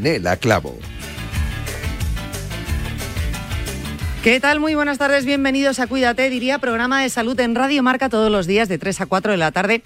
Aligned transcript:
Yanela 0.00 0.36
Clavo. 0.36 0.78
¿Qué 4.24 4.40
tal? 4.40 4.58
Muy 4.58 4.74
buenas 4.74 4.98
tardes, 4.98 5.26
bienvenidos 5.26 5.78
a 5.78 5.86
Cuídate, 5.86 6.28
diría 6.30 6.58
programa 6.58 7.02
de 7.02 7.10
salud 7.10 7.38
en 7.38 7.54
Radio 7.54 7.82
Marca 7.82 8.08
todos 8.08 8.30
los 8.30 8.46
días 8.46 8.68
de 8.68 8.78
3 8.78 9.02
a 9.02 9.06
4 9.06 9.32
de 9.32 9.38
la 9.38 9.52
tarde. 9.52 9.82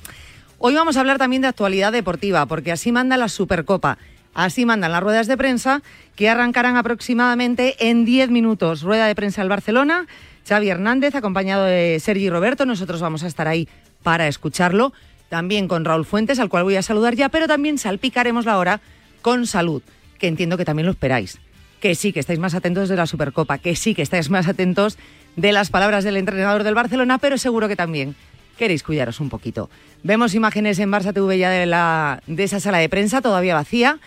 Hoy 0.58 0.74
vamos 0.74 0.96
a 0.96 1.00
hablar 1.00 1.18
también 1.18 1.42
de 1.42 1.48
actualidad 1.48 1.92
deportiva, 1.92 2.46
porque 2.46 2.72
así 2.72 2.92
manda 2.92 3.16
la 3.16 3.28
Supercopa, 3.28 3.98
así 4.34 4.64
mandan 4.64 4.92
las 4.92 5.02
ruedas 5.02 5.26
de 5.26 5.36
prensa, 5.36 5.82
que 6.14 6.28
arrancarán 6.28 6.76
aproximadamente 6.76 7.74
en 7.88 8.04
10 8.04 8.30
minutos. 8.30 8.82
Rueda 8.82 9.06
de 9.06 9.14
prensa 9.16 9.42
al 9.42 9.48
Barcelona, 9.48 10.06
Xavi 10.48 10.68
Hernández, 10.68 11.14
acompañado 11.16 11.64
de 11.64 11.98
Sergi 12.00 12.30
Roberto, 12.30 12.66
nosotros 12.66 13.00
vamos 13.00 13.24
a 13.24 13.26
estar 13.26 13.48
ahí 13.48 13.68
para 14.04 14.28
escucharlo, 14.28 14.92
también 15.28 15.66
con 15.66 15.84
Raúl 15.84 16.04
Fuentes, 16.04 16.38
al 16.38 16.48
cual 16.48 16.64
voy 16.64 16.76
a 16.76 16.82
saludar 16.82 17.14
ya, 17.14 17.28
pero 17.30 17.48
también 17.48 17.78
salpicaremos 17.78 18.46
la 18.46 18.58
hora 18.58 18.80
con 19.22 19.46
salud, 19.46 19.82
que 20.18 20.28
entiendo 20.28 20.56
que 20.56 20.64
también 20.64 20.86
lo 20.86 20.92
esperáis. 20.92 21.38
Que 21.80 21.94
sí, 21.94 22.12
que 22.12 22.20
estáis 22.20 22.38
más 22.38 22.54
atentos 22.54 22.88
de 22.88 22.96
la 22.96 23.06
Supercopa, 23.06 23.58
que 23.58 23.76
sí, 23.76 23.94
que 23.94 24.02
estáis 24.02 24.30
más 24.30 24.48
atentos 24.48 24.98
de 25.36 25.52
las 25.52 25.70
palabras 25.70 26.04
del 26.04 26.16
entrenador 26.16 26.62
del 26.62 26.74
Barcelona, 26.74 27.18
pero 27.18 27.36
seguro 27.38 27.68
que 27.68 27.76
también 27.76 28.14
queréis 28.56 28.82
cuidaros 28.82 29.20
un 29.20 29.28
poquito. 29.28 29.68
Vemos 30.02 30.34
imágenes 30.34 30.78
en 30.78 30.90
Barça 30.90 31.12
TV 31.12 31.38
ya 31.38 31.50
de, 31.50 31.66
la, 31.66 32.22
de 32.26 32.44
esa 32.44 32.60
sala 32.60 32.78
de 32.78 32.88
prensa 32.88 33.20
todavía 33.20 33.54
vacía. 33.54 33.98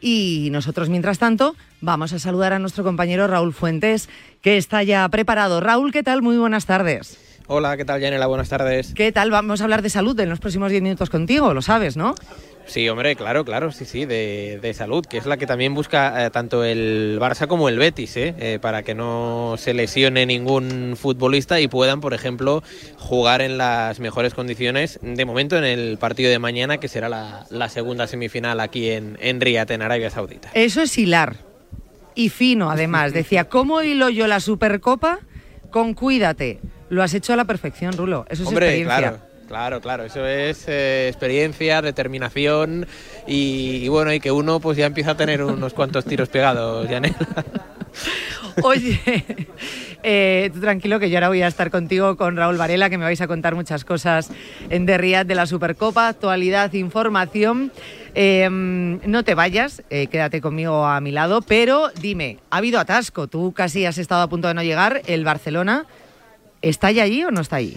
Y 0.00 0.48
nosotros, 0.50 0.88
mientras 0.88 1.18
tanto, 1.18 1.54
vamos 1.80 2.12
a 2.12 2.18
saludar 2.18 2.52
a 2.52 2.58
nuestro 2.58 2.82
compañero 2.82 3.28
Raúl 3.28 3.52
Fuentes, 3.52 4.08
que 4.40 4.56
está 4.56 4.82
ya 4.82 5.08
preparado. 5.08 5.60
Raúl, 5.60 5.92
¿qué 5.92 6.02
tal? 6.02 6.22
Muy 6.22 6.36
buenas 6.36 6.66
tardes. 6.66 7.31
Hola, 7.48 7.76
¿qué 7.76 7.84
tal, 7.84 8.00
Janela? 8.00 8.26
Buenas 8.26 8.48
tardes. 8.48 8.94
¿Qué 8.94 9.12
tal? 9.12 9.30
Vamos 9.30 9.60
a 9.60 9.64
hablar 9.64 9.82
de 9.82 9.90
salud 9.90 10.18
en 10.20 10.28
los 10.28 10.38
próximos 10.38 10.70
10 10.70 10.82
minutos 10.82 11.10
contigo, 11.10 11.52
lo 11.52 11.60
sabes, 11.62 11.96
¿no? 11.96 12.14
Sí, 12.64 12.88
hombre, 12.88 13.16
claro, 13.16 13.44
claro, 13.44 13.72
sí, 13.72 13.84
sí, 13.84 14.04
de, 14.06 14.60
de 14.62 14.72
salud, 14.72 15.04
que 15.04 15.18
es 15.18 15.26
la 15.26 15.36
que 15.36 15.46
también 15.46 15.74
busca 15.74 16.24
eh, 16.24 16.30
tanto 16.30 16.62
el 16.64 17.18
Barça 17.20 17.48
como 17.48 17.68
el 17.68 17.76
Betis, 17.76 18.16
¿eh? 18.16 18.34
Eh, 18.38 18.58
para 18.62 18.84
que 18.84 18.94
no 18.94 19.56
se 19.58 19.74
lesione 19.74 20.24
ningún 20.24 20.94
futbolista 20.96 21.58
y 21.60 21.66
puedan, 21.66 22.00
por 22.00 22.14
ejemplo, 22.14 22.62
jugar 22.98 23.42
en 23.42 23.58
las 23.58 23.98
mejores 23.98 24.32
condiciones, 24.32 25.00
de 25.02 25.24
momento 25.24 25.58
en 25.58 25.64
el 25.64 25.98
partido 25.98 26.30
de 26.30 26.38
mañana, 26.38 26.78
que 26.78 26.86
será 26.86 27.08
la, 27.08 27.44
la 27.50 27.68
segunda 27.68 28.06
semifinal 28.06 28.60
aquí 28.60 28.90
en, 28.90 29.18
en 29.20 29.40
Riyadh, 29.40 29.72
en 29.72 29.82
Arabia 29.82 30.10
Saudita. 30.10 30.50
Eso 30.54 30.80
es 30.80 30.96
hilar. 30.96 31.36
Y 32.14 32.28
fino, 32.28 32.70
además. 32.70 33.12
Decía, 33.12 33.48
¿cómo 33.48 33.82
hilo 33.82 34.08
yo 34.08 34.28
la 34.28 34.38
Supercopa 34.38 35.18
con 35.70 35.94
Cuídate? 35.94 36.60
Lo 36.92 37.02
has 37.02 37.14
hecho 37.14 37.32
a 37.32 37.36
la 37.36 37.46
perfección, 37.46 37.96
Rulo. 37.96 38.26
Eso 38.28 38.42
es 38.42 38.48
Hombre, 38.50 38.66
experiencia. 38.66 38.98
claro. 38.98 39.32
Claro, 39.48 39.80
claro, 39.80 40.04
eso 40.04 40.26
es 40.26 40.66
eh, 40.68 41.08
experiencia, 41.08 41.80
determinación 41.80 42.86
y, 43.26 43.80
y 43.82 43.88
bueno, 43.88 44.12
y 44.12 44.20
que 44.20 44.30
uno 44.30 44.60
pues 44.60 44.76
ya 44.76 44.86
empieza 44.86 45.12
a 45.12 45.16
tener 45.16 45.42
unos 45.42 45.72
cuantos 45.72 46.04
tiros 46.04 46.28
pegados, 46.28 46.86
Janela. 46.88 47.16
Oye, 48.62 49.00
eh, 50.02 50.50
tú 50.52 50.60
tranquilo 50.60 51.00
que 51.00 51.08
yo 51.08 51.16
ahora 51.16 51.28
voy 51.28 51.40
a 51.40 51.48
estar 51.48 51.70
contigo 51.70 52.16
con 52.18 52.36
Raúl 52.36 52.58
Varela, 52.58 52.90
que 52.90 52.98
me 52.98 53.04
vais 53.04 53.20
a 53.22 53.26
contar 53.26 53.54
muchas 53.54 53.84
cosas 53.84 54.30
en 54.68 54.84
The 54.84 55.24
de 55.24 55.34
la 55.34 55.46
Supercopa, 55.46 56.08
actualidad, 56.08 56.72
información. 56.74 57.72
Eh, 58.14 58.48
no 58.50 59.24
te 59.24 59.34
vayas, 59.34 59.82
eh, 59.88 60.08
quédate 60.08 60.42
conmigo 60.42 60.86
a 60.86 61.00
mi 61.00 61.10
lado, 61.10 61.40
pero 61.40 61.90
dime, 62.00 62.38
¿ha 62.50 62.58
habido 62.58 62.78
atasco? 62.80 63.28
Tú 63.28 63.52
casi 63.52 63.86
has 63.86 63.96
estado 63.96 64.22
a 64.22 64.28
punto 64.28 64.48
de 64.48 64.54
no 64.54 64.62
llegar. 64.62 65.00
¿El 65.06 65.24
Barcelona 65.24 65.86
está 66.62 66.90
ya 66.90 67.02
allí 67.02 67.24
o 67.24 67.30
no 67.30 67.40
está 67.40 67.56
allí? 67.56 67.76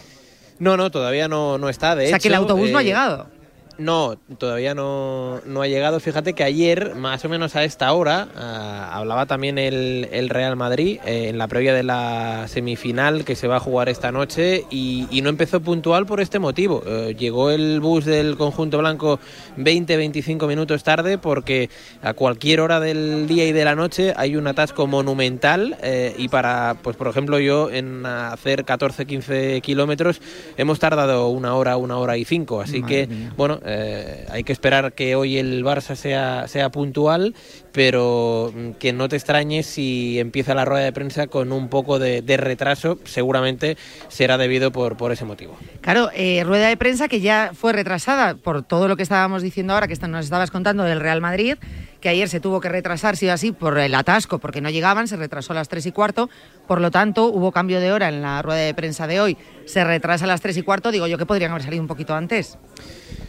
No, 0.60 0.78
no, 0.78 0.90
todavía 0.90 1.28
no, 1.28 1.58
no 1.58 1.70
está, 1.70 1.96
de 1.96 2.06
o 2.06 2.08
sea, 2.08 2.18
hecho... 2.18 2.24
que 2.24 2.28
el 2.30 2.36
autobús 2.36 2.70
no 2.70 2.78
ha 2.78 2.82
eh, 2.82 2.86
llegado. 2.86 3.28
No, 3.78 4.16
todavía 4.38 4.74
no, 4.74 5.42
no 5.46 5.62
ha 5.62 5.68
llegado. 5.68 6.00
Fíjate 6.00 6.34
que 6.34 6.44
ayer, 6.44 6.96
más 6.96 7.26
o 7.26 7.30
menos 7.30 7.56
a 7.56 7.64
esta 7.64 7.92
hora, 7.94 8.28
ah, 8.36 8.92
hablaba 8.94 9.26
también 9.26 9.58
el, 9.58 10.08
el 10.12 10.30
Real 10.30 10.56
Madrid 10.56 11.00
eh, 11.06 11.30
en 11.30 11.38
la 11.38 11.48
previa 11.48 11.74
de 11.74 11.84
la 11.84 12.48
semifinal 12.48 13.26
que 13.26 13.36
se 13.36 13.48
va 13.48 13.58
a 13.58 13.60
jugar 13.60 13.90
esta 13.90 14.12
noche 14.12 14.66
y, 14.70 15.08
y 15.12 15.22
no 15.22 15.30
empezó 15.30 15.60
puntual 15.60 16.06
por 16.06 16.22
este 16.22 16.40
motivo. 16.40 16.84
Eh, 16.86 17.16
llegó 17.18 17.52
el 17.52 17.80
bus 17.82 18.06
del 18.06 18.38
conjunto 18.38 18.78
blanco 18.78 19.20
20-25 19.58 20.48
minutos 20.48 20.84
tarde 20.84 21.18
porque 21.18 21.70
a 22.02 22.14
cualquier 22.14 22.62
hora 22.62 22.80
del 22.80 23.28
día 23.28 23.46
y 23.46 23.52
de 23.52 23.66
la 23.66 23.76
noche 23.76 24.14
hay 24.16 24.36
un 24.36 24.48
atasco 24.48 24.88
monumental 24.88 25.78
eh, 25.82 26.16
y 26.18 26.30
para, 26.30 26.78
pues 26.82 26.96
por 26.96 27.08
ejemplo, 27.08 27.40
yo 27.40 27.70
en 27.70 28.06
hacer 28.06 28.66
14-15 28.66 29.62
kilómetros 29.62 30.22
hemos 30.58 30.80
tardado 30.80 31.28
una 31.28 31.56
hora, 31.56 31.78
una 31.78 31.98
hora 31.98 32.18
y 32.18 32.26
cinco. 32.26 32.62
Así 32.62 32.82
Madre 32.82 33.08
que, 33.08 33.14
mía. 33.14 33.34
bueno, 33.36 33.60
eh, 33.66 34.26
hay 34.30 34.44
que 34.44 34.54
esperar 34.54 34.94
que 34.94 35.16
hoy 35.16 35.38
el 35.38 35.64
Barça 35.64 35.96
sea, 35.96 36.48
sea 36.48 36.70
puntual, 36.70 37.34
pero 37.76 38.54
mm, 38.56 38.72
que 38.80 38.94
no 38.94 39.10
te 39.10 39.18
extrañes 39.18 39.66
si 39.66 40.18
empieza 40.18 40.56
la 40.56 40.64
rueda 40.64 40.86
de 40.86 40.94
prensa 40.94 41.28
con 41.28 41.52
un 41.52 41.68
poco 41.68 42.00
de, 42.00 42.22
de 42.22 42.38
retraso, 42.38 42.98
seguramente 43.04 43.78
será 44.08 44.38
debido 44.38 44.72
por, 44.72 44.96
por 44.96 45.12
ese 45.12 45.26
motivo. 45.26 45.58
Claro, 45.82 46.10
eh, 46.16 46.44
rueda 46.46 46.70
de 46.70 46.78
prensa 46.78 47.10
que 47.10 47.20
ya 47.20 47.52
fue 47.54 47.74
retrasada 47.74 48.36
por 48.36 48.64
todo 48.64 48.88
lo 48.88 48.96
que 48.96 49.04
estábamos 49.04 49.42
diciendo 49.42 49.74
ahora, 49.74 49.88
que 49.88 49.96
nos 50.08 50.24
estabas 50.24 50.52
contando 50.52 50.84
del 50.84 51.02
Real 51.02 51.20
Madrid, 51.20 51.58
que 52.00 52.08
ayer 52.08 52.30
se 52.30 52.40
tuvo 52.40 52.62
que 52.62 52.70
retrasar, 52.70 53.18
sí 53.18 53.28
o 53.28 53.34
así, 53.34 53.52
por 53.52 53.78
el 53.78 53.94
atasco, 53.94 54.40
porque 54.40 54.62
no 54.62 54.70
llegaban, 54.70 55.10
se 55.10 55.18
retrasó 55.18 55.52
a 55.52 55.56
las 55.56 55.68
3 55.68 55.88
y 55.88 55.92
cuarto, 55.92 56.30
por 56.68 56.80
lo 56.80 56.92
tanto 56.92 57.26
hubo 57.26 57.52
cambio 57.52 57.82
de 57.82 57.92
hora 57.92 58.08
en 58.08 58.22
la 58.22 58.42
rueda 58.42 58.62
de 58.62 58.74
prensa 58.74 59.06
de 59.06 59.20
hoy, 59.20 59.38
se 59.66 59.84
retrasa 59.84 60.24
a 60.24 60.28
las 60.28 60.40
3 60.40 60.56
y 60.56 60.62
cuarto, 60.62 60.92
digo 60.92 61.08
yo 61.08 61.18
que 61.18 61.26
podrían 61.26 61.52
haber 61.52 61.64
salido 61.64 61.82
un 61.82 61.88
poquito 61.88 62.16
antes. 62.16 62.58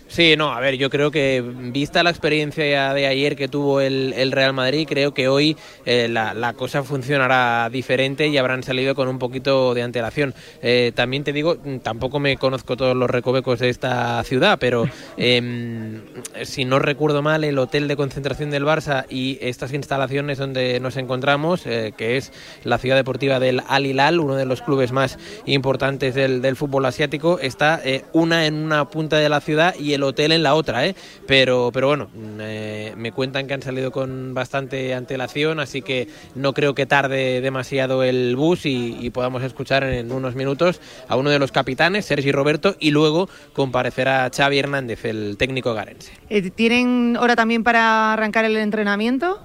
Sí, 0.09 0.37
no, 0.37 0.53
a 0.53 0.61
ver, 0.61 0.77
yo 0.77 0.89
creo 0.89 1.11
que 1.11 1.43
vista 1.73 2.03
la 2.03 2.11
experiencia 2.11 2.95
de 2.95 3.07
ayer 3.07 3.35
que 3.35 3.49
tuvo 3.49 3.81
el, 3.81 4.31
Real 4.37 4.53
Madrid, 4.53 4.87
creo 4.89 5.13
que 5.13 5.29
hoy 5.29 5.57
eh, 5.85 6.09
la, 6.09 6.53
cosa 6.53 6.83
funcionará 6.83 7.69
diferente 7.71 8.29
y 8.29 8.39
habrán 8.39 8.63
salido 8.63 8.95
con 8.95 9.09
un 9.09 9.19
poquito 9.19 9.75
de 9.75 9.83
antelación. 9.83 10.35
Eh, 10.63 10.93
también 10.95 11.25
te 11.25 11.33
digo, 11.33 11.57
tampoco 11.83 12.21
me 12.21 12.37
conozco 12.37 12.77
todos 12.77 12.97
los 12.97 13.11
recovecos 13.11 13.59
de 13.59 13.69
esta 13.69 14.23
ciudad, 14.23 14.59
pero 14.61 14.89
em, 15.17 16.03
si 16.45 16.65
no 16.65 16.79
recuerdo 16.79 17.23
mal, 17.23 17.43
el 17.43 17.59
hotel 17.59 17.89
de 17.89 17.97
concentración 17.97 18.51
del 18.51 18.65
Barça 18.65 19.07
y 19.09 19.39
estas 19.41 19.73
instalaciones 19.73 20.39
donde 20.39 20.79
nos 20.81 20.97
encontramos, 20.97 21.67
eh, 21.67 21.93
que 21.97 22.17
es 22.17 22.33
la 22.63 22.79
ciudad 22.79 22.97
deportiva 22.97 23.41
del 23.41 23.63
Al 23.67 23.87
Hilal, 23.87 24.21
uno 24.21 24.37
de 24.37 24.47
los 24.47 24.63
clubes 24.63 24.93
más 24.93 25.19
importantes 25.47 26.15
del, 26.15 26.43
del 26.43 26.57
fútbol 26.57 26.85
asiático, 26.85 27.39
está 27.41 27.83
una 28.13 28.47
en 28.47 28.55
una 28.55 28.89
punta 28.89 29.17
de 29.17 29.29
la 29.29 29.41
ciudad 29.41 29.75
y 29.79 29.95
el 29.95 30.03
hotel 30.03 30.33
en 30.33 30.43
la 30.43 30.55
otra, 30.55 30.87
¿eh? 30.87 30.95
pero, 31.27 31.71
pero 31.73 31.89
bueno, 31.89 32.09
eh, 32.41 32.95
me 32.97 33.13
cuentan 33.13 33.47
que 33.47 33.55
han 33.55 33.63
salido 33.63 33.91
con 33.93 34.26
bastante 34.35 34.95
antelación, 34.95 35.61
así 35.61 35.83
que 35.83 36.09
no 36.35 36.53
creo 36.53 36.75
que 36.75 36.87
tarde 36.87 37.41
demasiado 37.41 38.03
el 38.03 38.37
bus 38.37 38.61
y, 38.65 39.11
podamos 39.11 39.43
escuchar 39.43 39.85
en 39.85 40.13
unos 40.13 40.35
minutos 40.35 40.81
a 41.09 41.17
uno 41.17 41.31
de 41.31 41.39
los 41.39 41.53
capitanes, 41.53 42.05
Sergi 42.05 42.33
Roberto, 42.33 42.77
y 42.79 42.91
luego 42.91 43.29
comparecerá 43.53 44.31
Xavi 44.35 44.59
Hernández, 44.59 45.05
el 45.05 45.37
técnico 45.39 45.73
garense. 45.75 46.13
Eh, 46.29 46.51
¿Tienen 46.51 47.17
hora 47.19 47.37
también 47.37 47.63
para 47.63 48.13
arrancar 48.13 48.45
el 48.45 48.57
entrenamiento? 48.57 49.41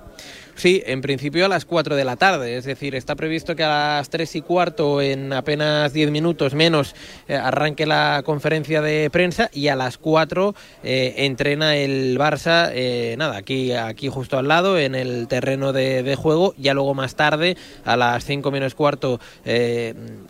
Sí, 0.55 0.83
en 0.85 1.01
principio 1.01 1.45
a 1.45 1.49
las 1.49 1.65
4 1.65 1.95
de 1.95 2.05
la 2.05 2.17
tarde, 2.17 2.57
es 2.57 2.65
decir, 2.65 2.95
está 2.95 3.15
previsto 3.15 3.55
que 3.55 3.63
a 3.63 3.97
las 3.97 4.09
3 4.09 4.35
y 4.35 4.41
cuarto, 4.41 5.01
en 5.01 5.33
apenas 5.33 5.93
10 5.93 6.11
minutos 6.11 6.53
menos, 6.53 6.93
eh, 7.27 7.35
arranque 7.35 7.85
la 7.85 8.21
conferencia 8.25 8.81
de 8.81 9.09
prensa 9.09 9.49
y 9.53 9.69
a 9.69 9.75
las 9.75 9.97
4 9.97 10.53
eh, 10.83 11.15
entrena 11.17 11.75
el 11.77 12.17
Barça, 12.17 12.69
eh, 12.73 13.15
nada, 13.17 13.37
aquí, 13.37 13.71
aquí 13.71 14.09
justo 14.09 14.37
al 14.37 14.47
lado, 14.47 14.77
en 14.77 14.93
el 14.93 15.27
terreno 15.27 15.73
de, 15.73 16.15
juego, 16.15 16.53
ya 16.57 16.73
luego 16.73 16.93
más 16.93 17.15
tarde, 17.15 17.57
a 17.85 17.95
las 17.95 18.25
5 18.25 18.51
menos 18.51 18.75
cuarto, 18.75 19.19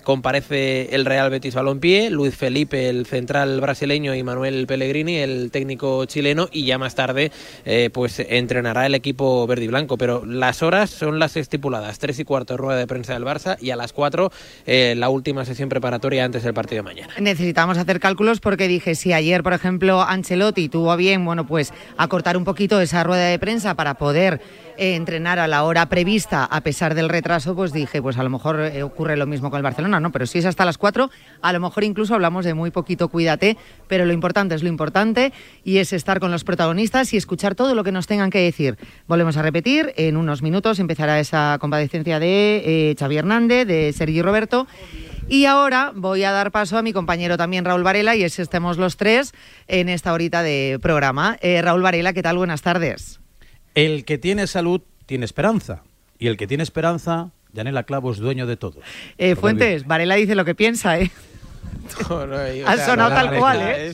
comparece 0.03 0.93
el 0.95 1.05
Real 1.05 1.29
Betis 1.29 1.55
Balompié, 1.55 2.09
Luis 2.09 2.35
Felipe, 2.35 2.89
el 2.89 3.05
central 3.05 3.59
brasileño, 3.59 4.15
y 4.15 4.23
Manuel 4.23 4.67
Pellegrini, 4.67 5.17
el 5.17 5.51
técnico 5.51 6.05
chileno, 6.05 6.47
y 6.51 6.65
ya 6.65 6.77
más 6.77 6.95
tarde, 6.95 7.31
pues 7.91 8.19
entrenará 8.19 8.85
el 8.85 8.95
equipo 8.95 9.45
verde 9.47 9.65
y 9.65 9.67
blanco, 9.67 9.97
pero 9.97 10.10
las 10.25 10.61
horas 10.63 10.89
son 10.89 11.19
las 11.19 11.37
estipuladas, 11.37 11.99
tres 11.99 12.19
y 12.19 12.25
cuarto 12.25 12.57
rueda 12.57 12.79
de 12.79 12.87
prensa 12.87 13.13
del 13.13 13.23
Barça 13.23 13.57
y 13.59 13.71
a 13.71 13.75
las 13.75 13.93
cuatro 13.93 14.31
eh, 14.65 14.93
la 14.97 15.09
última 15.09 15.45
sesión 15.45 15.69
preparatoria 15.69 16.25
antes 16.25 16.43
del 16.43 16.53
partido 16.53 16.83
de 16.83 16.89
mañana. 16.89 17.13
Necesitamos 17.19 17.77
hacer 17.77 17.99
cálculos 17.99 18.39
porque 18.39 18.67
dije, 18.67 18.95
si 18.95 19.13
ayer, 19.13 19.43
por 19.43 19.53
ejemplo, 19.53 20.01
Ancelotti 20.01 20.69
tuvo 20.69 20.95
bien, 20.97 21.23
bueno, 21.25 21.47
pues 21.47 21.73
acortar 21.97 22.37
un 22.37 22.43
poquito 22.43 22.79
esa 22.81 23.03
rueda 23.03 23.27
de 23.27 23.39
prensa 23.39 23.75
para 23.75 23.95
poder 23.95 24.41
eh, 24.77 24.95
entrenar 24.95 25.39
a 25.39 25.47
la 25.47 25.63
hora 25.63 25.87
prevista 25.87 26.45
a 26.45 26.61
pesar 26.61 26.95
del 26.95 27.09
retraso, 27.09 27.55
pues 27.55 27.71
dije, 27.71 28.01
pues 28.01 28.17
a 28.17 28.23
lo 28.23 28.29
mejor 28.29 28.59
eh, 28.59 28.83
ocurre 28.83 29.17
lo 29.17 29.25
mismo 29.25 29.49
con 29.49 29.57
el 29.57 29.63
Barcelona, 29.63 29.99
¿no? 29.99 30.11
Pero 30.11 30.25
si 30.25 30.39
es 30.39 30.45
hasta 30.45 30.65
las 30.65 30.77
4, 30.77 31.09
a 31.41 31.53
lo 31.53 31.59
mejor 31.59 31.83
incluso 31.83 32.13
hablamos 32.13 32.45
de 32.45 32.53
muy 32.53 32.71
poquito 32.71 33.09
cuídate, 33.09 33.57
pero 33.87 34.05
lo 34.05 34.13
importante 34.13 34.55
es 34.55 34.63
lo 34.63 34.69
importante 34.69 35.33
y 35.63 35.77
es 35.77 35.93
estar 35.93 36.19
con 36.19 36.31
los 36.31 36.43
protagonistas 36.43 37.13
y 37.13 37.17
escuchar 37.17 37.55
todo 37.55 37.75
lo 37.75 37.83
que 37.83 37.91
nos 37.91 38.07
tengan 38.07 38.29
que 38.29 38.39
decir. 38.39 38.77
Volvemos 39.07 39.37
a 39.37 39.41
repetir, 39.41 39.93
en 39.95 40.17
unos 40.17 40.41
minutos 40.41 40.79
empezará 40.79 41.19
esa 41.19 41.57
compadecencia 41.59 42.19
de 42.19 42.63
eh, 42.65 42.95
Xavi 42.99 43.17
Hernández, 43.17 43.67
de 43.67 43.93
Sergi 43.93 44.21
Roberto. 44.21 44.67
Y 45.29 45.45
ahora 45.45 45.93
voy 45.95 46.23
a 46.23 46.31
dar 46.31 46.51
paso 46.51 46.77
a 46.77 46.81
mi 46.81 46.91
compañero 46.91 47.37
también 47.37 47.63
Raúl 47.63 47.83
Varela 47.83 48.15
y 48.15 48.23
es 48.23 48.37
estemos 48.39 48.77
los 48.77 48.97
tres 48.97 49.33
en 49.67 49.87
esta 49.87 50.11
horita 50.11 50.43
de 50.43 50.77
programa. 50.81 51.37
Raúl 51.61 51.81
Varela, 51.81 52.11
¿qué 52.11 52.21
tal? 52.21 52.37
Buenas 52.37 52.61
tardes. 52.61 53.20
El 53.75 54.05
que 54.05 54.17
tiene 54.17 54.47
salud 54.47 54.81
tiene 55.05 55.25
esperanza. 55.25 55.83
Y 56.19 56.27
el 56.27 56.37
que 56.37 56.47
tiene 56.47 56.63
esperanza, 56.63 57.31
Yanela 57.53 57.83
Clavo 57.83 58.11
es 58.11 58.17
dueño 58.17 58.45
de 58.47 58.57
todo. 58.57 58.79
Eh, 59.17 59.35
Fuentes, 59.35 59.87
Varela 59.87 60.15
dice 60.15 60.35
lo 60.35 60.45
que 60.45 60.55
piensa, 60.55 60.99
¿eh? 60.99 61.11
ha 62.65 62.77
sonado 62.77 63.09
tal 63.09 63.37
cual, 63.37 63.59
¿eh? 63.61 63.93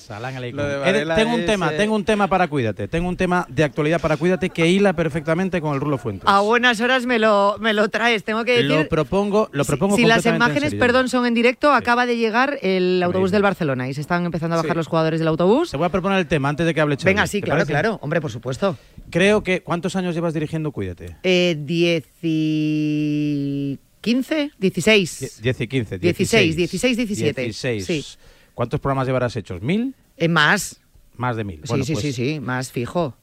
tengo 1.16 1.36
un 1.36 1.46
tema, 1.46 1.72
tengo 1.72 1.96
un 1.96 2.06
tema 2.06 2.28
para 2.28 2.48
cuídate, 2.48 2.88
tengo 2.88 3.10
un 3.10 3.18
tema 3.18 3.46
de 3.50 3.64
actualidad 3.64 4.00
para 4.00 4.18
cuídate 4.18 4.50
que 4.50 4.68
hila 4.68 4.94
perfectamente 4.94 5.62
con 5.62 5.74
el 5.74 5.82
Rulo 5.82 5.98
Fuentes. 5.98 6.28
A 6.28 6.42
buenas 6.42 6.80
horas 6.82 7.06
me 7.06 7.20
lo, 7.20 7.58
me 7.60 7.74
lo 7.74 7.90
traes, 7.90 8.24
tengo 8.24 8.44
que 8.46 8.64
decir. 8.64 8.70
Lo 8.70 8.88
propongo, 8.88 9.50
lo 9.52 9.66
propongo. 9.66 9.96
Si, 9.96 10.06
las 10.06 10.26
imágenes, 10.26 10.76
perdón, 10.76 11.10
son 11.10 11.26
en 11.26 11.34
directo, 11.34 11.72
acaba 11.72 12.06
de 12.06 12.18
llegar 12.18 12.60
el 12.62 13.02
autobús 13.04 13.32
del 13.32 13.42
Barcelona 13.42 13.90
y 13.90 13.94
se 13.94 14.02
están 14.02 14.26
empezando 14.26 14.56
a 14.56 14.62
bajar 14.62 14.76
los 14.76 14.88
jugadores 14.88 15.20
del 15.20 15.28
autobús. 15.28 15.72
Te 15.72 15.78
voy 15.78 15.86
a 15.86 15.90
proponer 15.90 16.20
el 16.20 16.28
tema 16.28 16.50
antes 16.50 16.66
de 16.66 16.74
que 16.74 16.82
hable 16.82 16.96
Xavi. 16.96 17.06
Venga, 17.06 17.28
sí, 17.28 17.42
claro, 17.42 17.66
claro, 17.66 18.00
hombre, 18.02 18.22
por 18.22 18.32
supuesto. 18.32 18.78
Creo 19.10 19.44
que 19.44 19.62
¿cuántos 19.62 19.96
años 19.96 20.16
llevas 20.16 20.34
dirigiendo 20.34 20.72
Cuídate? 20.72 21.16
Eh, 21.24 21.56
diez 21.60 22.06
y 22.22 23.80
15, 24.02 24.52
16. 24.58 25.42
10 25.42 25.62
y 25.62 25.68
15. 25.68 26.00
16, 26.00 26.56
16, 26.56 26.98
17. 26.98 27.42
16. 27.42 27.86
Sí. 27.86 28.06
¿Cuántos 28.54 28.80
programas 28.80 29.08
llevarás 29.08 29.36
hechos? 29.36 29.62
¿Mil? 29.62 29.96
Eh, 30.18 30.28
más. 30.28 30.82
Más 31.16 31.36
de 31.36 31.44
mil. 31.44 31.62
Sí, 31.64 31.84
sí, 31.84 31.94
pues 31.94 32.04
sí, 32.04 32.14
sí, 32.14 32.40
más 32.40 32.72
fijo. 32.72 33.16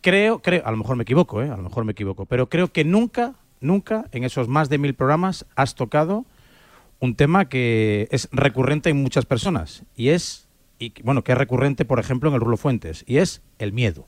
Creo, 0.00 0.40
creo, 0.40 0.62
a 0.64 0.70
lo 0.70 0.76
mejor 0.76 0.96
me 0.96 1.02
equivoco, 1.02 1.42
¿eh? 1.42 1.48
a 1.48 1.56
lo 1.56 1.62
mejor 1.62 1.84
me 1.84 1.92
equivoco, 1.92 2.26
pero 2.26 2.48
creo 2.48 2.72
que 2.72 2.84
nunca, 2.84 3.34
nunca 3.60 4.06
en 4.12 4.22
esos 4.24 4.46
más 4.46 4.68
de 4.68 4.78
mil 4.78 4.94
programas 4.94 5.46
has 5.56 5.74
tocado 5.74 6.26
un 7.00 7.16
tema 7.16 7.48
que 7.48 8.08
es 8.10 8.28
recurrente 8.30 8.90
en 8.90 9.02
muchas 9.02 9.26
personas 9.26 9.82
y 9.96 10.10
es, 10.10 10.48
y, 10.78 10.92
bueno, 11.02 11.24
que 11.24 11.32
es 11.32 11.38
recurrente, 11.38 11.84
por 11.84 11.98
ejemplo, 11.98 12.28
en 12.28 12.36
el 12.36 12.40
Rulo 12.40 12.56
Fuentes, 12.56 13.04
y 13.06 13.18
es 13.18 13.42
el 13.58 13.72
miedo. 13.72 14.06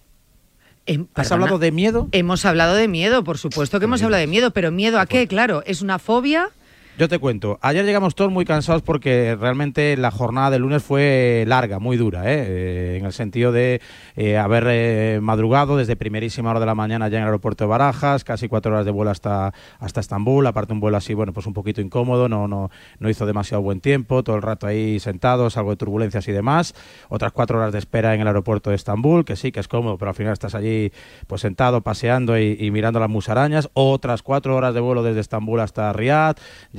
Em, 0.89 1.07
¿Has 1.15 1.31
hablado 1.31 1.59
de 1.59 1.71
miedo? 1.71 2.09
Hemos 2.13 2.47
hablado 2.47 2.75
de 2.75 2.89
miedo, 2.89 3.23
por 3.23 3.37
supuesto 3.37 3.79
que 3.79 3.85
hemos 3.85 4.03
hablado 4.03 4.23
de 4.23 4.27
miedo, 4.27 4.53
pero 4.53 4.71
¿miedo 4.71 4.99
a 4.99 5.05
qué? 5.05 5.29
Claro, 5.29 5.63
¿es 5.67 5.83
una 5.83 5.99
fobia? 5.99 6.49
Yo 6.99 7.09
te 7.09 7.21
cuento, 7.21 7.61
ayer 7.63 7.85
llegamos 7.85 8.17
todos 8.17 8.33
muy 8.33 8.45
cansados 8.45 8.83
porque 8.83 9.37
realmente 9.39 9.97
la 9.97 10.11
jornada 10.11 10.51
del 10.51 10.63
lunes 10.63 10.83
fue 10.83 11.45
larga, 11.47 11.79
muy 11.79 11.97
dura, 11.97 12.25
¿eh? 12.25 12.45
Eh, 12.49 12.97
en 12.99 13.07
el 13.07 13.13
sentido 13.13 13.53
de 13.53 13.81
eh, 14.17 14.37
haber 14.37 15.21
madrugado 15.21 15.77
desde 15.77 15.95
primerísima 15.95 16.51
hora 16.51 16.59
de 16.59 16.67
la 16.67 16.75
mañana 16.75 17.07
ya 17.07 17.19
en 17.19 17.23
el 17.23 17.29
aeropuerto 17.29 17.63
de 17.63 17.69
Barajas, 17.69 18.25
casi 18.25 18.49
cuatro 18.49 18.73
horas 18.73 18.85
de 18.85 18.91
vuelo 18.91 19.13
hasta, 19.13 19.55
hasta 19.79 20.01
Estambul, 20.01 20.45
aparte 20.49 20.73
un 20.73 20.81
vuelo 20.81 20.97
así, 20.97 21.15
bueno, 21.15 21.33
pues 21.33 21.47
un 21.47 21.53
poquito 21.53 21.81
incómodo, 21.81 22.29
no, 22.29 22.49
no, 22.49 22.69
no 22.99 23.09
hizo 23.09 23.27
demasiado 23.27 23.63
buen 23.63 23.81
tiempo, 23.81 24.25
todo 24.25 24.35
el 24.35 24.43
rato 24.43 24.67
ahí 24.67 24.99
sentados, 24.99 25.57
algo 25.57 25.71
de 25.71 25.77
turbulencias 25.77 26.27
y 26.27 26.33
demás, 26.33 26.75
otras 27.11 27.31
cuatro 27.31 27.59
horas 27.59 27.73
de 27.73 27.79
espera 27.79 28.17
en 28.17 28.23
el 28.23 28.27
aeropuerto 28.27 28.71
de 28.71 28.77
Estambul, 28.77 29.25
que 29.25 29.37
sí, 29.37 29.53
que 29.53 29.61
es 29.61 29.69
cómodo, 29.69 29.99
pero 29.99 30.09
al 30.09 30.17
final 30.17 30.33
estás 30.33 30.57
allí 30.57 30.91
pues 31.29 31.43
sentado, 31.43 31.81
paseando 31.81 32.37
y, 32.41 32.73
mirando 32.73 32.99
las 32.99 33.09
musarañas, 33.09 33.71
otras 33.75 34.25
cuatro 34.25 34.57
horas 34.57 34.75
de 34.75 34.81
vuelo 34.81 35.05
desde 35.05 35.21
Estambul 35.21 35.61
hasta 35.61 35.93
Riyadh, 35.93 36.39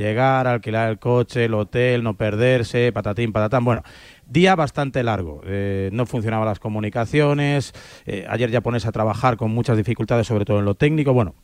llegar, 0.09 0.47
alquilar 0.47 0.89
el 0.89 0.99
coche, 0.99 1.45
el 1.45 1.53
hotel, 1.53 2.03
no 2.03 2.15
perderse, 2.15 2.91
patatín, 2.91 3.31
patatán. 3.31 3.63
Bueno, 3.63 3.83
día 4.25 4.55
bastante 4.55 5.03
largo. 5.03 5.41
Eh, 5.45 5.89
no 5.93 6.05
funcionaban 6.05 6.47
las 6.47 6.59
comunicaciones. 6.59 7.73
Eh, 8.05 8.25
ayer 8.29 8.51
ya 8.51 8.61
pones 8.61 8.85
a 8.85 8.91
trabajar 8.91 9.37
con 9.37 9.51
muchas 9.51 9.77
dificultades, 9.77 10.27
sobre 10.27 10.45
todo 10.45 10.59
en 10.59 10.65
lo 10.65 10.75
técnico. 10.75 11.13
Bueno, 11.13 11.35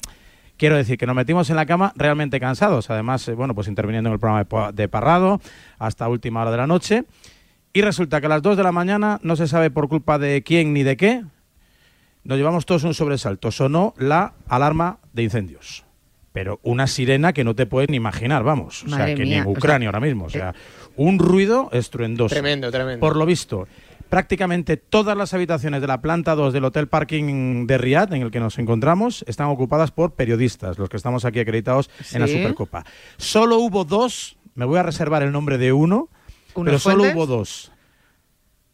quiero 0.57 0.75
decir 0.75 0.97
que 0.97 1.05
nos 1.05 1.15
metimos 1.15 1.49
en 1.49 1.55
la 1.55 1.65
cama 1.65 1.93
realmente 1.95 2.39
cansados. 2.39 2.89
Además, 2.89 3.27
eh, 3.27 3.33
bueno, 3.33 3.55
pues 3.55 3.67
interviniendo 3.67 4.09
en 4.09 4.13
el 4.13 4.19
programa 4.19 4.71
de, 4.71 4.87
Parrado 4.87 5.39
hasta 5.79 6.07
última 6.07 6.41
hora 6.41 6.51
de 6.51 6.57
la 6.57 6.67
noche. 6.67 7.05
Y 7.73 7.81
resulta 7.81 8.19
que 8.19 8.27
a 8.27 8.29
las 8.29 8.41
2 8.41 8.57
de 8.57 8.63
la 8.63 8.71
mañana, 8.71 9.19
no 9.21 9.35
se 9.35 9.47
sabe 9.47 9.69
por 9.69 9.89
culpa 9.89 10.17
de 10.17 10.43
quién 10.43 10.73
ni 10.73 10.83
de 10.83 10.95
qué, 10.95 11.23
nos 12.23 12.37
llevamos 12.37 12.65
todos 12.65 12.85
un 12.85 12.93
sobresalto. 12.93 13.51
Sonó 13.51 13.93
la 13.97 14.33
alarma 14.47 14.99
de 15.13 15.23
incendios 15.23 15.84
pero 16.35 16.59
una 16.63 16.85
sirena 16.85 17.31
que 17.31 17.45
no 17.45 17.55
te 17.55 17.65
puedes 17.65 17.89
ni 17.89 17.95
imaginar, 17.95 18.43
vamos. 18.43 18.83
o 18.83 18.89
sea, 18.89 19.15
que 19.15 19.23
ni 19.23 19.35
en 19.35 19.47
Ucrania 19.47 19.87
ahora 19.87 20.01
mismo. 20.01 20.25
O 20.25 20.29
sea, 20.29 20.49
eh, 20.49 20.89
un 20.97 21.17
ruido 21.17 21.69
estruendoso. 21.71 22.35
Tremendo, 22.35 22.69
tremendo. 22.71 22.99
Por 22.99 23.15
lo 23.15 23.25
visto, 23.25 23.69
prácticamente 24.09 24.75
todas 24.75 25.15
las 25.15 25.33
habitaciones 25.33 25.79
de 25.79 25.87
la 25.87 26.01
planta 26.01 26.35
2 26.35 26.51
del 26.51 26.65
Hotel 26.65 26.89
Parking 26.89 27.67
de 27.67 27.77
Riyadh, 27.77 28.13
en 28.13 28.21
el 28.21 28.31
que 28.31 28.41
nos 28.41 28.59
encontramos, 28.59 29.23
están 29.29 29.47
ocupadas 29.47 29.91
por 29.91 30.15
periodistas, 30.15 30.77
los 30.77 30.89
que 30.89 30.97
estamos 30.97 31.23
aquí 31.23 31.39
acreditados 31.39 31.89
en 32.11 32.19
la 32.19 32.27
Supercopa. 32.27 32.83
Solo 33.15 33.59
hubo 33.59 33.85
dos, 33.85 34.35
me 34.55 34.65
voy 34.65 34.77
a 34.77 34.83
reservar 34.83 35.23
el 35.23 35.31
nombre 35.31 35.57
de 35.57 35.71
uno, 35.71 36.09
pero 36.53 36.79
solo 36.79 37.05
hubo 37.13 37.27
dos 37.27 37.71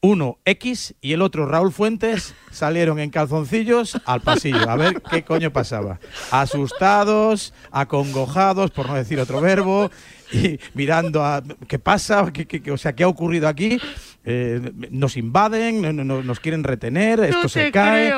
uno 0.01 0.39
X 0.45 0.95
y 0.99 1.13
el 1.13 1.21
otro 1.21 1.45
Raúl 1.45 1.71
Fuentes 1.71 2.33
salieron 2.49 2.99
en 2.99 3.11
calzoncillos 3.11 4.01
al 4.05 4.21
pasillo 4.21 4.69
a 4.69 4.75
ver 4.75 5.01
qué 5.01 5.23
coño 5.23 5.53
pasaba. 5.53 5.99
Asustados, 6.31 7.53
acongojados, 7.71 8.71
por 8.71 8.87
no 8.87 8.95
decir 8.95 9.19
otro 9.19 9.41
verbo, 9.41 9.91
y 10.31 10.59
mirando 10.73 11.23
a 11.23 11.43
qué 11.67 11.77
pasa, 11.77 12.31
qué, 12.33 12.71
o 12.71 12.77
sea, 12.77 12.93
qué 12.93 13.03
ha 13.03 13.07
ocurrido 13.07 13.47
aquí. 13.47 13.79
Eh, 14.23 14.71
nos 14.89 15.17
invaden, 15.17 16.05
nos 16.05 16.39
quieren 16.39 16.63
retener, 16.63 17.19
esto 17.19 17.47
se 17.47 17.71
cae. 17.71 18.13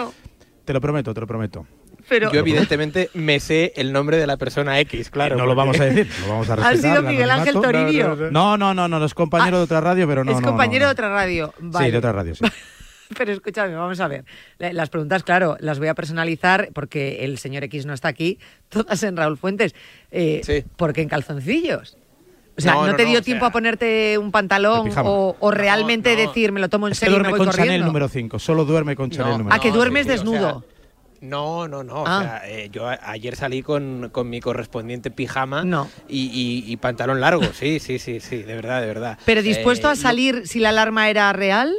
Te 0.64 0.74
lo 0.74 0.80
prometo, 0.80 1.14
te 1.14 1.20
lo 1.20 1.28
prometo. 1.28 1.68
Yo 2.10 2.40
evidentemente 2.40 3.10
me 3.14 3.40
sé 3.40 3.74
el 3.76 3.92
nombre 3.94 4.18
de 4.18 4.28
la 4.28 4.38
persona 4.38 4.80
X, 4.82 5.10
claro. 5.10 5.36
no 5.38 5.46
lo 5.46 5.56
vamos 5.56 5.80
a 5.80 5.86
decir, 5.86 6.08
lo 6.22 6.30
vamos 6.30 6.50
a 6.50 6.56
respetar. 6.58 6.78
¿Ha 6.78 6.98
sido 6.98 7.02
Miguel 7.10 7.30
Ángel 7.32 7.54
Toribio? 7.56 8.16
No, 8.32 8.58
no, 8.58 8.74
no, 8.74 8.88
no, 8.88 9.04
es 9.06 9.14
compañero 9.14 9.58
de 9.58 9.64
otra 9.64 9.82
radio, 9.82 10.08
pero 10.08 10.24
no. 10.24 10.32
Es 10.32 10.42
compañero 10.42 10.86
de 10.86 10.92
otra 10.92 11.10
radio. 11.10 11.54
Sí, 11.60 11.92
de 11.92 11.98
otra 11.98 12.12
radio, 12.12 12.36
sí. 12.36 12.44
Pero 13.16 13.32
escúchame, 13.32 13.76
vamos 13.76 14.00
a 14.00 14.08
ver. 14.08 14.26
La- 14.58 14.74
Las 14.74 14.90
preguntas, 14.90 15.22
claro, 15.24 15.56
las 15.60 15.78
voy 15.78 15.88
a 15.88 15.94
personalizar 15.94 16.70
porque 16.74 17.24
el 17.24 17.38
señor 17.38 17.64
X 17.66 17.86
no 17.86 17.94
está 17.94 18.08
aquí, 18.08 18.40
todas 18.70 19.04
en 19.04 19.16
Raúl 19.18 19.38
Fuentes. 19.38 19.76
Eh, 20.10 20.42
Sí. 20.44 20.64
¿Por 20.78 20.94
qué 20.94 21.02
en 21.04 21.10
calzoncillos? 21.10 21.96
O 22.58 22.62
sea, 22.62 22.74
No, 22.74 22.82
¿no, 22.86 22.92
no, 22.92 22.96
te 22.96 23.04
no, 23.04 23.10
dio 23.10 23.20
o 23.20 23.22
tiempo 23.22 23.44
sea- 23.44 23.50
a 23.50 23.52
ponerte 23.52 24.18
un 24.18 24.32
pantalón 24.32 24.90
o, 24.98 25.36
o 25.40 25.52
realmente 25.52 26.16
no. 26.16 26.22
decir, 26.28 26.52
me 26.52 26.60
lo 26.60 26.70
tomo 26.70 26.88
en 26.88 26.94
Es 26.94 27.00
que 27.00 27.06
serio 27.06 27.18
y 27.18 27.20
me 27.20 27.30
duerme 27.30 27.38
voy 27.46 27.48
con 27.48 27.56
Chanel 27.56 27.86
número 27.86 28.08
5, 28.08 28.40
solo 28.40 28.66
duerme 28.66 28.96
con 28.96 29.12
Chanel 29.12 29.34
No. 29.34 29.38
número 29.40 29.56
Ah, 29.56 29.60
que 29.60 29.70
No, 29.70 29.76
duermes 29.76 30.08
sí, 30.08 30.14
sí, 30.14 30.16
o 30.16 30.24
sea, 30.32 30.32
desnudo. 30.32 30.66
No, 31.24 31.70
no, 31.70 31.84
no. 31.84 32.04
Ah. 32.06 32.18
O 32.18 32.22
sea, 32.22 32.42
eh, 32.50 32.70
yo 32.70 32.86
ayer 32.88 33.38
salí 33.38 33.62
con, 33.64 34.10
con 34.12 34.30
mi 34.30 34.42
correspondiente 34.42 35.10
pijama 35.10 35.64
No. 35.64 35.90
y, 36.10 36.26
y- 36.68 36.72
y 36.72 36.76
pantalón 36.78 37.22
largo. 37.22 37.44
Sí, 37.54 37.80
sí, 37.80 37.98
sí, 37.98 38.20
sí, 38.20 38.44
de 38.44 38.56
verdad, 38.56 38.82
de 38.82 38.88
verdad. 38.88 39.18
Pero 39.26 39.42
dispuesto 39.42 39.88
Eh, 39.88 39.92
a 39.92 39.96
no- 39.96 40.02
salir 40.02 40.48
si 40.48 40.60
la 40.60 40.70
alarma 40.70 41.10
era 41.10 41.32
real. 41.32 41.74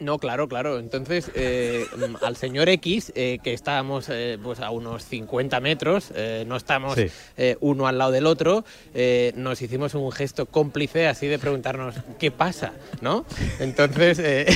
No, 0.00 0.18
claro, 0.18 0.48
claro. 0.48 0.78
Entonces, 0.80 1.30
eh, 1.34 1.86
mm, 1.96 2.24
al 2.24 2.36
señor 2.36 2.68
X, 2.68 3.12
eh, 3.14 3.38
que 3.42 3.54
estábamos 3.54 4.08
eh, 4.10 4.36
pues 4.42 4.58
a 4.60 4.70
unos 4.70 5.04
50 5.04 5.60
metros, 5.60 6.10
eh, 6.16 6.44
no 6.46 6.56
estamos 6.56 6.96
Sí. 6.96 7.06
eh, 7.38 7.56
uno 7.60 7.86
al 7.86 7.96
lado 7.98 8.10
del 8.10 8.26
otro, 8.26 8.64
eh, 8.94 9.32
nos 9.36 9.62
hicimos 9.62 9.94
un 9.94 10.10
gesto 10.12 10.44
cómplice 10.46 11.06
así 11.06 11.28
de 11.28 11.38
preguntarnos, 11.38 11.94
¿qué 12.18 12.30
pasa? 12.32 12.72
¿No? 13.00 13.24
Entonces, 13.60 14.18
eh, 14.18 14.46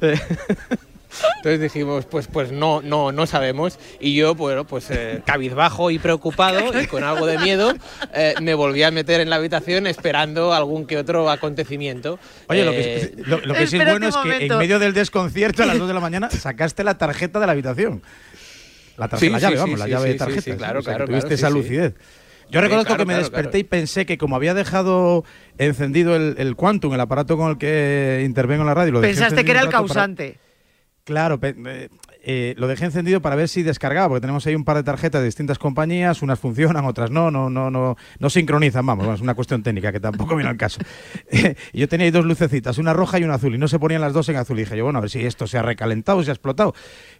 entonces 1.36 1.60
dijimos, 1.60 2.06
pues, 2.06 2.26
pues 2.26 2.52
no, 2.52 2.80
no, 2.82 3.12
no 3.12 3.26
sabemos. 3.26 3.78
Y 4.00 4.14
yo, 4.14 4.34
bueno, 4.34 4.64
pues 4.66 4.90
eh, 4.90 5.22
cabizbajo 5.24 5.90
y 5.90 5.98
preocupado 5.98 6.80
y 6.80 6.86
con 6.86 7.02
algo 7.04 7.26
de 7.26 7.38
miedo, 7.38 7.72
eh, 8.14 8.34
me 8.40 8.54
volví 8.54 8.82
a 8.82 8.90
meter 8.90 9.20
en 9.20 9.30
la 9.30 9.36
habitación 9.36 9.86
esperando 9.86 10.52
algún 10.54 10.86
que 10.86 10.98
otro 10.98 11.30
acontecimiento. 11.30 12.18
Oye, 12.48 12.64
lo 12.64 12.72
Eh, 12.72 13.12
que, 13.16 13.22
lo, 13.24 13.38
lo 13.40 13.54
que 13.54 13.66
sí 13.66 13.76
es 13.78 13.84
bueno 13.84 14.08
es 14.08 14.16
que 14.16 14.28
momento. 14.28 14.54
en 14.54 14.58
medio 14.60 14.78
del 14.78 14.94
desconcierto 14.94 15.62
a 15.62 15.66
las 15.66 15.78
2 15.78 15.88
de 15.88 15.94
la 15.94 16.00
mañana 16.00 16.30
sacaste 16.30 16.84
la 16.84 16.96
tarjeta 16.98 17.40
de 17.40 17.46
la 17.46 17.52
habitación. 17.52 18.02
La 18.96 19.08
tarjeta, 19.08 19.26
Sí, 19.26 19.30
la 19.32 19.38
llave, 19.38 19.54
sí, 19.56 19.60
vamos, 19.60 19.78
la 19.78 19.88
llave 19.88 20.02
sí, 20.02 20.12
de 20.12 20.12
sí, 20.12 20.24
sí, 20.24 20.34
tarjeta. 20.34 20.56
claro, 20.56 20.80
O 20.80 20.82
sea, 20.82 20.92
claro, 20.94 21.06
tuviste 21.06 21.28
claro, 21.28 21.34
esa 21.36 21.50
lucidez. 21.50 21.94
Yo 22.50 22.60
reconozco 22.60 22.88
claro, 22.88 22.98
que 23.04 23.06
me 23.06 23.12
claro, 23.14 23.22
desperté 23.22 23.50
claro. 23.50 23.58
y 23.58 23.64
pensé 23.64 24.06
que 24.06 24.18
como 24.18 24.34
había 24.36 24.54
dejado 24.54 25.24
encendido 25.56 26.16
el, 26.16 26.34
el 26.36 26.56
Quantum, 26.56 26.92
el 26.94 27.00
aparato 27.00 27.36
con 27.36 27.50
el 27.52 27.58
que 27.58 28.22
intervengo 28.26 28.62
en 28.62 28.66
la 28.66 28.74
radio, 28.74 28.92
lo 28.92 29.00
Pensaste 29.00 29.44
que 29.44 29.52
era 29.52 29.60
el 29.60 29.66
para- 29.66 29.78
causante. 29.78 30.38
Claro, 31.10 31.40
eh, 31.42 31.88
eh, 32.22 32.54
lo 32.56 32.68
dejé 32.68 32.84
encendido 32.84 33.20
para 33.20 33.34
ver 33.34 33.48
si 33.48 33.64
descargaba, 33.64 34.10
porque 34.10 34.20
tenemos 34.20 34.46
ahí 34.46 34.54
un 34.54 34.62
par 34.62 34.76
de 34.76 34.84
tarjetas 34.84 35.20
de 35.20 35.24
distintas 35.24 35.58
compañías, 35.58 36.22
unas 36.22 36.38
funcionan, 36.38 36.84
otras 36.84 37.10
no, 37.10 37.32
no, 37.32 37.50
no, 37.50 37.68
no, 37.68 37.96
no 38.20 38.30
sincronizan, 38.30 38.86
vamos, 38.86 39.12
es 39.12 39.20
una 39.20 39.34
cuestión 39.34 39.60
técnica 39.64 39.90
que 39.90 39.98
tampoco 39.98 40.36
viene 40.36 40.50
al 40.50 40.56
caso. 40.56 40.78
y 41.72 41.80
yo 41.80 41.88
tenía 41.88 42.04
ahí 42.04 42.12
dos 42.12 42.24
lucecitas, 42.24 42.78
una 42.78 42.92
roja 42.92 43.18
y 43.18 43.24
una 43.24 43.34
azul, 43.34 43.56
y 43.56 43.58
no 43.58 43.66
se 43.66 43.80
ponían 43.80 44.00
las 44.00 44.12
dos 44.12 44.28
en 44.28 44.36
azul. 44.36 44.56
Y 44.60 44.62
dije 44.62 44.76
yo, 44.76 44.84
bueno, 44.84 44.98
a 44.98 45.00
ver 45.00 45.10
si 45.10 45.26
esto 45.26 45.48
se 45.48 45.58
ha 45.58 45.62
recalentado, 45.62 46.22
se 46.22 46.30
ha 46.30 46.34
explotado. 46.34 46.76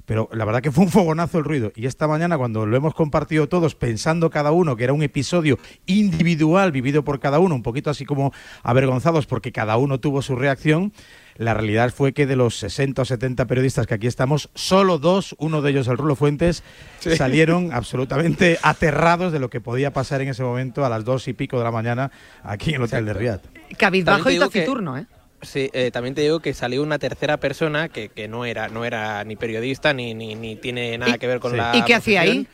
Pero 0.06 0.28
la 0.32 0.44
verdad 0.44 0.62
que 0.62 0.70
fue 0.70 0.84
un 0.84 0.90
fogonazo 0.90 1.38
el 1.38 1.44
ruido. 1.44 1.72
Y 1.74 1.86
esta 1.86 2.06
mañana, 2.06 2.38
cuando 2.38 2.66
lo 2.66 2.76
hemos 2.76 2.94
compartido 2.94 3.48
todos, 3.48 3.74
pensando 3.74 4.30
cada 4.30 4.52
uno 4.52 4.76
que 4.76 4.84
era 4.84 4.92
un 4.92 5.02
episodio 5.02 5.58
individual 5.86 6.70
vivido 6.70 7.02
por 7.02 7.18
cada 7.18 7.40
uno, 7.40 7.56
un 7.56 7.64
poquito 7.64 7.90
así 7.90 8.04
como 8.04 8.32
avergonzados 8.62 9.26
porque 9.26 9.50
cada 9.50 9.76
uno 9.78 9.98
tuvo 9.98 10.22
su 10.22 10.36
reacción, 10.36 10.92
la 11.36 11.54
realidad 11.54 11.92
fue 11.94 12.12
que 12.12 12.26
de 12.26 12.36
los 12.36 12.56
60 12.56 13.02
o 13.02 13.04
70 13.04 13.46
periodistas 13.46 13.86
que 13.86 13.94
aquí 13.94 14.06
estamos, 14.06 14.50
solo 14.54 14.98
dos, 14.98 15.34
uno 15.38 15.62
de 15.62 15.70
ellos 15.70 15.88
el 15.88 15.96
Rulo 15.98 16.16
Fuentes, 16.16 16.62
salieron 17.00 17.72
absolutamente 17.72 18.58
aterrados 18.62 19.32
de 19.32 19.38
lo 19.38 19.50
que 19.50 19.60
podía 19.60 19.92
pasar 19.92 20.20
en 20.20 20.28
ese 20.28 20.42
momento 20.42 20.84
a 20.84 20.88
las 20.88 21.04
dos 21.04 21.28
y 21.28 21.32
pico 21.32 21.58
de 21.58 21.64
la 21.64 21.70
mañana 21.70 22.10
aquí 22.42 22.70
en 22.70 22.76
el 22.76 22.82
Hotel 22.82 23.06
de 23.06 23.12
Riad. 23.14 23.40
Cabizbajo 23.78 24.30
y 24.30 24.34
que- 24.34 24.40
taciturno, 24.40 24.98
¿eh? 24.98 25.06
Sí, 25.42 25.70
eh, 25.72 25.90
también 25.90 26.14
te 26.14 26.20
digo 26.20 26.40
que 26.40 26.52
salió 26.52 26.82
una 26.82 26.98
tercera 26.98 27.38
persona 27.38 27.88
que, 27.88 28.10
que 28.10 28.28
no 28.28 28.44
era 28.44 28.68
no 28.68 28.84
era 28.84 29.24
ni 29.24 29.36
periodista 29.36 29.94
ni, 29.94 30.12
ni, 30.12 30.34
ni 30.34 30.56
tiene 30.56 30.98
nada 30.98 31.16
¿Y- 31.16 31.18
que 31.18 31.26
ver 31.26 31.40
con 31.40 31.56
la 31.56 31.74
¿Y 31.74 31.82
qué 31.86 31.94
hacía 31.94 32.20
ahí? 32.20 32.46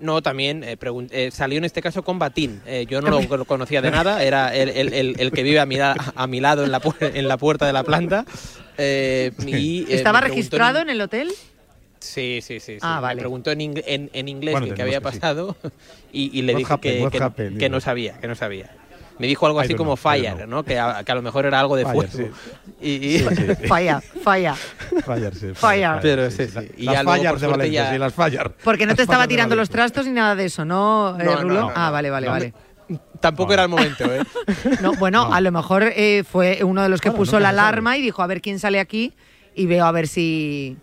No, 0.00 0.22
también 0.22 0.64
eh, 0.64 0.76
eh, 1.10 1.30
salió 1.30 1.58
en 1.58 1.64
este 1.64 1.82
caso 1.82 2.02
con 2.02 2.18
Batín. 2.18 2.60
Eh, 2.66 2.86
yo 2.88 3.00
no 3.02 3.10
lo 3.20 3.44
conocía 3.46 3.82
de 3.82 3.90
nada, 3.90 4.22
era 4.24 4.54
el, 4.54 4.68
el- 4.70 4.92
el- 4.94 5.16
el 5.18 5.30
que 5.32 5.42
vive 5.42 5.60
a 5.60 5.66
mi, 5.66 5.78
a 5.80 6.26
mi 6.26 6.40
lado 6.40 6.64
en 6.64 6.72
la, 6.72 6.80
pu- 6.80 6.94
en 7.00 7.28
la 7.28 7.36
puerta 7.36 7.66
de 7.66 7.72
la 7.72 7.84
planta. 7.84 8.24
Eh, 8.78 9.32
y, 9.46 9.82
eh, 9.82 9.86
¿Estaba 9.96 10.20
me 10.22 10.28
registrado 10.28 10.78
en- 10.80 10.88
en 10.88 10.90
el 10.96 11.00
hotel? 11.02 11.30
Sí, 11.98 12.40
sí, 12.42 12.60
sí. 12.60 12.72
sí. 12.74 12.78
Ah, 12.80 12.96
Me 12.96 13.02
vale. 13.02 13.20
preguntó 13.20 13.50
en, 13.50 13.58
ing- 13.60 13.82
en- 13.86 14.08
en 14.14 14.28
inglés 14.28 14.52
Bueno, 14.52 14.74
qué 14.74 14.80
había 14.82 15.00
que 15.00 15.10
sí. 15.12 15.18
pasado 15.18 15.56
y, 16.12 16.36
y 16.38 16.42
le 16.42 16.54
dije 16.54 16.74
que, 16.80 17.06
que- 17.58 17.68
no 17.68 17.80
sabía, 17.80 18.18
que 18.18 18.26
no 18.26 18.34
sabía. 18.34 18.70
Me 19.20 19.26
dijo 19.26 19.46
algo 19.46 19.60
así 19.60 19.74
como 19.74 19.96
know, 19.96 20.12
fire. 20.12 20.48
¿no? 20.48 20.64
Que 20.64 20.78
a, 20.78 21.04
que 21.04 21.12
a 21.12 21.14
lo 21.14 21.22
mejor 21.22 21.44
era 21.46 21.60
algo 21.60 21.76
de 21.76 21.84
Fire, 21.84 22.08
fuego. 22.08 22.30
Y, 22.80 22.90
y- 22.90 23.18
Falla, 23.68 24.00
falla. 24.24 24.54
Fallar, 25.04 25.34
sí. 25.34 25.48
Fallar. 25.54 26.00
Pero 26.02 26.30
sí, 26.30 26.46
sí. 26.46 26.54
La- 26.54 26.62
Y 26.76 26.84
las 26.86 27.04
fallas 27.04 27.32
por 27.32 27.40
de 27.40 27.46
Valencia, 27.46 27.84
ya- 27.84 27.92
sí, 27.92 27.98
las 27.98 28.14
fallar. 28.14 28.52
Porque 28.64 28.86
no 28.86 28.90
Las 28.90 28.96
te 28.96 29.02
estaba 29.02 29.28
tirando 29.28 29.54
los 29.56 29.68
trastos 29.68 30.06
ni 30.06 30.12
nada 30.12 30.34
de 30.34 30.46
eso, 30.46 30.64
¿no, 30.64 31.16
eh, 31.20 31.24
No, 31.24 31.36
Rulo? 31.36 31.54
no, 31.54 31.60
no, 31.68 31.72
ah, 31.76 31.90
vale, 31.90 32.08
vale, 32.10 32.26
No, 32.26 32.32
vale. 32.32 32.54
Tampoco 33.20 33.48
No. 33.48 33.52
era 33.54 33.62
el 33.64 33.68
momento, 33.68 34.04
¿eh? 34.12 34.22
No, 34.80 34.94
bueno, 34.94 35.28
No. 35.28 35.34
a 35.34 35.40
lo 35.42 35.52
mejor 35.52 35.84
eh, 35.94 36.24
fue 36.28 36.64
uno 36.64 36.82
de 36.82 36.88
los 36.88 37.00
que 37.00 37.10
Claro, 37.10 37.18
puso 37.18 37.38
la 37.38 37.48
sabe. 37.50 37.60
alarma 37.60 37.96
y 37.98 38.02
dijo, 38.02 38.22
a 38.22 38.26
ver 38.26 38.40
quién 38.40 38.58
sale 38.58 38.80
aquí 38.80 39.12
y 39.54 39.66
veo 39.66 39.84
a 39.84 39.92
ver 39.92 40.08
si... 40.08 40.76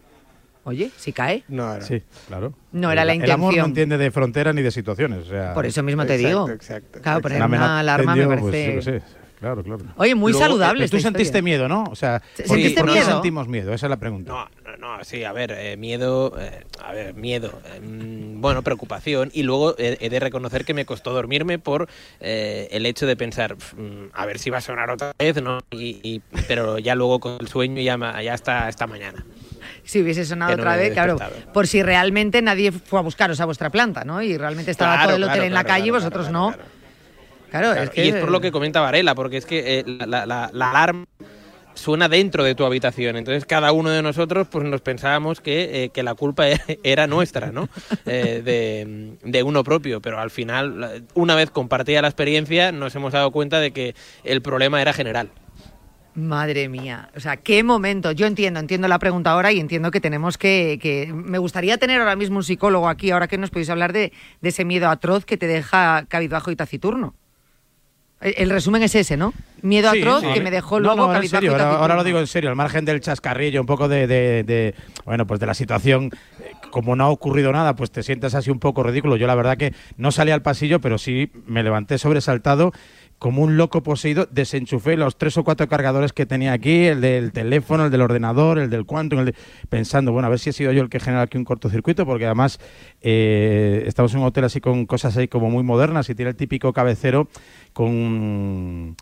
Oye, 0.67 0.91
si 0.97 1.13
cae. 1.13 1.43
No, 1.47 1.75
no. 1.77 1.81
Sí, 1.81 2.03
claro. 2.27 2.53
No 2.73 2.91
era 2.91 3.05
la 3.05 3.13
El 3.13 3.21
amor 3.31 3.39
no 3.39 3.47
intención. 3.51 3.65
entiende 3.69 3.97
de 3.97 4.11
fronteras 4.11 4.53
ni 4.53 4.61
de 4.61 4.71
situaciones. 4.71 5.19
O 5.25 5.29
sea, 5.29 5.53
Por 5.53 5.65
eso 5.65 5.81
mismo 5.81 6.05
te 6.05 6.15
Exacto, 6.15 6.27
digo. 6.45 6.49
exacto, 6.49 7.01
Claro, 7.01 7.21
poner 7.21 7.41
una 7.41 7.79
alarma 7.79 8.15
me 8.15 8.21
tendió, 8.21 8.39
pues, 8.39 8.51
parece... 8.51 8.67
yo 8.73 8.79
qué 8.79 8.81
sé. 8.99 9.27
Claro, 9.39 9.63
claro. 9.63 9.83
Oye, 9.97 10.15
muy 10.15 10.31
Luego, 10.31 10.47
saludable. 10.47 10.79
Pero 10.81 10.89
tú 10.89 10.97
esta 10.97 11.09
sentiste 11.09 11.37
historia. 11.37 11.43
miedo, 11.43 11.67
¿no? 11.69 11.83
O 11.91 11.95
sea, 11.95 12.23
¿Sentiste 12.33 12.47
¿por 12.47 12.57
qué- 12.57 12.69
¿por 12.71 12.85
qué 12.87 12.91
miedo? 12.93 13.05
sentimos 13.11 13.47
miedo? 13.47 13.71
Esa 13.71 13.85
es 13.85 13.89
la 13.91 13.97
pregunta. 13.97 14.31
No, 14.33 14.49
no, 14.77 14.97
no, 14.97 15.03
sí, 15.03 15.23
a 15.23 15.31
ver, 15.31 15.51
eh, 15.55 15.77
miedo, 15.77 16.33
eh, 16.39 16.65
a 16.83 16.91
ver, 16.91 17.13
miedo, 17.13 17.61
eh, 17.67 17.79
mm, 17.79 18.41
bueno, 18.41 18.63
preocupación 18.63 19.29
y 19.33 19.43
luego 19.43 19.75
he, 19.77 19.95
he 20.01 20.09
de 20.09 20.19
reconocer 20.19 20.65
que 20.65 20.73
me 20.73 20.85
costó 20.87 21.13
dormirme 21.13 21.59
por 21.59 21.87
eh, 22.19 22.67
el 22.71 22.87
hecho 22.87 23.05
de 23.05 23.15
pensar, 23.15 23.55
"Pf, 23.55 23.75
mm, 23.77 24.09
a 24.13 24.25
ver 24.25 24.39
si 24.39 24.49
va 24.49 24.57
a 24.57 24.61
sonar 24.61 24.89
otra 24.89 25.11
vez, 25.19 25.39
¿no? 25.41 25.59
Y, 25.69 25.99
y- 26.01 26.21
pero 26.47 26.79
ya 26.79 26.95
luego 26.95 27.19
con 27.19 27.37
el 27.39 27.47
sueño 27.47 27.79
ya, 27.79 27.95
ya 28.23 28.33
está 28.33 28.67
esta 28.67 28.87
mañana. 28.87 29.23
Si 29.87 30.01
hubiese 30.01 30.25
sonado 30.25 30.53
otra 30.53 30.75
vez, 30.75 30.91
claro, 30.93 31.17
por 31.53 31.65
si 31.65 31.81
realmente 31.81 32.41
nadie 32.41 32.71
fue 32.73 32.99
a 32.99 33.01
buscaros 33.01 33.39
a 33.39 33.45
vuestra 33.45 33.69
planta, 33.69 34.03
¿no? 34.03 34.21
Y 34.21 34.37
realmente 34.37 34.69
estaba 34.71 34.95
Claro, 34.95 35.07
todo 35.07 35.15
el 35.15 35.23
hotel 35.23 35.33
claro, 35.35 35.47
en 35.47 35.53
la 35.53 35.63
calle 35.63 35.87
y 35.87 35.91
vosotros 35.91 36.29
no. 36.29 36.53
claro. 37.49 37.73
Es 37.73 37.89
que... 37.91 38.05
Y 38.05 38.09
es 38.09 38.15
por 38.15 38.29
lo 38.29 38.41
que 38.41 38.51
comenta 38.51 38.81
Varela, 38.81 39.15
porque 39.15 39.37
es 39.37 39.45
que 39.45 39.79
eh, 39.79 39.83
la, 39.87 40.05
la- 40.05 40.25
la- 40.25 40.49
la 40.51 40.69
alarma 40.71 41.05
suena 41.73 42.09
dentro 42.09 42.43
de 42.43 42.53
tu 42.55 42.65
habitación. 42.65 43.15
Entonces 43.17 43.45
cada 43.45 43.71
uno 43.71 43.89
de 43.89 44.01
nosotros 44.01 44.47
pues 44.51 44.65
nos 44.65 44.81
pensábamos 44.81 45.39
que, 45.41 45.83
eh, 45.85 45.89
que 45.89 46.03
la 46.03 46.15
culpa 46.15 46.45
era 46.83 47.07
nuestra, 47.07 47.51
¿no? 47.51 47.69
Eh, 48.05 48.41
de, 48.43 49.15
de 49.23 49.43
uno 49.43 49.63
propio. 49.63 50.01
Pero 50.01 50.19
al 50.19 50.31
final, 50.31 51.05
una 51.13 51.35
vez 51.35 51.49
compartida 51.51 52.01
la 52.01 52.07
experiencia, 52.09 52.71
nos 52.73 52.93
hemos 52.95 53.13
dado 53.13 53.31
cuenta 53.31 53.59
de 53.61 53.71
que 53.71 53.95
el 54.25 54.41
problema 54.41 54.81
era 54.81 54.91
general. 54.91 55.29
Madre 56.17 56.67
mía, 56.67 57.09
o 57.15 57.19
sea, 57.19 57.37
qué 57.37 57.63
momento. 57.63 58.11
Yo 58.11 58.25
entiendo, 58.25 58.59
entiendo 58.59 58.87
la 58.87 58.97
pregunta 58.97 59.29
ahora 59.31 59.51
y 59.51 59.59
entiendo 59.59 59.91
que 59.91 60.01
tenemos 60.01 60.39
que, 60.39 60.79
que... 60.81 61.13
Me 61.13 61.37
gustaría 61.37 61.77
tener 61.77 61.99
ahora 62.01 62.15
mismo 62.15 62.37
un 62.37 62.43
psicólogo 62.43 62.89
aquí, 62.89 63.11
ahora 63.11 63.27
que 63.27 63.37
nos 63.37 63.51
podéis 63.51 63.69
hablar 63.69 63.93
de, 63.93 64.11
de 64.41 64.49
ese 64.49 64.65
miedo 64.65 64.89
atroz 64.89 65.25
que 65.25 65.37
te 65.37 65.45
deja 65.45 66.05
cabizbajo 66.07 66.49
y 66.49 66.55
taciturno. 66.55 67.13
El, 68.19 68.33
el 68.35 68.49
resumen 68.49 68.81
es 68.81 68.95
ese, 68.95 69.15
¿no? 69.15 69.31
Miedo 69.61 69.91
Sí, 69.91 69.99
atroz 69.99 70.21
sí. 70.23 70.33
que 70.33 70.41
me 70.41 70.49
dejó 70.49 70.79
No, 70.79 70.87
luego 70.87 71.01
no, 71.03 71.07
en 71.09 71.17
cabizbajo 71.17 71.39
serio, 71.41 71.51
y 71.51 71.53
ahora, 71.53 71.63
taciturno. 71.65 71.81
ahora 71.83 71.95
lo 71.97 72.03
digo 72.03 72.17
en 72.19 72.25
serio, 72.25 72.49
al 72.49 72.55
margen 72.55 72.83
del 72.83 72.99
chascarrillo, 72.99 73.61
un 73.61 73.67
poco 73.67 73.87
de, 73.87 74.07
de- 74.07 74.43
de- 74.43 74.73
bueno, 75.05 75.27
pues 75.27 75.39
de 75.39 75.45
la 75.45 75.53
situación, 75.53 76.09
eh, 76.39 76.51
como 76.71 76.95
no 76.95 77.03
ha 77.03 77.09
ocurrido 77.09 77.51
nada, 77.51 77.75
pues 77.75 77.91
te 77.91 78.01
sientes 78.01 78.33
así 78.33 78.49
un 78.49 78.57
poco 78.59 78.81
ridículo. 78.81 79.17
Yo 79.17 79.27
la 79.27 79.35
verdad 79.35 79.55
que 79.55 79.75
no 79.97 80.11
salí 80.11 80.31
al 80.31 80.41
pasillo, 80.41 80.81
pero 80.81 80.97
sí 80.97 81.31
me 81.45 81.61
levanté 81.61 81.99
sobresaltado 81.99 82.71
como 83.19 83.41
un 83.41 83.57
loco 83.57 83.81
poseído, 83.81 84.27
desenchufé 84.31 84.95
los 84.95 85.17
tres 85.17 85.37
o 85.37 85.43
cuatro 85.43 85.67
cargadores 85.67 86.13
que 86.13 86.25
tenía 86.25 86.53
aquí, 86.53 86.85
el 86.85 87.01
del 87.01 87.31
teléfono, 87.31 87.85
el 87.85 87.91
del 87.91 88.01
ordenador, 88.01 88.59
el 88.59 88.69
del 88.69 88.85
Quantum, 88.85 89.19
el 89.19 89.25
de- 89.27 89.35
pensando, 89.69 90.11
bueno, 90.11 90.27
a 90.27 90.29
ver 90.29 90.37
si 90.39 90.51
he 90.51 90.53
sido 90.53 90.71
yo 90.71 90.83
el 90.83 90.89
que 90.89 90.99
genera 90.99 91.23
aquí 91.23 91.37
un 91.37 91.43
cortocircuito, 91.45 92.05
porque 92.05 92.25
además 92.25 92.59
eh, 93.01 93.83
estamos 93.87 94.13
en 94.13 94.19
un 94.19 94.27
hotel 94.27 94.43
así 94.43 94.61
con 94.61 94.85
cosas 94.85 95.17
ahí 95.17 95.27
como 95.27 95.49
muy 95.49 95.63
modernas 95.63 96.09
y 96.09 96.15
tiene 96.15 96.29
el 96.31 96.35
típico 96.37 96.73
cabecero 96.73 97.27
con 97.73 98.95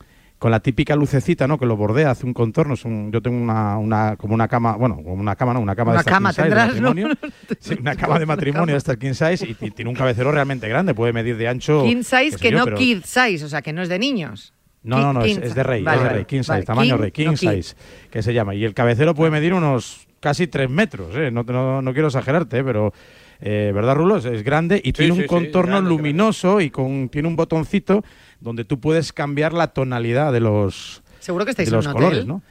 con 0.45 0.51
la 0.51 0.59
típica 0.59 0.95
lucecita, 0.95 1.47
¿no? 1.47 1.57
Que 1.57 1.65
lo 1.65 1.75
bordea, 1.75 2.11
hace 2.11 2.23
un 2.23 2.31
contorno. 2.31 2.75
Es 2.75 2.85
un- 2.85 3.11
yo 3.11 3.19
tengo 3.19 3.35
una, 3.35 3.79
una, 3.79 4.15
como 4.15 4.35
una 4.35 4.47
cama, 4.47 4.75
bueno, 4.75 4.97
como 4.97 5.15
una 5.15 5.35
cama, 5.35 5.55
no, 5.55 5.59
una 5.59 5.75
cama 5.75 5.93
Una 5.93 5.97
de 5.97 6.01
estas 6.01 6.13
cama 6.13 6.29
king 6.29 6.33
size 6.35 6.41
de 6.43 6.49
tendrás, 6.49 6.75
¿no? 6.81 6.87
matrimonio. 6.89 7.17
Sí, 7.59 7.75
una 7.79 7.95
cama 7.95 8.19
de 8.19 8.25
matrimonio 8.27 8.75
de 8.75 8.77
estas 8.77 8.97
king 8.97 9.13
size 9.13 9.43
y, 9.43 9.57
y 9.65 9.71
tiene 9.71 9.89
un 9.89 9.95
cabecero 9.95 10.31
realmente 10.31 10.69
grande, 10.69 10.93
puede 10.93 11.13
medir 11.13 11.35
de 11.37 11.47
ancho. 11.47 11.81
King 11.83 12.03
size 12.03 12.37
que 12.39 12.51
yo, 12.51 12.59
no 12.59 12.65
pero- 12.65 12.77
kid 12.77 12.99
size, 13.05 13.43
o 13.43 13.49
sea, 13.49 13.63
que 13.63 13.73
no 13.73 13.81
es 13.81 13.89
de 13.89 13.97
niños. 13.97 14.53
No, 14.83 14.99
no, 14.99 15.13
no, 15.13 15.23
es, 15.23 15.55
de 15.55 15.63
rey, 15.63 15.81
Vale, 15.81 15.97
es 15.97 16.03
de 16.03 16.09
rey, 16.09 16.25
king 16.25 16.41
size, 16.41 16.51
vale. 16.51 16.63
tamaño 16.65 16.95
King, 16.97 17.01
rey, 17.01 17.11
king 17.11 17.25
no 17.25 17.37
size, 17.37 17.75
que 18.11 18.21
se 18.21 18.31
llama. 18.31 18.53
Y 18.53 18.65
el 18.65 18.75
cabecero 18.75 19.15
puede 19.15 19.31
medir 19.31 19.55
unos 19.55 20.05
casi 20.19 20.45
tres 20.45 20.69
metros, 20.69 21.07
¿eh? 21.15 21.31
no, 21.31 21.41
no, 21.41 21.81
no 21.81 21.93
quiero 21.93 22.09
exagerarte, 22.09 22.59
¿eh? 22.59 22.63
pero 22.63 22.93
eh, 23.41 23.71
¿verdad, 23.73 23.95
Rulo? 23.95 24.17
Es, 24.17 24.43
grande 24.43 24.79
y 24.83 24.93
tiene 24.93 25.13
un 25.13 25.21
sí, 25.21 25.25
contorno 25.25 25.71
grande, 25.71 25.87
grande. 25.89 25.89
luminoso 25.89 26.61
y 26.61 26.69
con, 26.69 27.09
tiene 27.09 27.27
un 27.27 27.35
botoncito 27.35 28.03
donde 28.45 28.63
tú 28.63 28.79
puedes 28.79 29.11
cambiar 29.11 29.53
la 29.53 29.73
tonalidad 29.73 30.31
de 30.31 30.39
los, 30.39 31.01
Seguro 31.19 31.45
que 31.45 31.51
estáis 31.51 31.69
de 31.69 31.73
en 31.73 31.77
los 31.77 31.87
un 31.87 31.93
colores, 31.93 32.19
hotel. 32.19 32.27
¿no? 32.27 32.41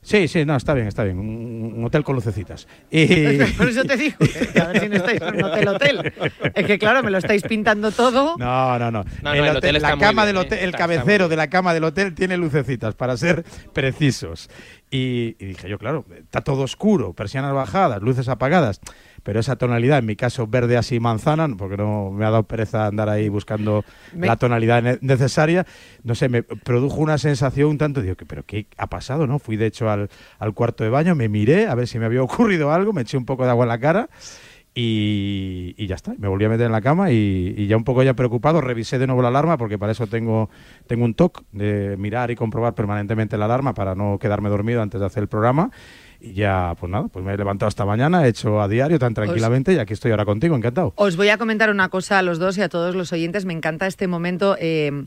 Sí, 0.00 0.26
sí, 0.28 0.44
no, 0.44 0.56
está 0.56 0.74
bien, 0.74 0.86
está 0.86 1.02
bien. 1.04 1.18
Un, 1.18 1.84
hotel 1.84 2.04
con 2.04 2.14
lucecitas. 2.14 2.68
Y... 2.90 3.36
Por 3.58 3.68
eso 3.68 3.84
te 3.84 3.96
digo, 3.96 4.16
a 4.60 4.68
ver 4.68 4.80
si 4.80 4.88
no 4.88 4.96
estáis 4.96 5.20
en 5.20 5.34
un 5.36 5.44
hotel 5.44 5.68
hotel. 5.68 6.12
Es 6.54 6.66
que 6.66 6.78
claro, 6.78 7.02
me 7.02 7.10
lo 7.10 7.18
estáis 7.18 7.42
pintando 7.42 7.90
todo. 7.90 8.36
No, 8.38 8.78
no, 8.78 8.90
no. 8.90 9.04
el, 9.32 9.56
hotel, 9.56 9.82
la 9.82 9.96
cama 9.98 10.24
del 10.26 10.36
hotel, 10.36 10.60
el 10.60 10.72
cabecero 10.72 11.28
de 11.28 11.36
la 11.36 11.48
cama 11.50 11.74
del 11.74 11.84
hotel 11.84 12.14
tiene 12.14 12.36
lucecitas, 12.36 12.94
para 12.94 13.16
ser 13.16 13.44
precisos. 13.72 14.48
Y, 14.90 15.36
y 15.40 15.46
dije 15.46 15.68
yo, 15.68 15.78
claro, 15.78 16.04
está 16.16 16.40
todo 16.42 16.62
oscuro, 16.62 17.12
persianas 17.14 17.52
bajadas, 17.52 18.00
luces 18.02 18.28
apagadas 18.28 18.80
pero 19.22 19.40
esa 19.40 19.56
tonalidad, 19.56 19.98
en 19.98 20.06
mi 20.06 20.16
caso 20.16 20.46
verde 20.46 20.76
así 20.76 21.00
manzana, 21.00 21.48
porque 21.56 21.76
no 21.76 22.10
me 22.10 22.24
ha 22.24 22.30
dado 22.30 22.42
pereza 22.44 22.86
andar 22.86 23.08
ahí 23.08 23.28
buscando 23.28 23.84
la 24.14 24.36
tonalidad 24.36 25.00
necesaria, 25.00 25.66
no 26.02 26.14
sé, 26.14 26.28
me 26.28 26.42
produjo 26.42 26.96
una 26.96 27.18
sensación 27.18 27.70
un 27.70 27.78
tanto, 27.78 28.02
digo, 28.02 28.16
pero 28.26 28.44
¿qué 28.44 28.66
ha 28.76 28.88
pasado? 28.88 29.26
no 29.26 29.38
Fui 29.38 29.56
de 29.56 29.66
hecho 29.66 29.90
al, 29.90 30.08
cuarto 30.54 30.84
de 30.84 30.90
baño, 30.90 31.14
me 31.14 31.28
miré 31.28 31.66
a 31.66 31.74
ver 31.74 31.86
si 31.86 31.98
me 31.98 32.06
había 32.06 32.22
ocurrido 32.22 32.72
algo, 32.72 32.92
me 32.92 33.02
eché 33.02 33.16
un 33.16 33.24
poco 33.24 33.44
de 33.44 33.50
agua 33.50 33.64
en 33.64 33.68
la 33.68 33.78
cara. 33.78 34.08
Y, 34.74 35.86
ya 35.86 35.96
está, 35.96 36.14
me 36.16 36.28
volví 36.28 36.46
a 36.46 36.48
meter 36.48 36.64
en 36.64 36.72
la 36.72 36.80
cama 36.80 37.10
y, 37.10 37.66
ya 37.66 37.76
un 37.76 37.84
poco 37.84 38.02
ya 38.02 38.14
preocupado 38.14 38.62
revisé 38.62 38.98
de 38.98 39.06
nuevo 39.06 39.20
la 39.20 39.28
alarma 39.28 39.58
porque 39.58 39.78
para 39.78 39.92
eso 39.92 40.06
tengo, 40.06 40.48
tengo 40.86 41.04
un 41.04 41.12
TOC 41.12 41.42
de 41.52 41.96
mirar 41.98 42.30
y 42.30 42.36
comprobar 42.36 42.74
permanentemente 42.74 43.36
la 43.36 43.44
alarma 43.44 43.74
para 43.74 43.94
no 43.94 44.18
quedarme 44.18 44.48
dormido 44.48 44.80
antes 44.80 44.98
de 44.98 45.06
hacer 45.06 45.24
el 45.24 45.28
programa 45.28 45.70
y 46.22 46.34
ya, 46.34 46.76
pues 46.78 46.90
nada, 46.90 47.08
pues 47.08 47.24
me 47.24 47.34
he 47.34 47.36
levantado 47.36 47.68
esta 47.68 47.84
mañana, 47.84 48.24
he 48.24 48.28
hecho 48.28 48.60
a 48.62 48.68
diario 48.68 49.00
tan 49.00 49.12
tranquilamente 49.12 49.72
y 49.72 49.78
aquí 49.78 49.92
estoy 49.92 50.12
ahora 50.12 50.24
contigo, 50.24 50.54
encantado. 50.54 50.92
Os 50.94 51.16
voy 51.16 51.30
a 51.30 51.36
comentar 51.36 51.68
una 51.68 51.88
cosa 51.88 52.20
a 52.20 52.22
los 52.22 52.38
dos 52.38 52.56
y 52.58 52.62
a 52.62 52.68
todos 52.68 52.94
los 52.94 53.12
oyentes. 53.12 53.44
Me 53.44 53.52
encanta 53.52 53.88
este 53.88 54.06
momento. 54.06 54.56
Eh, 54.60 55.06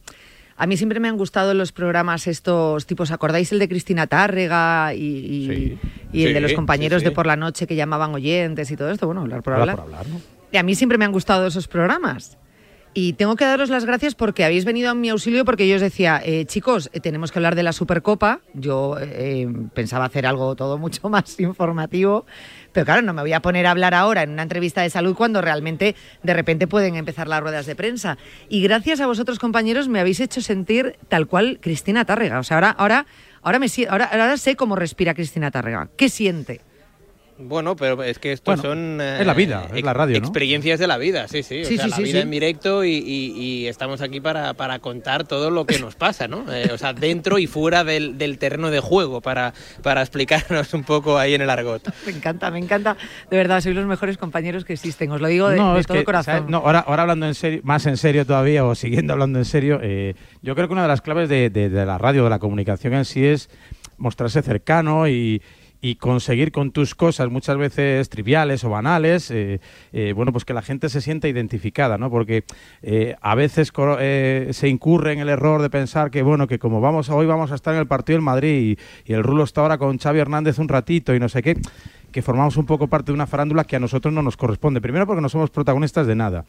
a 0.57 0.67
mí 0.67 0.75
siempre 0.75 0.99
me 0.99 1.07
han 1.07 1.15
gustado 1.15 1.53
los 1.53 1.71
programas 1.71 2.27
estos 2.27 2.85
tipos, 2.85 3.11
¿acordáis 3.11 3.51
el 3.53 3.59
de 3.59 3.69
Cristina 3.69 4.07
Tárrega 4.07 4.93
y, 4.93 5.77
el 6.11 6.33
de 6.33 6.41
los 6.41 6.51
compañeros 6.51 7.01
de 7.01 7.11
por 7.11 7.27
la 7.27 7.37
noche 7.37 7.65
que 7.65 7.75
llamaban 7.75 8.13
oyentes 8.13 8.69
y 8.71 8.75
todo 8.75 8.91
esto? 8.91 9.05
Bueno, 9.05 9.21
hablar 9.21 9.41
por 9.41 9.53
hablar. 9.53 9.83
Y 10.51 10.57
a 10.57 10.63
mí 10.63 10.75
siempre 10.75 10.97
me 10.97 11.05
han 11.05 11.13
gustado 11.13 11.47
esos 11.47 11.69
programas. 11.69 12.37
Y 12.97 13.11
tengo 13.11 13.35
que 13.35 13.43
daros 13.43 13.69
las 13.69 13.83
gracias 13.83 14.15
porque 14.15 14.45
habéis 14.45 14.63
venido 14.63 14.89
a 14.89 14.95
mi 14.95 15.09
auxilio 15.09 15.43
porque 15.43 15.67
yo 15.67 15.75
os 15.75 15.81
decía, 15.81 16.21
eh, 16.23 16.45
chicos, 16.45 16.89
eh, 16.93 17.01
tenemos 17.01 17.29
que 17.29 17.39
hablar 17.39 17.53
de 17.53 17.61
la 17.61 17.73
Supercopa. 17.73 18.39
Yo 18.53 18.95
eh, 19.01 19.49
pensaba 19.73 20.05
hacer 20.05 20.25
algo 20.25 20.55
todo 20.55 20.77
mucho 20.79 21.09
más 21.09 21.37
informativo, 21.41 22.25
pero 22.71 22.85
claro, 22.85 23.01
no 23.01 23.11
me 23.11 23.21
voy 23.21 23.33
a 23.33 23.41
poner 23.41 23.67
a 23.67 23.71
hablar 23.71 23.93
ahora 23.93 24.23
en 24.23 24.29
una 24.29 24.43
entrevista 24.43 24.81
de 24.81 24.89
salud 24.89 25.13
cuando 25.13 25.41
realmente 25.41 25.93
de 26.23 26.33
repente 26.33 26.67
pueden 26.67 26.95
empezar 26.95 27.27
las 27.27 27.41
ruedas 27.41 27.65
de 27.65 27.75
prensa. 27.75 28.17
Y 28.47 28.61
gracias 28.63 29.01
a 29.01 29.07
vosotros, 29.07 29.39
compañeros, 29.39 29.89
me 29.89 29.99
habéis 29.99 30.21
hecho 30.21 30.39
sentir 30.39 30.95
tal 31.09 31.27
cual 31.27 31.59
Cristina 31.61 32.05
Tárrega. 32.05 32.39
O 32.39 32.43
sea, 32.43 32.55
ahora, 32.55 32.69
ahora, 32.69 33.05
ahora, 33.41 33.59
me, 33.59 33.67
ahora, 33.89 34.05
ahora 34.05 34.37
sé 34.37 34.55
cómo 34.55 34.77
respira 34.77 35.13
Cristina 35.13 35.51
Tárrega. 35.51 35.89
¿Qué 35.97 36.07
siente? 36.07 36.61
Bueno, 37.37 37.75
pero 37.75 38.01
es 38.01 38.17
que 38.17 38.31
estos 38.31 38.61
son... 38.61 39.01
es 39.01 39.25
la 39.27 39.33
vida, 39.33 39.67
es 39.73 39.83
la 39.83 39.93
radio, 39.93 40.17
Experiencias 40.17 40.79
de 40.79 40.87
la 40.87 40.97
vida, 40.97 41.27
sí, 41.27 41.43
sí. 41.43 41.63
O 41.63 41.65
sea, 41.65 41.87
la 41.87 41.97
vida 41.97 42.21
en 42.21 42.31
directo 42.31 42.85
y, 42.85 43.67
estamos 43.67 44.01
aquí 44.01 44.21
para, 44.21 44.79
contar 44.79 45.27
todo 45.27 45.49
lo 45.51 45.65
que 45.65 45.79
nos 45.79 45.95
pasa, 45.95 46.27
¿no? 46.27 46.45
Eh, 46.51 46.69
o 46.71 46.77
sea, 46.77 46.93
dentro 46.93 47.37
y 47.37 47.47
fuera 47.47 47.83
del, 47.83 48.37
terreno 48.37 48.71
de 48.71 48.79
juego, 48.79 49.19
para, 49.19 49.53
para 49.83 50.01
explicarnos 50.01 50.73
un 50.73 50.83
poco 50.83 51.17
ahí 51.17 51.33
en 51.33 51.41
el 51.41 51.49
argot. 51.49 51.93
Me 52.05 52.13
encanta, 52.13 52.49
me 52.51 52.59
encanta. 52.59 52.95
De 53.29 53.35
verdad, 53.35 53.59
sois 53.59 53.75
los 53.75 53.85
mejores 53.85 54.17
compañeros 54.17 54.63
que 54.63 54.73
existen, 54.73 55.11
os 55.11 55.19
lo 55.19 55.27
digo 55.27 55.49
de, 55.49 55.57
no, 55.57 55.81
todo 55.83 56.03
corazón. 56.05 56.45
No, 56.47 56.59
ahora, 56.59 56.79
ahora 56.79 57.01
hablando 57.01 57.25
en 57.25 57.35
serio, 57.35 57.59
más 57.63 57.85
en 57.85 57.97
serio 57.97 58.25
todavía, 58.25 58.63
o 58.63 58.75
siguiendo 58.75 59.11
hablando 59.11 59.39
en 59.39 59.45
serio, 59.45 59.79
eh, 59.83 60.15
yo 60.41 60.55
creo 60.55 60.67
que 60.67 60.73
una 60.73 60.83
de 60.83 60.87
las 60.87 61.01
claves 61.01 61.27
de, 61.27 61.49
de 61.49 61.69
la 61.85 61.97
radio, 61.97 62.23
de 62.23 62.29
la 62.29 62.39
comunicación 62.39 62.93
en 62.93 63.03
sí 63.03 63.25
es 63.25 63.49
mostrarse 63.97 64.41
cercano 64.41 65.07
y 65.07 65.41
y 65.85 65.97
conseguir 65.97 66.51
con 66.51 66.71
tus 66.71 66.95
cosas 66.95 67.29
muchas 67.29 67.57
veces 67.57 68.09
triviales 68.09 68.63
o 68.63 68.71
banales, 68.71 69.29
eh, 69.29 69.59
eh, 69.93 70.13
bueno, 70.15 70.31
pues 70.31 70.43
que 70.43 70.55
la 70.55 70.63
gente 70.63 70.89
se 70.89 70.99
sienta 70.99 71.27
identificada, 71.27 71.99
¿no? 71.99 72.09
Porque 72.09 72.43
eh, 72.81 73.15
a 73.21 73.35
veces 73.35 73.71
se 73.71 74.67
incurre 74.67 75.13
en 75.13 75.19
el 75.19 75.29
error 75.29 75.61
de 75.61 75.69
pensar 75.69 76.09
que, 76.09 76.23
bueno, 76.23 76.47
que 76.47 76.57
como 76.57 76.81
vamos 76.81 77.11
hoy 77.11 77.27
vamos 77.27 77.51
a 77.51 77.55
estar 77.55 77.75
en 77.75 77.81
el 77.81 77.85
partido 77.85 78.15
del 78.15 78.23
Madrid 78.23 78.79
y, 79.05 79.13
el 79.13 79.21
Rulo 79.21 79.43
está 79.43 79.61
ahora 79.61 79.77
con 79.77 79.99
Xavi 79.99 80.19
Hernández 80.19 80.57
un 80.57 80.69
ratito 80.69 81.13
y 81.13 81.19
no 81.19 81.29
sé 81.29 81.43
qué, 81.43 81.55
que 82.11 82.23
formamos 82.23 82.57
un 82.57 82.65
poco 82.65 82.87
parte 82.87 83.11
de 83.11 83.13
una 83.13 83.27
farándula 83.27 83.63
que 83.63 83.75
a 83.75 83.79
nosotros 83.79 84.11
no 84.11 84.23
nos 84.23 84.37
corresponde. 84.37 84.81
Primero 84.81 85.05
porque 85.05 85.21
no 85.21 85.29
somos 85.29 85.51
protagonistas 85.51 86.07
de 86.07 86.15
nada. 86.15 86.45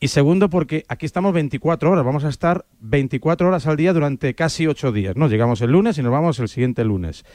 Y 0.00 0.08
segundo, 0.08 0.48
porque 0.48 0.86
aquí 0.88 1.04
estamos 1.04 1.34
24 1.34 1.90
horas, 1.90 2.02
vamos 2.02 2.24
a 2.24 2.30
estar 2.30 2.64
24 2.80 3.46
horas 3.46 3.66
al 3.66 3.76
día 3.76 3.92
durante 3.92 4.34
casi 4.34 4.66
8 4.66 4.90
días. 4.90 5.16
¿no? 5.16 5.28
Llegamos 5.28 5.60
el 5.60 5.70
lunes 5.70 5.98
y 5.98 6.02
nos 6.02 6.12
vamos 6.12 6.38
el 6.38 6.48
siguiente 6.48 6.82
lunes 6.82 7.26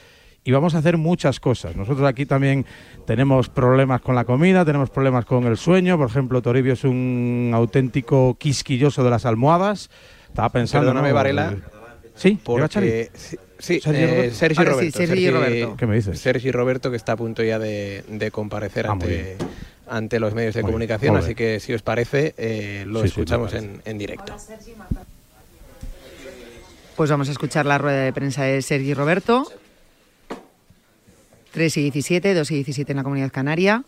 y 0.47 0.51
vamos 0.51 0.75
a 0.75 0.77
hacer 0.77 0.97
muchas 0.97 1.39
cosas. 1.39 1.75
Nosotros 1.75 2.08
aquí 2.08 2.27
también 2.27 2.67
tenemos 3.08 3.49
problemas 3.49 3.99
con 4.01 4.13
la 4.13 4.25
comida, 4.25 4.63
tenemos 4.63 4.91
problemas 4.91 5.25
con 5.25 5.45
el 5.45 5.58
sueño. 5.58 5.97
Por 5.97 6.08
ejemplo, 6.08 6.39
Toribio 6.43 6.73
es 6.73 6.84
un 6.84 7.51
auténtico 7.53 8.38
quisquilloso 8.38 9.03
de 9.03 9.10
las 9.10 9.25
almohadas. 9.25 9.89
Estaba 10.27 10.49
pensando. 10.49 10.86
Perdóname, 10.86 11.13
Varela. 11.13 11.55
Sí, 12.13 12.39
porque, 12.41 13.10
sí, 13.58 13.79
Sergio, 13.81 13.91
eh, 13.95 15.31
Roberto. 15.31 15.75
¿Qué 15.77 15.88
me 15.88 15.95
dices? 15.95 16.19
Sergio 16.19 16.51
Roberto, 16.51 16.91
que 16.91 16.97
está 16.97 17.13
a 17.13 17.17
punto 17.17 17.43
ya 17.43 17.58
de, 17.58 18.29
comparecer 18.31 18.86
ah, 18.86 18.91
ante, 18.91 19.38
ante 19.88 20.19
los 20.19 20.36
medios 20.36 20.53
de 20.53 20.62
comunicación, 20.62 21.17
así 21.17 21.34
que 21.34 21.60
si 21.60 21.73
os 21.73 21.81
parece, 21.81 22.36
eh, 22.38 22.84
lo 22.88 23.03
escuchamos 23.03 23.53
en, 23.55 23.81
en, 23.84 23.97
directo. 23.97 24.34
Pues 26.95 27.10
vamos 27.10 27.27
a 27.27 27.31
escuchar 27.31 27.65
la 27.65 27.79
rueda 27.79 28.03
de 28.03 28.13
prensa 28.13 28.43
de 28.43 28.62
Sergi 28.62 28.93
Roberto. 28.93 29.51
3 31.56 31.78
y 31.78 31.82
17, 31.84 32.34
2 32.34 32.52
y 32.52 32.56
17 32.56 32.91
en 32.91 32.98
la 32.98 33.04
Comunidad 33.04 33.32
Canaria. 33.32 33.82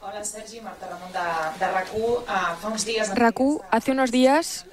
Hola 0.00 0.24
Sergi, 0.24 0.60
Marta 0.60 0.88
Ramón 0.88 1.12
de, 1.12 1.66
RACU. 3.14 3.62
hace 3.70 3.92
unos 3.92 4.10
días 4.10 4.66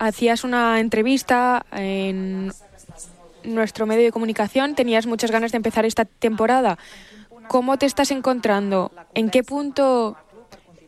hacías 0.00 0.42
una 0.42 0.80
entrevista 0.80 1.64
en 1.70 2.52
nuestro 3.44 3.86
medio 3.86 4.02
de 4.02 4.10
comunicación, 4.10 4.74
tenías 4.74 5.06
muchas 5.06 5.30
ganas 5.30 5.52
de 5.52 5.58
empezar 5.58 5.86
esta 5.86 6.04
temporada. 6.04 6.78
¿Cómo 7.46 7.78
te 7.78 7.86
estás 7.86 8.10
encontrando? 8.10 8.90
¿En 9.14 9.30
qué 9.30 9.44
punto 9.44 10.16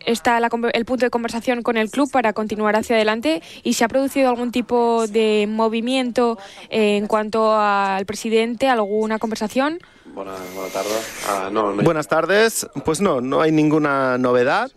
está 0.07 0.38
el 0.38 0.85
punto 0.85 1.07
de 1.07 1.11
conversación 1.11 1.62
con 1.62 1.77
el 1.77 1.90
club 1.90 2.11
para 2.11 2.33
continuar 2.33 2.77
hacia 2.77 2.97
adelante 2.97 3.43
y 3.62 3.75
se 3.75 3.85
ha 3.85 3.88
producido 3.88 4.29
algún 4.29 4.53
tipo 4.53 5.07
de 5.07 5.47
movimiento 5.49 6.38
en 6.71 7.07
cuanto 7.07 7.57
al 7.57 8.07
presidente, 8.07 8.69
alguna 8.69 9.19
conversación. 9.19 9.79
Buenas, 10.14 10.38
tardes. 10.73 11.25
Ah, 11.29 11.51
buenas 11.83 12.09
tardes. 12.09 12.67
Pues 12.85 13.01
no, 13.01 13.21
no 13.21 13.40
hay 13.40 13.51
ninguna 13.51 14.17
novedad. 14.19 14.71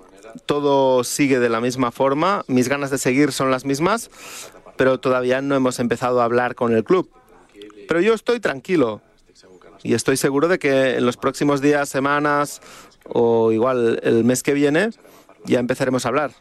Todo 0.45 1.03
sigue 1.03 1.39
de 1.39 1.49
la 1.49 1.61
misma 1.61 1.91
forma. 1.91 2.43
Mis 2.47 2.69
ganas 2.69 2.89
de 2.89 2.97
seguir 2.97 3.31
son 3.31 3.51
las 3.51 3.65
mismas, 3.65 4.09
pero 4.77 4.99
todavía 4.99 5.41
no 5.41 5.55
hemos 5.55 5.79
empezado 5.79 6.21
a 6.21 6.25
hablar 6.25 6.55
con 6.55 6.73
el 6.73 6.83
club. 6.83 7.11
Pero 7.87 8.01
yo 8.01 8.13
estoy 8.13 8.39
tranquilo 8.39 9.01
y 9.83 9.93
estoy 9.93 10.17
seguro 10.17 10.47
de 10.47 10.59
que 10.59 10.95
en 10.95 11.05
los 11.05 11.17
próximos 11.17 11.61
días, 11.61 11.87
semanas 11.87 12.61
o 13.03 13.51
igual 13.51 13.99
el 14.03 14.23
mes 14.23 14.43
que 14.43 14.53
viene 14.53 14.89
ya 15.47 15.59
empezaremos 15.59 16.05
a 16.05 16.09
hablar. 16.09 16.31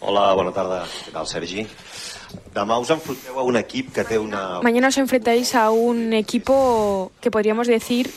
Hola, 0.00 0.32
buenas 0.32 0.54
tardes. 0.54 0.88
¿Qué 1.06 1.10
tal, 1.10 1.26
Sergi? 1.26 1.66
un 3.42 3.56
equipo 3.56 3.92
que 3.92 4.04
tiene 4.04 4.22
una... 4.22 4.60
Mañana 4.60 4.88
os 4.88 4.98
enfrentáis 4.98 5.54
a 5.54 5.70
un 5.70 6.12
equipo 6.12 7.10
que 7.20 7.30
podríamos 7.30 7.66
decir 7.66 8.10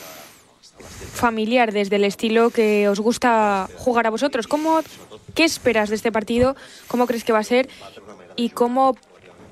familiar 1.12 1.72
desde 1.72 1.96
el 1.96 2.04
estilo 2.04 2.50
que 2.50 2.88
os 2.88 3.00
gusta 3.00 3.68
jugar 3.76 4.06
a 4.06 4.10
vosotros. 4.10 4.46
¿Cómo, 4.46 4.80
¿Qué 5.34 5.44
esperas 5.44 5.88
de 5.88 5.96
este 5.96 6.12
partido? 6.12 6.56
¿Cómo 6.88 7.06
crees 7.06 7.24
que 7.24 7.32
va 7.32 7.40
a 7.40 7.44
ser? 7.44 7.68
¿Y 8.36 8.50
cómo 8.50 8.96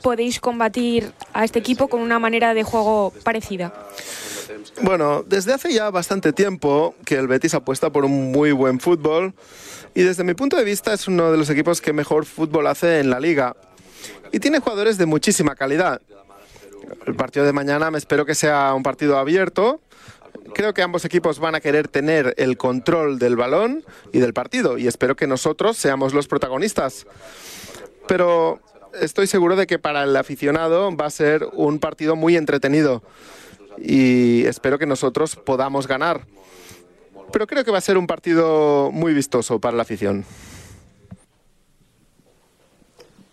podéis 0.03 0.41
combatir 0.41 1.13
a 1.33 1.45
este 1.45 1.59
equipo 1.59 1.89
con 1.89 2.01
una 2.01 2.19
manera 2.19 2.55
de 2.55 2.63
juego 2.63 3.13
parecida? 3.25 3.73
Bueno, 4.83 5.25
desde 5.27 5.53
hace 5.53 5.73
ya 5.73 5.91
bastante 5.91 6.33
tiempo 6.33 6.95
que 7.05 7.17
el 7.17 7.29
Betis 7.29 7.55
apuesta 7.55 7.91
por 7.91 8.05
un 8.05 8.33
muy 8.33 8.53
buen 8.53 8.81
fútbol 8.81 9.35
y 9.95 10.03
desde 10.03 10.25
mi 10.25 10.35
punto 10.35 10.57
de 10.57 10.65
vista 10.65 10.93
es 10.93 11.09
uno 11.09 11.31
de 11.31 11.39
los 11.39 11.51
equipos 11.51 11.81
que 11.81 11.93
mejor 11.93 12.25
fútbol 12.25 12.67
hace 12.67 13.01
en 13.01 13.11
la 13.11 13.21
liga 13.21 13.57
y 14.33 14.41
tiene 14.41 14.61
jugadores 14.61 14.99
de 14.99 15.07
muchísima 15.07 15.55
calidad. 15.55 16.01
El 17.07 17.15
partido 17.15 17.45
de 17.45 17.53
mañana 17.53 17.91
me 17.91 17.99
espero 17.99 18.27
que 18.27 18.35
sea 18.35 18.75
un 18.75 18.83
partido 18.83 19.19
abierto. 19.19 19.81
Creo 20.55 20.75
que 20.75 20.83
ambos 20.83 21.05
equipos 21.05 21.39
van 21.39 21.55
a 21.55 21.61
querer 21.61 21.89
tener 21.89 22.35
el 22.37 22.57
control 22.57 23.19
del 23.19 23.37
balón 23.37 23.85
y 24.13 24.19
del 24.19 24.33
partido 24.33 24.79
y 24.79 24.87
espero 24.87 25.17
que 25.17 25.27
nosotros 25.27 25.77
seamos 25.77 26.15
los 26.15 26.29
protagonistas. 26.29 27.07
Pero 28.07 28.61
estoy 29.01 29.27
seguro 29.27 29.57
de 29.57 29.67
que 29.67 29.79
para 29.79 30.03
el 30.05 30.17
aficionado 30.17 30.95
va 30.97 31.07
a 31.07 31.11
ser 31.11 31.47
un 31.53 31.79
partido 31.79 32.17
muy 32.17 32.37
entretenido 32.37 33.03
y 33.81 34.45
espero 34.47 34.79
que 34.79 34.87
nosotros 34.87 35.37
podamos 35.37 35.87
ganar. 35.87 36.27
Pero 37.33 37.47
creo 37.47 37.65
que 37.65 37.71
va 37.71 37.79
a 37.79 37.83
ser 37.83 37.97
un 37.97 38.07
partido 38.07 38.91
muy 38.93 39.15
vistoso 39.15 39.61
para 39.61 39.77
la 39.77 39.83
afición. 39.83 40.25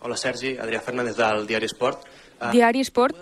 Hola 0.00 0.16
Sergi, 0.16 0.56
Adrià 0.56 0.80
Fernández 0.80 1.16
del 1.16 1.46
Diari 1.46 1.66
Sport. 1.66 2.00
Uh, 2.40 2.50
Diari 2.52 2.80
Sport. 2.80 3.16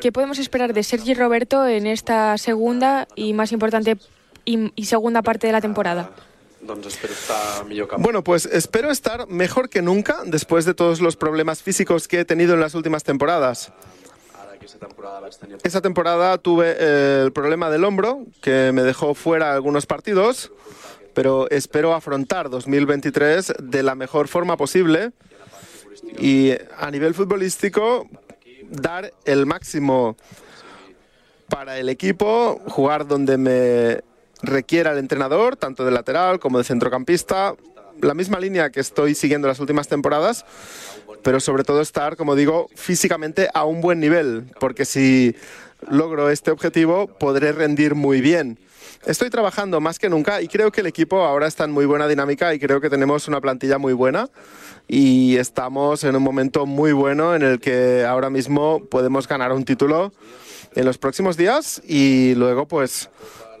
¿Qué 0.00 0.10
podemos 0.12 0.38
esperar 0.38 0.72
de 0.72 0.82
Sergi 0.82 1.14
Roberto 1.14 1.66
en 1.66 1.86
esta 1.86 2.38
segunda 2.38 3.06
y 3.14 3.34
más 3.34 3.52
importante 3.52 3.98
y, 4.44 4.72
y 4.74 4.84
segunda 4.86 5.22
parte 5.22 5.46
de 5.46 5.52
la 5.52 5.60
temporada? 5.60 6.10
Bueno, 7.98 8.24
pues 8.24 8.46
espero 8.46 8.90
estar 8.90 9.28
mejor 9.28 9.68
que 9.68 9.82
nunca 9.82 10.22
después 10.24 10.64
de 10.64 10.74
todos 10.74 11.00
los 11.00 11.16
problemas 11.16 11.62
físicos 11.62 12.08
que 12.08 12.20
he 12.20 12.24
tenido 12.24 12.54
en 12.54 12.60
las 12.60 12.74
últimas 12.74 13.04
temporadas. 13.04 13.72
Esa 15.62 15.80
temporada 15.80 16.38
tuve 16.38 16.76
eh, 16.78 17.22
el 17.24 17.32
problema 17.32 17.70
del 17.70 17.84
hombro, 17.84 18.24
que 18.42 18.70
me 18.72 18.82
dejó 18.82 19.14
fuera 19.14 19.52
algunos 19.52 19.86
partidos, 19.86 20.52
pero 21.14 21.48
espero 21.50 21.94
afrontar 21.94 22.50
2023 22.50 23.54
de 23.58 23.82
la 23.82 23.94
mejor 23.94 24.28
forma 24.28 24.56
posible 24.56 25.12
y 26.18 26.52
a 26.76 26.90
nivel 26.90 27.14
futbolístico 27.14 28.08
dar 28.70 29.12
el 29.24 29.46
máximo 29.46 30.16
para 31.48 31.78
el 31.78 31.88
equipo, 31.88 32.60
jugar 32.68 33.06
donde 33.06 33.38
me 33.38 34.02
requiera 34.42 34.92
el 34.92 34.98
entrenador, 34.98 35.56
tanto 35.56 35.84
de 35.84 35.90
lateral 35.90 36.38
como 36.38 36.58
de 36.58 36.64
centrocampista, 36.64 37.54
la 38.00 38.14
misma 38.14 38.38
línea 38.38 38.70
que 38.70 38.80
estoy 38.80 39.14
siguiendo 39.14 39.48
las 39.48 39.60
últimas 39.60 39.88
temporadas, 39.88 40.44
pero 41.22 41.40
sobre 41.40 41.64
todo 41.64 41.80
estar, 41.80 42.16
como 42.16 42.34
digo, 42.34 42.68
físicamente 42.74 43.48
a 43.52 43.64
un 43.64 43.80
buen 43.80 44.00
nivel, 44.00 44.46
porque 44.60 44.84
si 44.84 45.34
logro 45.88 46.30
este 46.30 46.50
objetivo 46.50 47.06
podré 47.06 47.52
rendir 47.52 47.94
muy 47.94 48.20
bien. 48.20 48.58
Estoy 49.06 49.30
trabajando 49.30 49.80
más 49.80 49.98
que 49.98 50.08
nunca 50.08 50.42
y 50.42 50.48
creo 50.48 50.72
que 50.72 50.80
el 50.80 50.86
equipo 50.86 51.24
ahora 51.24 51.46
está 51.46 51.64
en 51.64 51.70
muy 51.70 51.86
buena 51.86 52.08
dinámica 52.08 52.52
y 52.52 52.58
creo 52.58 52.80
que 52.80 52.90
tenemos 52.90 53.28
una 53.28 53.40
plantilla 53.40 53.78
muy 53.78 53.92
buena 53.92 54.28
y 54.88 55.36
estamos 55.36 56.02
en 56.04 56.16
un 56.16 56.22
momento 56.22 56.66
muy 56.66 56.92
bueno 56.92 57.34
en 57.34 57.42
el 57.42 57.60
que 57.60 58.04
ahora 58.04 58.28
mismo 58.28 58.84
podemos 58.86 59.28
ganar 59.28 59.52
un 59.52 59.64
título 59.64 60.12
en 60.74 60.84
los 60.84 60.98
próximos 60.98 61.36
días 61.36 61.80
y 61.86 62.34
luego 62.34 62.66
pues 62.66 63.08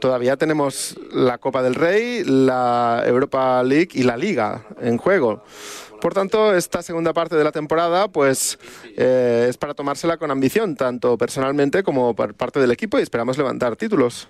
todavía 0.00 0.36
tenemos 0.36 0.98
la 1.12 1.38
Copa 1.38 1.62
del 1.62 1.74
Rey, 1.74 2.24
la 2.24 3.02
Europa 3.06 3.62
League 3.62 3.90
y 3.92 4.02
la 4.02 4.16
Liga 4.16 4.66
en 4.80 4.98
juego. 4.98 5.42
Por 6.00 6.14
tanto, 6.14 6.54
esta 6.54 6.82
segunda 6.82 7.12
parte 7.12 7.34
de 7.36 7.42
la 7.42 7.50
temporada 7.50 8.08
pues, 8.08 8.58
eh, 8.96 9.46
es 9.48 9.56
para 9.56 9.74
tomársela 9.74 10.16
con 10.16 10.30
ambición, 10.30 10.76
tanto 10.76 11.18
personalmente 11.18 11.82
como 11.82 12.14
por 12.14 12.34
parte 12.34 12.60
del 12.60 12.70
equipo, 12.70 12.98
y 12.98 13.02
esperamos 13.02 13.36
levantar 13.36 13.74
títulos. 13.76 14.28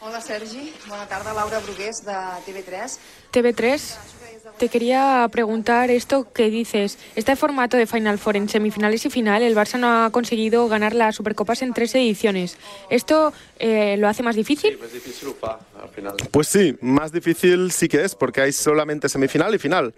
Hola 0.00 0.20
Sergi, 0.20 0.72
buena 0.86 1.06
tarde, 1.06 1.32
Laura 1.34 1.58
Brugués 1.60 2.04
de 2.04 2.12
TV3. 2.12 2.98
TV3, 3.32 3.96
te 4.58 4.68
quería 4.68 5.28
preguntar 5.30 5.90
esto 5.90 6.32
que 6.32 6.50
dices. 6.50 6.98
Este 7.16 7.36
formato 7.36 7.76
de 7.76 7.86
Final 7.86 8.18
Four 8.18 8.36
en 8.36 8.48
semifinales 8.48 9.04
y 9.06 9.10
final, 9.10 9.42
el 9.42 9.54
Barça 9.54 9.78
no 9.78 10.04
ha 10.04 10.10
conseguido 10.10 10.68
ganar 10.68 10.94
las 10.94 11.16
Supercopas 11.16 11.62
en 11.62 11.72
tres 11.72 11.94
ediciones. 11.94 12.56
¿Esto 12.90 13.32
eh, 13.58 13.96
lo 13.98 14.08
hace 14.08 14.22
más 14.22 14.36
difícil? 14.36 14.78
Pues 16.30 16.48
sí, 16.48 16.76
más 16.80 17.12
difícil 17.12 17.72
sí 17.72 17.88
que 17.88 18.04
es, 18.04 18.14
porque 18.14 18.40
hay 18.40 18.52
solamente 18.52 19.08
semifinal 19.08 19.54
y 19.54 19.58
final. 19.58 19.94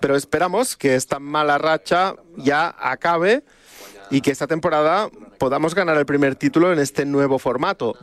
Pero 0.00 0.16
esperamos 0.16 0.76
que 0.76 0.94
esta 0.94 1.18
mala 1.18 1.58
racha 1.58 2.14
ya 2.36 2.74
acabe 2.78 3.42
y 4.14 4.20
que 4.20 4.30
esta 4.30 4.46
temporada 4.46 5.08
podamos 5.40 5.74
ganar 5.74 5.98
el 5.98 6.06
primer 6.06 6.36
título 6.36 6.72
en 6.72 6.78
este 6.78 7.04
nuevo 7.04 7.40
formato. 7.40 7.96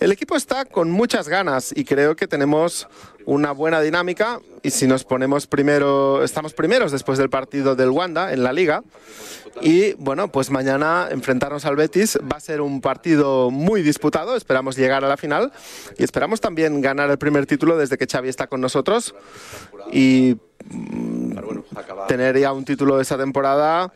El 0.00 0.10
equipo 0.10 0.34
está 0.34 0.64
con 0.64 0.90
muchas 0.90 1.28
ganas 1.28 1.74
y 1.76 1.84
creo 1.84 2.16
que 2.16 2.26
tenemos 2.26 2.88
una 3.26 3.52
buena 3.52 3.82
dinámica. 3.82 4.40
Y 4.62 4.70
si 4.70 4.86
nos 4.86 5.04
ponemos 5.04 5.46
primero, 5.46 6.24
estamos 6.24 6.54
primeros 6.54 6.90
después 6.90 7.18
del 7.18 7.28
partido 7.28 7.76
del 7.76 7.90
Wanda 7.90 8.32
en 8.32 8.44
la 8.44 8.54
liga. 8.54 8.82
Y 9.60 9.92
bueno, 9.98 10.28
pues 10.28 10.50
mañana 10.50 11.08
enfrentarnos 11.10 11.66
al 11.66 11.76
Betis 11.76 12.18
va 12.32 12.38
a 12.38 12.40
ser 12.40 12.62
un 12.62 12.80
partido 12.80 13.50
muy 13.50 13.82
disputado, 13.82 14.36
esperamos 14.36 14.74
llegar 14.78 15.04
a 15.04 15.08
la 15.08 15.18
final 15.18 15.52
y 15.98 16.02
esperamos 16.02 16.40
también 16.40 16.80
ganar 16.80 17.10
el 17.10 17.18
primer 17.18 17.44
título 17.44 17.76
desde 17.76 17.98
que 17.98 18.06
Xavi 18.06 18.30
está 18.30 18.46
con 18.46 18.62
nosotros. 18.62 19.14
Y 19.92 20.38
mm, 20.70 21.36
tener 22.08 22.38
ya 22.38 22.54
un 22.54 22.64
título 22.64 22.96
de 22.96 23.02
esa 23.02 23.18
temporada 23.18 23.92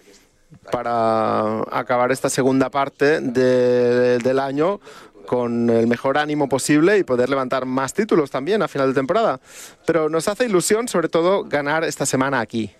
para 0.70 1.60
acabar 1.70 2.12
esta 2.12 2.28
segunda 2.28 2.70
parte 2.70 3.20
del 3.20 4.38
año 4.38 4.80
con 5.26 5.68
el 5.70 5.86
mejor 5.86 6.18
ánimo 6.18 6.48
posible 6.48 6.98
y 6.98 7.02
poder 7.02 7.28
levantar 7.28 7.66
más 7.66 7.92
títulos 7.92 8.30
también 8.30 8.62
a 8.62 8.68
final 8.68 8.88
de 8.88 8.94
temporada. 8.94 9.40
Pero 9.84 10.08
nos 10.08 10.28
hace 10.28 10.44
ilusión, 10.44 10.88
sobre 10.88 11.08
todo, 11.08 11.44
ganar 11.44 11.84
esta 11.84 12.06
semana 12.06 12.40
aquí. 12.40 12.72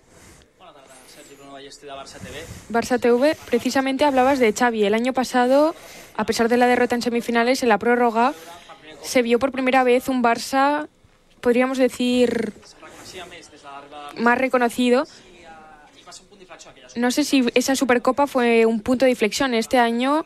Barça 2.69 2.99
TV, 2.99 3.37
precisamente 3.45 4.05
hablabas 4.05 4.39
de 4.39 4.53
Xavi. 4.53 4.85
El 4.85 4.93
año 4.93 5.13
pasado, 5.13 5.75
a 6.15 6.25
pesar 6.25 6.49
de 6.49 6.57
la 6.57 6.67
derrota 6.67 6.95
en 6.95 7.01
semifinales, 7.01 7.63
en 7.63 7.69
la 7.69 7.77
prórroga, 7.77 8.33
se 9.01 9.21
vio 9.21 9.39
por 9.39 9.51
primera 9.51 9.83
vez 9.83 10.07
un 10.07 10.23
Barça, 10.23 10.87
podríamos 11.41 11.77
decir, 11.77 12.53
más 14.17 14.37
reconocido. 14.37 15.05
No 16.97 17.11
sé 17.11 17.23
si 17.23 17.45
esa 17.53 17.75
Supercopa 17.75 18.27
fue 18.27 18.65
un 18.65 18.81
punto 18.81 19.05
de 19.05 19.11
inflexión. 19.11 19.53
Este 19.53 19.77
año 19.77 20.25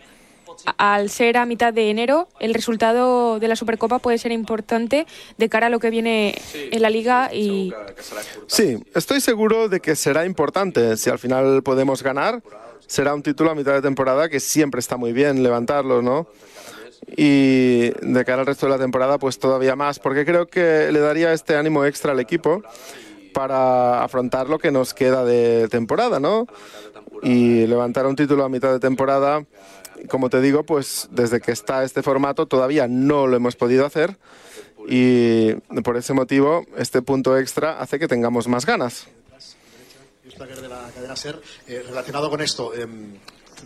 al 0.77 1.09
ser 1.09 1.37
a 1.37 1.45
mitad 1.45 1.73
de 1.73 1.89
enero, 1.89 2.27
el 2.39 2.53
resultado 2.53 3.39
de 3.39 3.47
la 3.47 3.55
Supercopa 3.55 3.99
puede 3.99 4.17
ser 4.17 4.31
importante 4.31 5.05
de 5.37 5.49
cara 5.49 5.67
a 5.67 5.69
lo 5.69 5.79
que 5.79 5.89
viene 5.89 6.39
en 6.53 6.81
la 6.81 6.89
liga 6.89 7.33
y 7.33 7.73
Sí, 8.47 8.77
estoy 8.95 9.21
seguro 9.21 9.69
de 9.69 9.79
que 9.79 9.95
será 9.95 10.25
importante. 10.25 10.97
Si 10.97 11.09
al 11.09 11.19
final 11.19 11.63
podemos 11.63 12.03
ganar, 12.03 12.41
será 12.87 13.13
un 13.13 13.23
título 13.23 13.51
a 13.51 13.55
mitad 13.55 13.73
de 13.73 13.81
temporada 13.81 14.29
que 14.29 14.39
siempre 14.39 14.79
está 14.79 14.97
muy 14.97 15.13
bien 15.13 15.43
levantarlo, 15.43 16.01
¿no? 16.01 16.27
Y 17.17 17.89
de 18.01 18.25
cara 18.25 18.41
al 18.41 18.45
resto 18.45 18.67
de 18.67 18.73
la 18.73 18.77
temporada, 18.77 19.17
pues 19.17 19.39
todavía 19.39 19.75
más, 19.75 19.99
porque 19.99 20.23
creo 20.23 20.47
que 20.47 20.91
le 20.91 20.99
daría 20.99 21.33
este 21.33 21.55
ánimo 21.55 21.83
extra 21.83 22.11
al 22.11 22.19
equipo 22.19 22.61
para 23.33 24.03
afrontar 24.03 24.49
lo 24.49 24.59
que 24.59 24.71
nos 24.71 24.93
queda 24.93 25.23
de 25.25 25.67
temporada, 25.69 26.19
¿no? 26.19 26.47
Y 27.23 27.67
levantar 27.67 28.05
un 28.07 28.15
título 28.15 28.43
a 28.43 28.49
mitad 28.49 28.71
de 28.71 28.79
temporada 28.79 29.43
como 30.09 30.29
te 30.29 30.41
digo, 30.41 30.63
pues 30.63 31.07
desde 31.11 31.41
que 31.41 31.51
está 31.51 31.83
este 31.83 32.01
formato 32.01 32.45
todavía 32.45 32.87
no 32.87 33.27
lo 33.27 33.35
hemos 33.35 33.55
podido 33.55 33.85
hacer 33.85 34.17
y 34.87 35.53
por 35.83 35.97
ese 35.97 36.13
motivo 36.13 36.65
este 36.77 37.01
punto 37.01 37.37
extra 37.37 37.79
hace 37.79 37.99
que 37.99 38.07
tengamos 38.07 38.47
más 38.47 38.65
ganas. 38.65 39.07
de 40.23 40.67
la 40.67 40.89
cadena 40.93 41.15
SER, 41.15 41.39
eh, 41.67 41.83
relacionado 41.87 42.29
con 42.29 42.41
esto, 42.41 42.73
eh, 42.73 42.87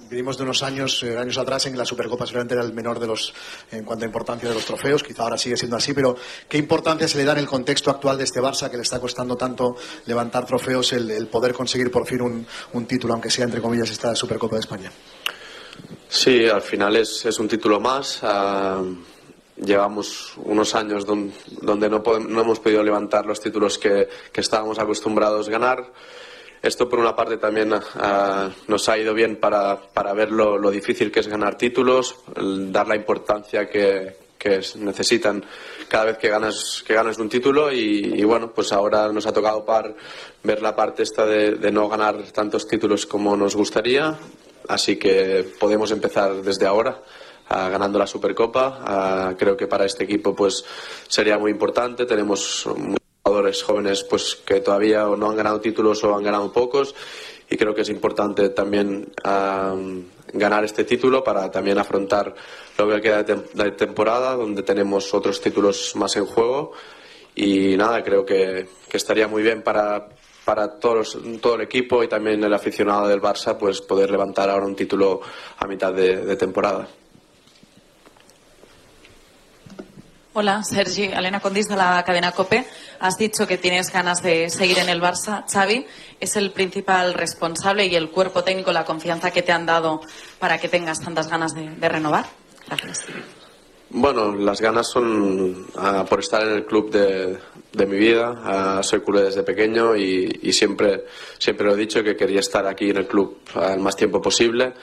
Vivimos 0.10 0.38
de 0.38 0.44
unos 0.44 0.62
años, 0.62 1.02
eh, 1.04 1.18
años 1.18 1.38
atrás 1.38 1.66
en 1.66 1.74
que 1.74 1.80
la 1.80 1.86
Supercopa 1.86 2.26
seguramente 2.26 2.54
era 2.54 2.64
el 2.64 2.74
menor 2.74 3.00
de 3.00 3.08
los, 3.08 3.34
en 3.72 3.84
cuanto 3.84 4.06
a 4.06 4.08
importancia 4.08 4.48
de 4.48 4.56
los 4.56 4.66
trofeos, 4.66 5.04
quizá 5.04 5.24
ahora 5.24 5.38
sigue 5.38 5.58
siendo 5.58 5.78
así, 5.78 5.94
pero 5.94 6.16
¿qué 6.48 6.58
importancia 6.58 7.08
se 7.08 7.18
le 7.18 7.24
da 7.26 7.34
en 7.34 7.40
el 7.40 7.48
contexto 7.48 7.90
actual 7.90 8.18
de 8.18 8.24
este 8.24 8.40
Barça 8.40 8.70
que 8.70 8.78
le 8.78 8.84
está 8.84 9.00
costando 9.00 9.36
tanto 9.36 9.76
levantar 10.06 10.46
trofeos 10.46 10.94
el, 10.94 11.28
poder 11.28 11.54
conseguir 11.54 11.90
por 11.90 12.06
fin 12.06 12.22
un, 12.22 12.48
un, 12.74 12.86
título, 12.86 13.14
aunque 13.14 13.30
sea 13.30 13.46
entre 13.46 13.62
comillas 13.62 13.90
esta 13.90 14.16
Supercopa 14.16 14.56
de 14.56 14.60
España? 14.62 14.92
Sí, 16.08 16.48
al 16.48 16.62
final 16.62 16.96
es, 16.96 17.26
es 17.26 17.40
un 17.40 17.48
título 17.48 17.80
más. 17.80 18.20
Ah, 18.22 18.82
llevamos 19.58 20.34
unos 20.38 20.76
años 20.76 21.06
donde, 21.06 21.90
no, 21.90 22.00
no, 22.00 22.42
hemos 22.42 22.60
podido 22.60 22.84
levantar 22.84 23.26
los 23.26 23.40
títulos 23.40 23.78
que, 23.78 24.08
que, 24.32 24.42
estábamos 24.42 24.80
acostumbrados 24.80 25.48
a 25.48 25.52
ganar. 25.52 25.92
Esto, 26.66 26.90
por 26.90 26.98
una 26.98 27.16
parte, 27.16 27.38
también 27.38 27.72
ah, 27.74 28.50
nos 28.68 28.90
ha 28.90 28.98
ido 28.98 29.14
bien 29.14 29.36
para, 29.36 29.80
para 29.80 30.14
ver 30.14 30.32
lo, 30.32 30.58
lo, 30.58 30.72
difícil 30.72 31.12
que 31.12 31.20
es 31.20 31.28
ganar 31.28 31.56
títulos, 31.60 32.16
dar 32.36 32.88
la 32.88 32.96
importancia 32.96 33.70
que, 33.70 34.16
que 34.36 34.62
necesitan 34.80 35.46
cada 35.88 36.06
vez 36.06 36.18
que 36.18 36.28
ganas, 36.28 36.84
que 36.86 36.96
ganas 36.96 37.20
un 37.20 37.30
título 37.30 37.72
y, 37.72 38.24
bueno, 38.24 38.52
pues 38.52 38.74
ahora 38.74 39.12
nos 39.12 39.28
ha 39.28 39.32
tocado 39.32 39.64
par, 39.64 39.96
ver 40.42 40.64
la 40.64 40.76
parte 40.76 41.04
esta 41.04 41.28
de, 41.28 41.72
no 41.72 41.88
ganar 41.88 42.24
tantos 42.32 42.68
títulos 42.68 43.06
como 43.06 43.38
nos 43.38 43.56
gustaría, 43.56 44.18
Así 44.68 44.96
que 44.96 45.46
podemos 45.60 45.92
empezar 45.92 46.42
desde 46.42 46.66
ahora. 46.66 47.00
ganando 47.48 48.00
la 48.00 48.08
Supercopa. 48.08 49.36
creo 49.38 49.56
que 49.56 49.68
para 49.68 49.86
este 49.86 50.06
equipo 50.06 50.36
pues 50.36 50.66
sería 51.08 51.38
muy 51.38 51.52
importante. 51.52 52.08
Tenemos 52.08 52.68
jugadores 53.26 53.64
jóvenes 53.64 54.04
pues 54.04 54.36
que 54.36 54.62
todavía 54.62 55.04
no 55.18 55.32
han 55.32 55.36
ganado 55.36 55.60
títulos 55.60 56.04
o 56.04 56.16
han 56.16 56.24
ganado 56.24 56.54
pocos 56.54 56.94
y 57.50 57.58
creo 57.58 57.74
que 57.74 57.82
es 57.82 57.90
importante 57.90 58.50
también 58.50 59.12
ganar 60.32 60.64
este 60.64 60.84
título 60.84 61.24
para 61.24 61.50
también 61.50 61.80
afrontar 61.80 62.36
lo 62.78 62.88
que 62.88 63.02
queda 63.02 63.24
de 63.24 63.72
temporada 63.72 64.36
donde 64.36 64.62
tenemos 64.62 65.12
otros 65.12 65.42
títulos 65.42 65.96
más 65.96 66.16
en 66.18 66.28
juego 66.28 66.74
y 67.34 67.76
nada 67.76 68.04
creo 68.04 68.24
que 68.24 68.68
estaría 68.94 69.28
muy 69.28 69.42
bien 69.42 69.64
para 69.64 70.08
para 70.46 70.80
todos, 70.80 71.18
todo 71.42 71.56
el 71.56 71.62
equipo 71.62 72.04
y 72.04 72.08
también 72.08 72.44
el 72.44 72.54
aficionado 72.54 73.08
del 73.08 73.20
Barça 73.20 73.58
pues 73.58 73.82
poder 73.82 74.12
levantar 74.12 74.52
ahora 74.52 74.68
un 74.68 74.76
título 74.76 75.20
a 75.58 75.66
mitad 75.66 75.92
de 75.92 76.36
temporada. 76.36 76.88
Hola, 80.38 80.64
Sergi. 80.64 81.06
Elena 81.06 81.40
Condis 81.40 81.70
de 81.70 81.78
la 81.78 82.04
cadena 82.06 82.34
COPE. 82.34 82.66
Has 83.00 83.18
dicho 83.18 83.48
que 83.48 83.58
tienes 83.58 83.90
ganas 83.90 84.22
de 84.22 84.50
seguir 84.50 84.80
en 84.80 84.90
el 84.90 85.02
Barça. 85.02 85.46
Xavi 85.50 85.86
es 86.20 86.36
el 86.36 86.52
principal 86.52 87.14
responsable 87.14 87.86
y 87.86 87.96
el 87.96 88.10
cuerpo 88.10 88.44
técnico, 88.44 88.74
la 88.74 88.84
confianza 88.84 89.32
que 89.32 89.44
te 89.44 89.54
han 89.54 89.66
dado 89.66 90.02
para 90.38 90.58
que 90.58 90.68
tengas 90.68 91.00
tantas 91.00 91.30
ganas 91.30 91.56
de, 91.56 91.88
renovar. 91.88 92.26
Gracias. 92.68 93.06
Bueno, 93.92 94.36
las 94.36 94.60
ganas 94.60 94.88
son 94.90 95.68
uh, 95.74 96.06
por 96.06 96.20
estar 96.20 96.42
en 96.42 96.50
el 96.50 96.66
club 96.66 96.92
de, 96.92 97.86
mi 97.86 97.96
vida. 97.98 98.80
Uh, 98.80 98.84
soy 98.84 99.00
culé 99.00 99.24
desde 99.24 99.44
pequeño 99.44 99.96
y, 99.96 100.52
siempre, 100.52 101.06
siempre 101.38 101.66
lo 101.66 101.76
he 101.76 101.78
dicho 101.78 102.04
que 102.04 102.18
quería 102.18 102.42
estar 102.42 102.68
aquí 102.68 102.90
en 102.90 102.98
el 102.98 103.08
club 103.08 103.38
el 103.56 103.80
más 103.80 103.96
tiempo 103.96 104.22
posible. 104.22 104.74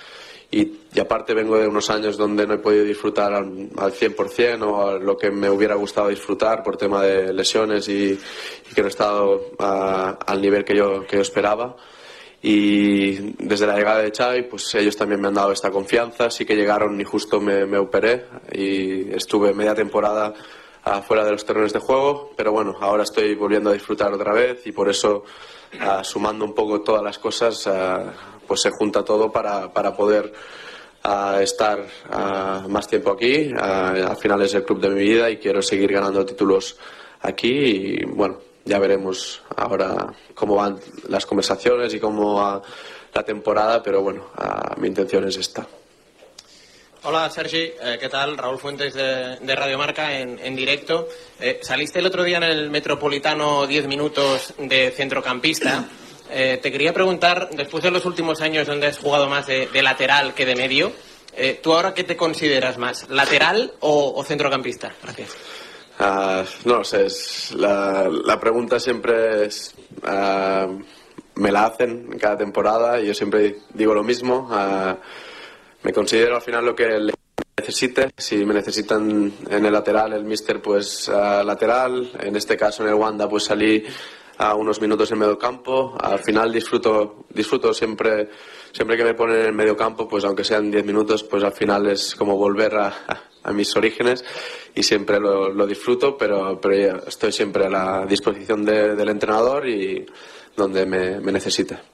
Y, 0.55 0.81
y, 0.95 1.01
aparte 1.01 1.33
vengo 1.33 1.57
de 1.57 1.67
unos 1.67 1.89
años 1.89 2.19
donde 2.19 2.47
no 2.47 2.53
he 2.53 2.59
podido 2.59 2.85
disfrutar 2.85 3.33
al, 3.33 3.71
al 3.75 3.93
100% 3.93 4.63
o 4.63 4.87
a 4.87 4.99
lo 4.99 5.17
que 5.17 5.31
me 5.31 5.49
hubiera 5.49 5.77
gustado 5.77 6.09
disfrutar 6.09 6.63
por 6.63 6.77
tema 6.77 7.03
de 7.03 7.33
lesiones 7.33 7.89
y, 7.89 8.13
y 8.71 8.75
que 8.75 8.83
no 8.83 8.89
he 8.89 8.91
estado 8.91 9.41
al 9.59 10.41
nivel 10.43 10.63
que 10.63 10.77
yo, 10.77 11.07
que 11.07 11.17
yo 11.17 11.23
esperaba. 11.23 11.75
Y 12.43 13.35
desde 13.43 13.67
la 13.67 13.77
llegada 13.77 14.03
de 14.03 14.11
Xavi 14.11 14.43
pues 14.43 14.75
ellos 14.75 14.95
también 14.95 15.23
me 15.23 15.29
han 15.29 15.35
dado 15.35 15.53
esta 15.53 15.71
confianza. 15.71 16.31
Sí 16.31 16.45
que 16.45 16.55
llegaron 16.55 17.01
y 17.01 17.05
justo 17.05 17.41
me, 17.41 17.65
me 17.65 17.79
operé 17.79 18.27
y 18.53 19.11
estuve 19.15 19.55
media 19.55 19.75
temporada 19.75 20.35
afuera 20.85 21.25
de 21.25 21.31
los 21.31 21.47
terrenos 21.47 21.73
de 21.73 21.79
juego 21.79 22.33
pero 22.37 22.51
bueno 22.51 22.75
ahora 22.81 23.05
estoy 23.05 23.37
volviendo 23.37 23.71
a 23.71 23.73
disfrutar 23.73 24.13
otra 24.13 24.33
vez 24.33 24.67
y 24.67 24.73
por 24.73 24.91
eso 24.91 25.23
uh, 25.75 26.03
sumando 26.03 26.45
un 26.45 26.55
poco 26.55 26.81
todas 26.81 27.05
las 27.05 27.21
cosas 27.21 27.65
uh, 27.69 28.32
pues 28.47 28.63
se 28.63 28.71
junta 28.71 29.05
todo 29.05 29.31
para, 29.31 29.73
para 29.73 29.97
poder 29.97 30.33
uh, 31.05 31.39
estar 31.41 31.87
más 32.69 32.89
tiempo 32.89 33.13
aquí 33.13 33.51
al 33.57 34.17
final 34.17 34.43
es 34.43 34.55
el 34.55 34.65
club 34.65 34.81
de 34.81 34.91
mi 34.91 35.03
vida 35.03 35.31
y 35.31 35.39
quiero 35.39 35.63
seguir 35.63 35.93
ganando 35.93 36.25
títulos 36.25 36.77
aquí 37.21 37.49
y 37.49 38.05
bueno 38.05 38.39
ya 38.65 38.79
veremos 38.79 39.43
ahora 39.57 40.13
cómo 40.35 40.57
van 40.57 40.79
las 41.09 41.27
conversaciones 41.27 41.93
y 41.95 42.01
cómo 42.01 42.35
va 42.35 42.63
la 43.15 43.23
temporada, 43.23 43.83
pero 43.83 44.03
bueno, 44.03 44.31
mi 44.79 44.89
intención 44.89 45.27
es 45.29 45.37
esta. 45.37 45.67
Hola 47.05 47.29
Sergi, 47.31 47.59
eh, 47.59 47.99
¿qué 48.01 48.09
tal? 48.09 48.39
Raúl 48.39 48.61
Fuentes 48.61 48.95
de, 48.95 49.37
de 49.41 49.57
Radio 49.57 49.77
Marca 49.77 50.17
en, 50.17 50.39
en 50.39 50.55
directo. 50.55 51.09
Eh, 51.41 51.59
saliste 51.61 51.99
el 51.99 52.07
otro 52.07 52.23
día 52.23 52.37
en 52.37 52.45
el 52.45 52.71
Metropolitano 52.71 53.67
10 53.67 53.89
minutos 53.89 54.55
de 54.57 54.93
centrocampista. 54.93 55.85
Eh, 56.35 56.59
te 56.63 56.73
quería 56.73 56.95
preguntar, 56.95 57.51
después 57.51 57.83
de 57.83 57.91
los 57.91 58.07
últimos 58.07 58.41
años 58.41 58.67
donde 58.67 58.87
has 58.87 58.99
jugado 58.99 59.29
más 59.29 59.47
de, 59.47 59.67
de 59.67 59.83
lateral 59.83 60.33
que 60.33 60.47
de 60.47 60.57
medio, 60.57 60.91
eh, 61.37 61.61
¿tú 61.63 61.75
ahora 61.75 61.93
qué 61.93 62.05
te 62.05 62.17
consideras 62.17 62.79
más, 62.79 63.11
lateral 63.11 63.75
o, 63.81 64.15
o 64.17 64.25
centrocampista? 64.25 64.95
Gracias. 65.03 65.37
Uh, 66.01 66.43
no 66.65 66.79
lo 66.79 66.85
sé, 66.85 67.05
es, 67.05 67.53
la, 67.55 68.09
la, 68.09 68.41
pregunta 68.41 68.81
siempre 68.81 69.45
es, 69.45 69.75
uh, 70.05 70.83
me 71.35 71.53
la 71.53 71.67
hacen 71.67 72.09
en 72.11 72.19
cada 72.19 72.39
temporada 72.39 72.99
y 72.99 73.09
yo 73.09 73.15
siempre 73.15 73.57
digo 73.75 73.93
lo 73.93 74.03
mismo. 74.03 74.49
Uh, 74.51 74.97
me 75.83 75.93
considero 75.93 76.37
al 76.37 76.43
final 76.43 76.65
lo 76.65 76.75
que 76.75 76.99
le 76.99 77.13
necesite. 77.59 78.11
Si 78.17 78.43
me 78.47 78.55
necesitan 78.55 79.33
en 79.51 79.65
el 79.67 79.73
lateral, 79.73 80.15
el 80.15 80.25
mister, 80.25 80.63
pues 80.63 81.09
lateral. 81.09 82.11
En 82.21 82.37
este 82.37 82.57
caso, 82.57 82.83
en 82.83 82.89
el 82.89 82.95
Wanda, 82.95 83.29
pues 83.29 83.45
salí 83.45 83.85
a 84.39 84.55
unos 84.55 84.81
minutos 84.81 85.11
en 85.13 85.19
medio 85.19 85.39
campo. 85.39 85.97
Al 86.01 86.19
final 86.19 86.53
disfruto, 86.53 87.25
disfruto 87.31 87.73
siempre, 87.73 88.31
siempre 88.73 88.97
que 88.97 89.05
me 89.05 89.15
ponen 89.15 89.47
en 89.47 89.57
medio 89.57 89.77
campo, 89.77 90.09
pues 90.09 90.25
aunque 90.25 90.45
sean 90.45 90.71
10 90.71 90.85
minutos, 90.85 91.23
pues 91.25 91.45
al 91.45 91.53
final 91.53 91.89
es 91.89 92.15
como 92.15 92.37
volver 92.37 92.75
a, 92.77 92.95
mis 93.53 93.75
orígenes 93.75 94.25
y 94.73 94.85
siempre 94.85 95.19
lo, 95.19 95.49
lo 95.49 95.67
disfruto, 95.67 96.17
pero, 96.17 96.61
pero, 96.61 97.05
estoy 97.07 97.33
siempre 97.33 97.67
a 97.67 97.69
la 97.69 98.07
disposición 98.07 98.65
de, 98.65 98.95
del 98.95 99.09
entrenador 99.09 99.69
y 99.69 100.07
donde 100.57 100.87
me, 100.87 101.19
me 101.21 101.33
necesite. 101.33 101.92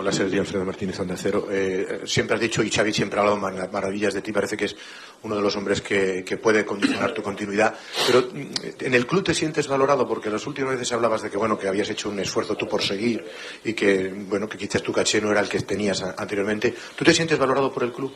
Hola, 0.00 0.12
Sergio 0.12 0.42
Alfredo 0.42 0.64
Martínez 0.64 1.00
Onda 1.00 1.16
Cero. 1.16 1.48
Eh, 1.50 2.02
siempre 2.04 2.36
has 2.36 2.40
dicho, 2.40 2.62
y 2.62 2.70
Xavi 2.70 2.92
siempre 2.92 3.18
ha 3.18 3.22
hablado 3.22 3.36
mar 3.36 3.68
maravillas 3.72 4.14
de 4.14 4.22
ti, 4.22 4.30
parece 4.30 4.56
que 4.56 4.66
es 4.66 4.76
uno 5.24 5.34
de 5.34 5.42
los 5.42 5.56
hombres 5.56 5.80
que, 5.80 6.22
puede 6.40 6.64
condicionar 6.64 7.12
tu 7.12 7.20
continuidad. 7.20 7.74
Pero 8.06 8.28
en 8.32 8.94
el 8.94 9.08
club 9.08 9.24
te 9.24 9.34
sientes 9.34 9.66
valorado 9.66 10.06
porque 10.06 10.30
las 10.30 10.46
últimas 10.46 10.74
veces 10.74 10.92
hablabas 10.92 11.22
de 11.22 11.30
que, 11.30 11.36
bueno, 11.36 11.58
que 11.58 11.66
habías 11.66 11.90
hecho 11.90 12.10
un 12.10 12.20
esfuerzo 12.20 12.54
tú 12.54 12.68
por 12.68 12.80
seguir 12.80 13.24
y 13.64 13.72
que, 13.72 14.08
bueno, 14.28 14.48
que 14.48 14.56
quizás 14.56 14.84
tu 14.84 14.92
caché 14.92 15.20
no 15.20 15.32
era 15.32 15.40
el 15.40 15.48
que 15.48 15.58
tenías 15.62 16.00
anteriormente. 16.00 16.72
¿Tú 16.94 17.04
te 17.04 17.12
sientes 17.12 17.36
valorado 17.36 17.72
por 17.72 17.82
el 17.82 17.90
club? 17.90 18.12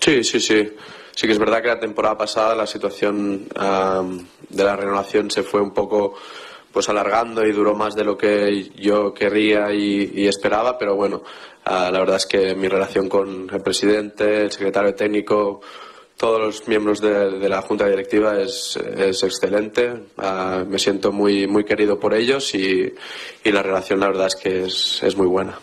Sí, 0.00 0.22
sí, 0.22 0.38
sí. 0.38 0.72
Sí 1.16 1.26
que 1.26 1.32
es 1.32 1.38
verdad 1.40 1.60
que 1.60 1.66
la 1.66 1.80
temporada 1.80 2.16
pasada 2.16 2.54
la 2.54 2.64
situación 2.68 3.48
de 3.48 4.64
la 4.64 4.76
renovación 4.76 5.32
se 5.32 5.42
fue 5.42 5.60
un 5.60 5.74
poco 5.74 6.14
pues 6.78 6.88
alargando 6.90 7.44
y 7.44 7.50
duró 7.50 7.74
más 7.74 7.96
de 7.96 8.04
lo 8.04 8.16
que 8.16 8.70
yo 8.76 9.12
querría 9.12 9.72
y, 9.74 10.28
esperaba, 10.28 10.78
pero 10.78 10.94
bueno, 10.94 11.24
uh, 11.66 11.90
la 11.90 11.98
verdad 11.98 12.14
es 12.14 12.26
que 12.26 12.54
mi 12.54 12.68
relación 12.68 13.08
con 13.08 13.50
el 13.52 13.60
presidente, 13.62 14.42
el 14.42 14.52
secretario 14.52 14.94
técnico, 14.94 15.60
todos 16.16 16.40
los 16.40 16.68
miembros 16.68 17.00
de, 17.00 17.48
la 17.48 17.62
junta 17.62 17.88
directiva 17.88 18.40
es, 18.40 18.76
es 18.76 19.24
excelente. 19.24 19.90
Uh, 20.18 20.66
me 20.68 20.78
siento 20.78 21.10
muy, 21.10 21.48
muy 21.48 21.64
querido 21.64 21.98
por 21.98 22.14
ellos 22.14 22.54
y, 22.54 22.94
y 23.42 23.50
la 23.50 23.64
relación 23.64 23.98
la 23.98 24.06
verdad 24.06 24.28
es 24.28 24.36
que 24.36 24.62
es, 24.66 25.02
es 25.02 25.16
muy 25.16 25.26
buena. 25.26 25.58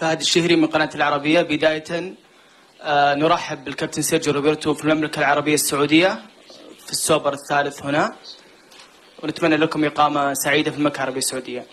فهد 0.00 0.20
الشهري 0.20 0.56
من 0.56 0.66
قناة 0.66 0.90
العربية 0.94 1.42
بداية 1.42 2.14
نرحب 3.22 3.64
بالكابتن 3.64 4.02
سيرجيو 4.02 4.32
روبرتو 4.32 4.74
في 4.74 4.84
المملكة 4.84 5.18
العربية 5.18 5.54
السعودية 5.54 6.22
في 6.86 6.92
السوبر 6.92 7.32
الثالث 7.32 7.82
هنا 7.82 8.14
ونتمنى 9.22 9.56
لكم 9.56 9.84
إقامة 9.84 10.34
سعيدة 10.34 10.70
في 10.70 10.76
المملكة 10.76 10.96
العربية 10.96 11.18
السعودية 11.18 11.66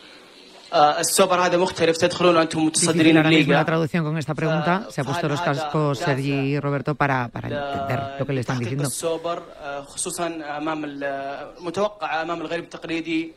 السوبر 0.76 1.46
هذا 1.46 1.58
مختلف 1.58 1.98
تدخلون 1.98 2.38
وأنتم 2.38 2.66
متصدرين 2.66 3.18
الليغا. 3.18 3.64
La 3.64 3.66
traducción 3.66 4.04
con 4.04 4.18
esta 4.18 4.36
pregunta 4.36 4.88
se 4.90 5.02
ha 5.02 5.04
puesto 5.04 5.28
los 5.30 5.42
cascos 5.42 6.00
Sergi 6.00 6.34
y 6.34 6.60
Roberto 6.60 6.96
para, 6.96 7.30
para 7.30 7.48
entender 7.48 8.00
lo 8.20 8.26
que 8.26 8.34
le 8.34 8.42
están 8.42 8.60
diciendo. 8.60 8.84
السوبر 8.84 9.44
خصوصا 9.88 10.28
أمام 10.58 10.86
المتوقع 10.86 12.22
أمام 12.22 12.42
الغير 12.42 12.60
التقليدي 12.60 13.34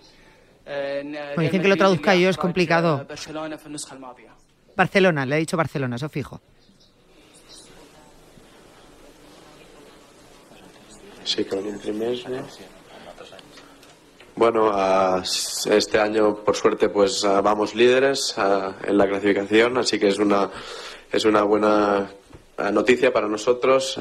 Bueno, 0.67 1.43
dicen 1.43 1.63
que 1.63 1.69
lo 1.69 1.77
traduzca 1.77 2.15
yo 2.15 2.29
es 2.29 2.37
complicado. 2.37 3.07
Barcelona, 4.81 5.27
le 5.27 5.35
ha 5.35 5.39
dicho 5.39 5.59
Barcelona, 5.59 5.97
eso 5.97 6.09
fijo. 6.09 6.41
Sí, 11.23 11.45
con 11.45 11.67
el 11.67 11.79
primer. 11.79 12.17
Bueno, 14.37 14.73
este 15.23 16.01
año, 16.01 16.37
por 16.37 16.57
suerte, 16.57 16.89
pues 16.89 17.23
vamos 17.23 17.75
líderes 17.75 18.35
en 18.39 18.97
la 18.97 19.07
clasificación, 19.07 19.77
así 19.77 19.99
que 19.99 20.09
es 20.09 20.19
una, 20.19 20.51
es 21.13 21.27
una 21.27 21.43
buena 21.43 22.11
noticia 22.73 23.13
para 23.13 23.29
nosotros. 23.29 23.99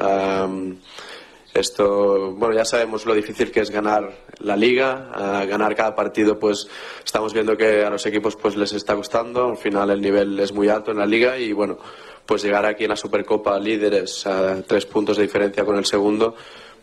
Esto, 1.60 2.32
bueno, 2.32 2.56
ya 2.56 2.64
sabemos 2.64 3.06
lo 3.06 3.14
difícil 3.14 3.52
que 3.52 3.60
es 3.60 3.70
ganar 3.70 4.12
la 4.40 4.56
liga, 4.56 5.46
ganar 5.46 5.76
cada 5.76 5.94
partido, 5.94 6.40
pues 6.40 6.70
estamos 7.04 7.34
viendo 7.34 7.58
que 7.58 7.84
a 7.84 7.90
los 7.90 8.06
equipos 8.06 8.38
pues 8.38 8.56
les 8.56 8.72
está 8.72 8.96
costando. 8.96 9.50
Al 9.50 9.58
final 9.58 9.90
el 9.90 10.00
nivel 10.00 10.40
es 10.40 10.54
muy 10.54 10.70
alto 10.70 10.92
en 10.92 11.00
la 11.00 11.06
liga 11.06 11.38
y 11.38 11.52
bueno, 11.52 11.78
pues 12.26 12.44
llegar 12.44 12.66
aquí 12.66 12.86
en 12.86 12.92
la 12.92 12.96
Supercopa 12.96 13.60
líderes 13.60 14.26
a 14.26 14.62
tres 14.62 14.86
puntos 14.86 15.18
de 15.18 15.24
diferencia 15.24 15.66
con 15.66 15.76
el 15.76 15.86
segundo, 15.86 16.34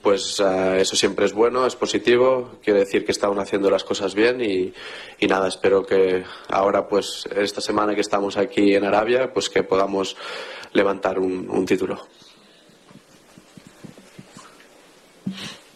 pues 0.02 0.38
eso 0.40 0.94
siempre 0.94 1.24
es 1.24 1.32
bueno, 1.32 1.66
es 1.66 1.74
positivo. 1.74 2.58
Quiere 2.62 2.80
decir 2.80 3.06
que 3.06 3.12
están 3.12 3.38
haciendo 3.38 3.70
las 3.70 3.82
cosas 3.82 4.14
bien 4.14 4.42
y, 4.42 4.74
nada, 5.26 5.48
espero 5.48 5.86
que 5.86 6.22
ahora, 6.50 6.86
pues 6.86 7.26
esta 7.34 7.62
semana 7.62 7.94
que 7.94 8.02
estamos 8.02 8.36
aquí 8.36 8.74
en 8.74 8.84
Arabia, 8.84 9.32
pues 9.32 9.48
que 9.48 9.62
podamos 9.62 10.18
levantar 10.74 11.18
un 11.18 11.64
título. 11.64 11.98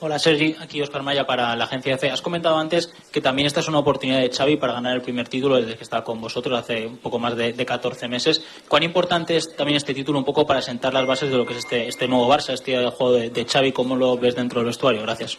Hola 0.02 0.18
Sergi, 0.18 0.56
aquí 0.58 0.80
Oscar 0.80 1.02
Maya 1.02 1.26
para 1.26 1.54
la 1.54 1.64
agencia 1.64 1.94
EFE. 1.94 2.10
Has 2.10 2.22
comentado 2.22 2.56
antes 2.56 2.90
que 3.12 3.20
también 3.20 3.46
esta 3.46 3.60
es 3.60 3.68
una 3.68 3.80
oportunidad 3.80 4.20
de 4.20 4.30
Xavi 4.30 4.56
para 4.56 4.72
ganar 4.72 4.96
el 4.96 5.02
primer 5.02 5.28
título 5.28 5.56
desde 5.56 5.76
que 5.76 5.84
está 5.84 6.02
con 6.02 6.18
vosotros 6.22 6.58
hace 6.58 6.86
un 6.86 6.96
poco 6.96 7.18
más 7.18 7.36
de, 7.36 7.52
de 7.52 7.66
14 7.66 8.08
meses. 8.08 8.42
¿Cuán 8.66 8.82
importante 8.82 9.36
es 9.36 9.54
también 9.54 9.76
este 9.76 9.92
título 9.92 10.18
un 10.18 10.24
poco 10.24 10.46
para 10.46 10.62
sentar 10.62 10.94
las 10.94 11.06
bases 11.06 11.30
de 11.30 11.36
lo 11.36 11.44
que 11.44 11.52
es 11.52 11.58
este, 11.58 11.86
este 11.86 12.08
nuevo 12.08 12.26
Barça, 12.32 12.54
este 12.54 12.76
juego 12.92 13.12
de, 13.12 13.28
de 13.28 13.44
Xavi? 13.44 13.72
¿Cómo 13.72 13.94
lo 13.94 14.16
ves 14.16 14.34
dentro 14.36 14.60
del 14.60 14.68
vestuario? 14.68 15.02
Gracias. 15.02 15.36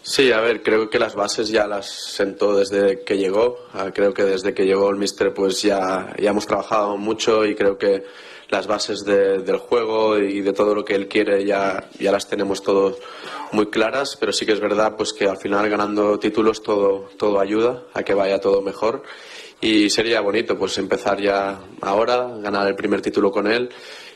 Sí, 0.00 0.32
a 0.32 0.40
ver, 0.40 0.62
creo 0.62 0.88
que 0.88 0.98
las 0.98 1.14
bases 1.14 1.50
ya 1.50 1.66
las 1.66 1.90
sentó 1.90 2.56
desde 2.56 3.04
que 3.04 3.18
llegó. 3.18 3.58
Creo 3.92 4.14
que 4.14 4.24
desde 4.24 4.54
que 4.54 4.64
llegó 4.64 4.88
el 4.88 4.96
Mister 4.96 5.34
pues 5.34 5.60
ya, 5.60 6.14
ya 6.18 6.30
hemos 6.30 6.46
trabajado 6.46 6.96
mucho 6.96 7.44
y 7.44 7.54
creo 7.54 7.76
que 7.76 8.06
las 8.48 8.66
bases 8.66 9.04
de, 9.04 9.38
del 9.38 9.58
juego 9.58 10.18
y 10.18 10.40
de 10.40 10.52
todo 10.52 10.74
lo 10.74 10.84
que 10.84 10.94
él 10.94 11.08
quiere 11.08 11.44
ya, 11.44 11.88
ya 11.98 12.12
las 12.12 12.28
tenemos 12.28 12.62
todos 12.62 12.96
muy 13.52 13.66
claras, 13.66 14.16
pero 14.18 14.32
sí 14.32 14.46
que 14.46 14.52
es 14.52 14.60
verdad 14.60 14.94
pues 14.96 15.12
que 15.12 15.26
al 15.26 15.36
final 15.36 15.68
ganando 15.68 16.18
títulos 16.18 16.62
todo, 16.62 17.08
todo 17.18 17.40
ayuda 17.40 17.84
a 17.94 18.02
que 18.02 18.14
vaya 18.14 18.40
todo 18.40 18.62
mejor 18.62 19.02
y 19.60 19.90
sería 19.90 20.20
bonito 20.20 20.58
pues 20.58 20.78
empezar 20.78 21.20
ya 21.20 21.58
ahora, 21.80 22.28
ganar 22.38 22.68
el 22.68 22.74
primer 22.74 23.02
título 23.02 23.30
con 23.30 23.46
él 23.46 23.70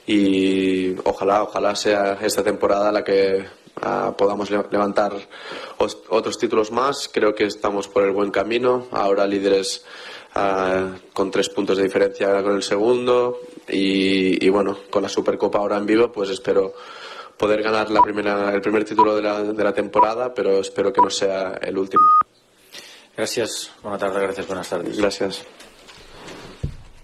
y 0.07 0.95
ojalá, 1.05 1.43
ojalá 1.43 1.75
sea 1.77 2.19
esta 2.23 2.43
temporada 2.43 2.91
la 2.91 3.05
que 3.05 3.45
ah, 3.81 4.15
podamos 4.17 4.51
levantar 4.51 5.13
otros 6.09 6.39
títulos 6.39 6.73
más. 6.73 7.09
Creo 7.13 7.35
que 7.35 7.45
estamos 7.45 7.89
por 7.89 8.05
el 8.05 8.11
buen 8.11 8.31
camino. 8.31 8.89
Ahora 8.91 9.27
líderes 9.27 9.85
ah, 10.35 10.97
con 11.13 11.31
tres 11.31 11.49
puntos 11.51 11.77
de 11.77 11.85
diferencia 11.85 12.43
con 12.43 12.57
el 12.57 12.63
segundo 12.63 13.39
y, 13.69 14.49
bueno, 14.49 14.79
con 14.91 15.03
la 15.03 15.09
Supercopa 15.09 15.59
ahora 15.59 15.77
en 15.77 15.87
vivo, 15.87 16.11
pues 16.13 16.31
espero 16.31 16.75
poder 17.37 17.63
ganar 17.63 17.91
la 17.91 18.03
primera, 18.03 18.53
el 18.53 18.61
primer 18.61 18.85
título 18.85 19.17
de 19.17 19.23
la, 19.23 19.43
de 19.43 19.65
la 19.65 19.73
temporada, 19.73 20.33
pero 20.33 20.61
espero 20.61 20.93
que 20.93 21.01
no 21.01 21.11
sea 21.11 21.59
el 21.63 21.79
último. 21.79 22.05
Gracias, 23.17 23.73
buenas 23.83 24.01
tardes, 24.01 24.23
gracias, 24.23 24.47
buenas 24.47 24.69
tardes. 24.69 24.99
Gracias. 24.99 25.45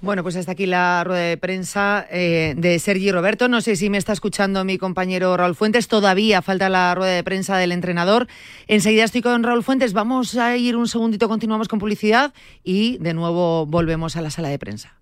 Bueno, 0.01 0.23
pues 0.23 0.37
hasta 0.37 0.53
aquí 0.53 0.67
la 0.67 1.03
rueda 1.03 1.23
de 1.23 1.37
prensa 1.37 2.07
eh, 2.09 2.55
de 2.57 2.79
Sergi 2.79 3.11
Roberto. 3.11 3.49
No 3.49 3.61
sé 3.61 3.75
si 3.75 3.91
me 3.91 3.99
está 3.99 4.13
escuchando 4.13 4.65
mi 4.65 4.79
compañero 4.79 5.37
Raúl 5.37 5.57
Fuentes. 5.57 5.89
Todavía 5.89 6.41
falta 6.41 6.69
la 6.69 6.95
rueda 6.95 7.15
de 7.15 7.25
prensa 7.25 7.57
del 7.57 7.73
entrenador. 7.73 8.29
Enseguida 8.69 9.03
estoy 9.03 9.23
con 9.23 9.43
Raúl 9.43 9.65
Fuentes. 9.65 9.93
Vamos 9.93 10.37
a 10.37 10.57
ir 10.57 10.77
un 10.77 10.87
segundito, 10.87 11.29
continuamos 11.29 11.67
con 11.67 11.81
publicidad 11.81 12.33
y 12.63 12.99
de 12.99 13.13
nuevo 13.13 13.67
volvemos 13.67 14.15
a 14.15 14.23
la 14.23 14.31
sala 14.31 14.51
de 14.51 14.59
prensa. 14.61 14.98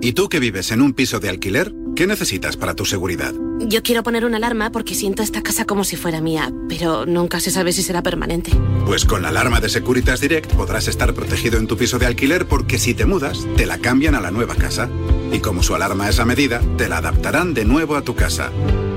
¿Y 0.00 0.12
tú 0.12 0.28
que 0.28 0.38
vives 0.38 0.70
en 0.70 0.82
un 0.82 0.92
piso 0.92 1.20
de 1.20 1.28
alquiler? 1.28 1.72
¿Qué 1.96 2.06
necesitas 2.06 2.56
para 2.56 2.74
tu 2.74 2.84
seguridad? 2.84 3.32
Yo 3.60 3.82
quiero 3.82 4.02
poner 4.02 4.24
una 4.24 4.36
alarma 4.36 4.70
porque 4.70 4.94
siento 4.94 5.22
esta 5.22 5.42
casa 5.42 5.64
como 5.64 5.84
si 5.84 5.96
fuera 5.96 6.20
mía, 6.20 6.52
pero 6.68 7.06
nunca 7.06 7.40
se 7.40 7.50
sabe 7.50 7.72
si 7.72 7.82
será 7.82 8.02
permanente. 8.02 8.50
Pues 8.84 9.04
con 9.04 9.22
la 9.22 9.28
alarma 9.28 9.60
de 9.60 9.68
Securitas 9.68 10.20
Direct 10.20 10.52
podrás 10.52 10.88
estar 10.88 11.14
protegido 11.14 11.58
en 11.58 11.66
tu 11.66 11.76
piso 11.76 11.98
de 11.98 12.06
alquiler 12.06 12.46
porque 12.46 12.78
si 12.78 12.94
te 12.94 13.06
mudas, 13.06 13.46
te 13.56 13.66
la 13.66 13.78
cambian 13.78 14.14
a 14.14 14.20
la 14.20 14.30
nueva 14.30 14.56
casa. 14.56 14.90
Y 15.32 15.38
como 15.38 15.62
su 15.62 15.74
alarma 15.74 16.08
es 16.08 16.18
a 16.18 16.24
medida, 16.24 16.60
te 16.76 16.88
la 16.88 16.98
adaptarán 16.98 17.54
de 17.54 17.64
nuevo 17.64 17.96
a 17.96 18.02
tu 18.02 18.14
casa. 18.14 18.50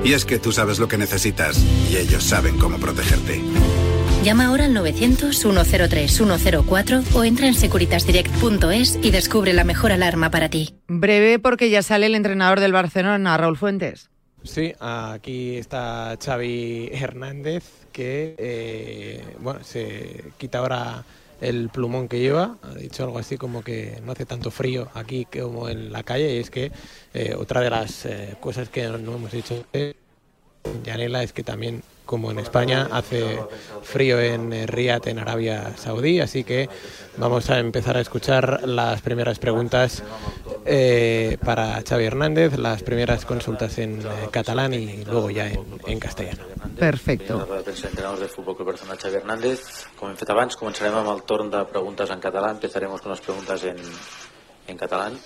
Y 0.04 0.13
es 0.13 0.26
que 0.26 0.40
tú 0.40 0.52
sabes 0.52 0.80
lo 0.80 0.88
que 0.88 0.98
necesitas 0.98 1.63
y 1.90 1.98
ellos 1.98 2.24
saben 2.24 2.58
cómo 2.58 2.78
protegerte. 2.78 3.42
Llama 4.28 4.48
ahora 4.48 4.66
al 4.66 4.76
900-103-104 4.76 7.16
o 7.16 7.24
entra 7.24 7.48
en 7.48 7.54
securitasdirect.es 7.54 9.00
y 9.02 9.12
descubre 9.12 9.54
la 9.54 9.63
mejor 9.63 9.94
alarma 9.94 10.30
para 10.30 10.50
ti. 10.50 10.76
Breve 10.90 11.40
porque 11.40 11.70
ya 11.70 11.82
sale 11.82 12.08
el 12.08 12.16
entrenador 12.16 12.60
del 12.60 12.74
Barcelona, 12.74 13.38
Raúl 13.38 13.56
Fuentes. 13.56 14.10
Sí, 14.44 14.74
aquí 14.82 15.56
está 15.56 16.18
Xavi 16.22 16.90
Hernández 16.92 17.63
que 17.94 18.36
eh, 18.38 19.24
bueno, 19.40 19.63
se 19.63 20.26
quita 20.38 20.58
ahora 20.58 21.06
el 21.40 21.70
plumón 21.70 22.10
que 22.10 22.20
lleva, 22.20 22.58
ha 22.63 22.76
dicho 22.76 23.06
algo 23.06 23.20
así 23.20 23.38
como 23.38 23.63
que 23.63 24.02
no 24.06 24.12
hace 24.12 24.26
tanto 24.26 24.52
frío 24.52 24.90
aquí 24.94 25.24
como 25.24 25.70
en 25.70 25.94
la 25.94 26.04
calle 26.04 26.36
y 26.36 26.40
es 26.40 26.50
que 26.50 26.74
eh, 27.13 27.34
otra 27.34 27.62
de 27.62 27.70
las 27.70 28.06
eh, 28.06 28.36
cosas 28.42 28.68
que 28.68 28.90
no 28.90 29.16
hemos 29.16 29.32
dicho 29.32 29.63
Yanela 30.84 31.24
es 31.24 31.32
que 31.32 31.44
también 31.44 31.82
como 32.08 32.32
en 32.32 32.39
España, 32.39 32.88
hace 32.91 33.39
frío 33.84 34.20
en 34.20 34.67
Riyadh, 34.67 35.08
en 35.08 35.20
Arabia 35.20 35.78
Saudí, 35.78 36.20
así 36.20 36.43
que 36.43 36.67
vamos 37.17 37.52
a 37.52 37.60
empezar 37.60 37.98
a 37.98 38.02
escuchar 38.02 38.67
las 38.67 39.02
primeras 39.02 39.38
preguntas 39.38 40.02
eh, 40.65 41.38
para 41.46 41.84
Xavi 41.88 42.06
Hernández, 42.06 42.58
las 42.58 42.82
primeras 42.82 43.26
consultas 43.26 43.78
en 43.78 44.00
eh, 44.02 44.30
catalán 44.32 44.74
y 44.74 45.04
luego 45.06 45.30
ya 45.30 45.48
en, 45.48 46.00
castellano. 46.00 46.43
Perfecto. 46.78 47.48
Entrenadors 47.67 48.22
de 48.22 48.28
Fútbol 48.28 48.56
Club 48.56 48.67
Barcelona, 48.70 48.98
Xavi 49.00 49.15
Hernández. 49.15 49.62
Como 49.96 50.12
hem 50.12 50.17
fet 50.17 50.30
abans, 50.34 50.58
començarem 50.58 50.98
amb 50.98 51.13
el 51.13 51.24
torn 51.30 51.50
de 51.54 51.63
preguntes 51.70 52.12
en 52.13 52.22
català. 52.24 52.52
Empezaremos 52.56 53.02
con 53.02 53.12
las 53.12 53.22
preguntas 53.22 53.63
en, 53.63 53.78
en 54.67 54.78
catalán. 54.78 55.17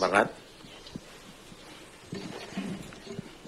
Bernat. 0.00 0.30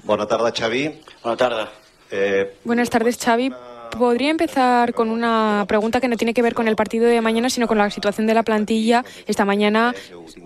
Bona 0.04 0.26
tarda, 0.26 0.52
Xavi. 0.52 0.84
Bona 1.22 1.36
tarda. 1.36 1.83
Eh, 2.16 2.54
Buenas 2.62 2.90
tardes, 2.90 3.18
Xavi. 3.18 3.52
Podría 3.98 4.30
empezar 4.30 4.94
con 4.94 5.10
una 5.10 5.64
pregunta 5.66 6.00
que 6.00 6.06
no 6.06 6.16
tiene 6.16 6.32
que 6.32 6.42
ver 6.42 6.54
con 6.54 6.68
el 6.68 6.76
partido 6.76 7.06
de 7.06 7.20
mañana, 7.20 7.50
sino 7.50 7.66
con 7.66 7.76
la 7.76 7.90
situación 7.90 8.28
de 8.28 8.34
la 8.34 8.44
plantilla. 8.44 9.04
Esta 9.26 9.44
mañana 9.44 9.94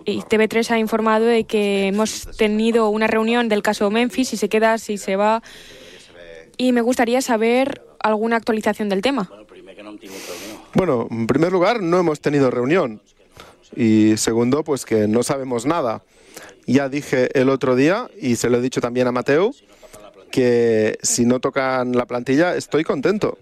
TV3 0.06 0.70
ha 0.70 0.78
informado 0.78 1.26
de 1.26 1.44
que 1.44 1.88
hemos 1.88 2.26
tenido 2.38 2.88
una 2.88 3.06
reunión 3.06 3.50
del 3.50 3.62
caso 3.62 3.90
Memphis, 3.90 4.30
si 4.30 4.38
se 4.38 4.48
queda, 4.48 4.78
si 4.78 4.96
se 4.96 5.16
va. 5.16 5.42
Y 6.56 6.72
me 6.72 6.80
gustaría 6.80 7.20
saber 7.20 7.82
alguna 8.00 8.36
actualización 8.36 8.88
del 8.88 9.02
tema. 9.02 9.30
Bueno, 10.72 11.06
en 11.10 11.26
primer 11.26 11.52
lugar, 11.52 11.82
no 11.82 11.98
hemos 11.98 12.20
tenido 12.20 12.50
reunión. 12.50 13.02
Y 13.76 14.16
segundo, 14.16 14.64
pues 14.64 14.86
que 14.86 15.06
no 15.06 15.22
sabemos 15.22 15.66
nada. 15.66 16.02
Ya 16.66 16.88
dije 16.88 17.28
el 17.38 17.50
otro 17.50 17.76
día, 17.76 18.08
y 18.18 18.36
se 18.36 18.48
lo 18.48 18.56
he 18.56 18.60
dicho 18.62 18.80
también 18.80 19.06
a 19.06 19.12
Mateo, 19.12 19.52
que 20.30 20.98
si 21.02 21.24
no 21.24 21.40
tocan 21.40 21.92
la 21.92 22.06
plantilla 22.06 22.56
estoy 22.56 22.84
contento. 22.84 23.38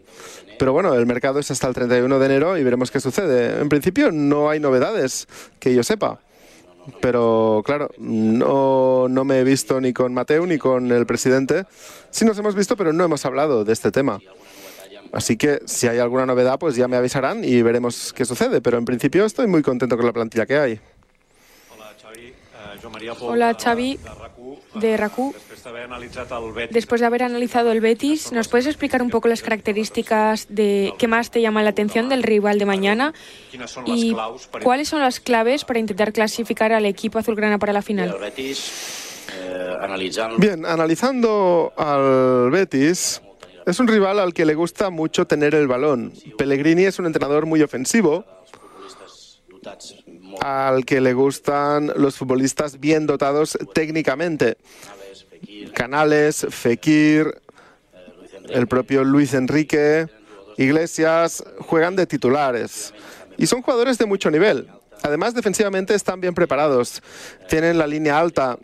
Pero 0.58 0.72
bueno, 0.72 0.94
el 0.94 1.06
mercado 1.06 1.38
es 1.38 1.50
hasta 1.50 1.68
el 1.68 1.74
31 1.74 2.18
de 2.18 2.26
enero 2.26 2.56
y 2.56 2.64
veremos 2.64 2.90
qué 2.90 3.00
sucede. 3.00 3.60
En 3.60 3.68
principio 3.68 4.10
no 4.10 4.48
hay 4.48 4.60
novedades 4.60 5.28
que 5.60 5.74
yo 5.74 5.82
sepa. 5.82 6.20
Pero 7.00 7.62
claro, 7.64 7.90
no, 7.98 9.08
no 9.08 9.24
me 9.24 9.40
he 9.40 9.44
visto 9.44 9.80
ni 9.80 9.92
con 9.92 10.14
Mateo 10.14 10.46
ni 10.46 10.56
con 10.56 10.92
el 10.92 11.04
presidente. 11.04 11.64
Sí 12.10 12.24
nos 12.24 12.38
hemos 12.38 12.54
visto, 12.54 12.76
pero 12.76 12.92
no 12.92 13.04
hemos 13.04 13.24
hablado 13.26 13.64
de 13.64 13.72
este 13.72 13.90
tema. 13.90 14.20
Así 15.12 15.36
que 15.36 15.60
si 15.66 15.88
hay 15.88 15.98
alguna 15.98 16.26
novedad, 16.26 16.58
pues 16.58 16.76
ya 16.76 16.88
me 16.88 16.96
avisarán 16.96 17.44
y 17.44 17.62
veremos 17.62 18.12
qué 18.12 18.24
sucede. 18.24 18.60
Pero 18.60 18.78
en 18.78 18.84
principio 18.84 19.24
estoy 19.24 19.46
muy 19.46 19.62
contento 19.62 19.96
con 19.96 20.06
la 20.06 20.12
plantilla 20.12 20.46
que 20.46 20.56
hay. 20.56 20.80
Hola 23.20 23.54
Xavi, 23.54 23.98
de 24.74 24.96
RACU. 24.96 25.34
Después 26.70 27.00
de 27.00 27.06
haber 27.06 27.22
analizado 27.22 27.72
el 27.72 27.80
Betis, 27.80 28.32
¿nos 28.32 28.48
puedes 28.48 28.66
explicar 28.66 29.02
un 29.02 29.10
poco 29.10 29.28
las 29.28 29.42
características 29.42 30.46
de 30.48 30.92
qué 30.98 31.08
más 31.08 31.30
te 31.30 31.40
llama 31.40 31.62
la 31.62 31.70
atención 31.70 32.08
del 32.08 32.22
rival 32.22 32.58
de 32.58 32.66
mañana? 32.66 33.14
¿Y 33.84 34.14
cuáles 34.62 34.88
son 34.88 35.00
las 35.00 35.20
claves 35.20 35.64
para 35.64 35.78
intentar 35.78 36.12
clasificar 36.12 36.72
al 36.72 36.86
equipo 36.86 37.18
azulgrana 37.18 37.58
para 37.58 37.72
la 37.72 37.82
final? 37.82 38.16
Bien, 40.38 40.64
analizando 40.64 41.72
al 41.76 42.50
Betis, 42.50 43.20
es 43.66 43.80
un 43.80 43.88
rival 43.88 44.20
al 44.20 44.32
que 44.32 44.44
le 44.44 44.54
gusta 44.54 44.90
mucho 44.90 45.26
tener 45.26 45.54
el 45.54 45.66
balón. 45.66 46.12
Pellegrini 46.38 46.84
es 46.84 46.98
un 46.98 47.06
entrenador 47.06 47.46
muy 47.46 47.62
ofensivo 47.62 48.24
al 50.40 50.84
que 50.84 51.00
le 51.00 51.12
gustan 51.12 51.92
los 51.96 52.16
futbolistas 52.16 52.78
bien 52.78 53.06
dotados 53.06 53.58
técnicamente. 53.74 54.56
Canales, 55.74 56.46
Fekir, 56.50 57.40
el 58.48 58.66
propio 58.66 59.04
Luis 59.04 59.34
Enrique, 59.34 60.06
Iglesias, 60.56 61.44
juegan 61.60 61.96
de 61.96 62.06
titulares. 62.06 62.94
Y 63.36 63.46
son 63.46 63.62
jugadores 63.62 63.98
de 63.98 64.06
mucho 64.06 64.30
nivel. 64.30 64.68
Además, 65.02 65.34
defensivamente 65.34 65.94
están 65.94 66.20
bien 66.20 66.34
preparados. 66.34 67.02
Tienen 67.48 67.78
la 67.78 67.86
línea 67.86 68.18
alta. 68.18 68.58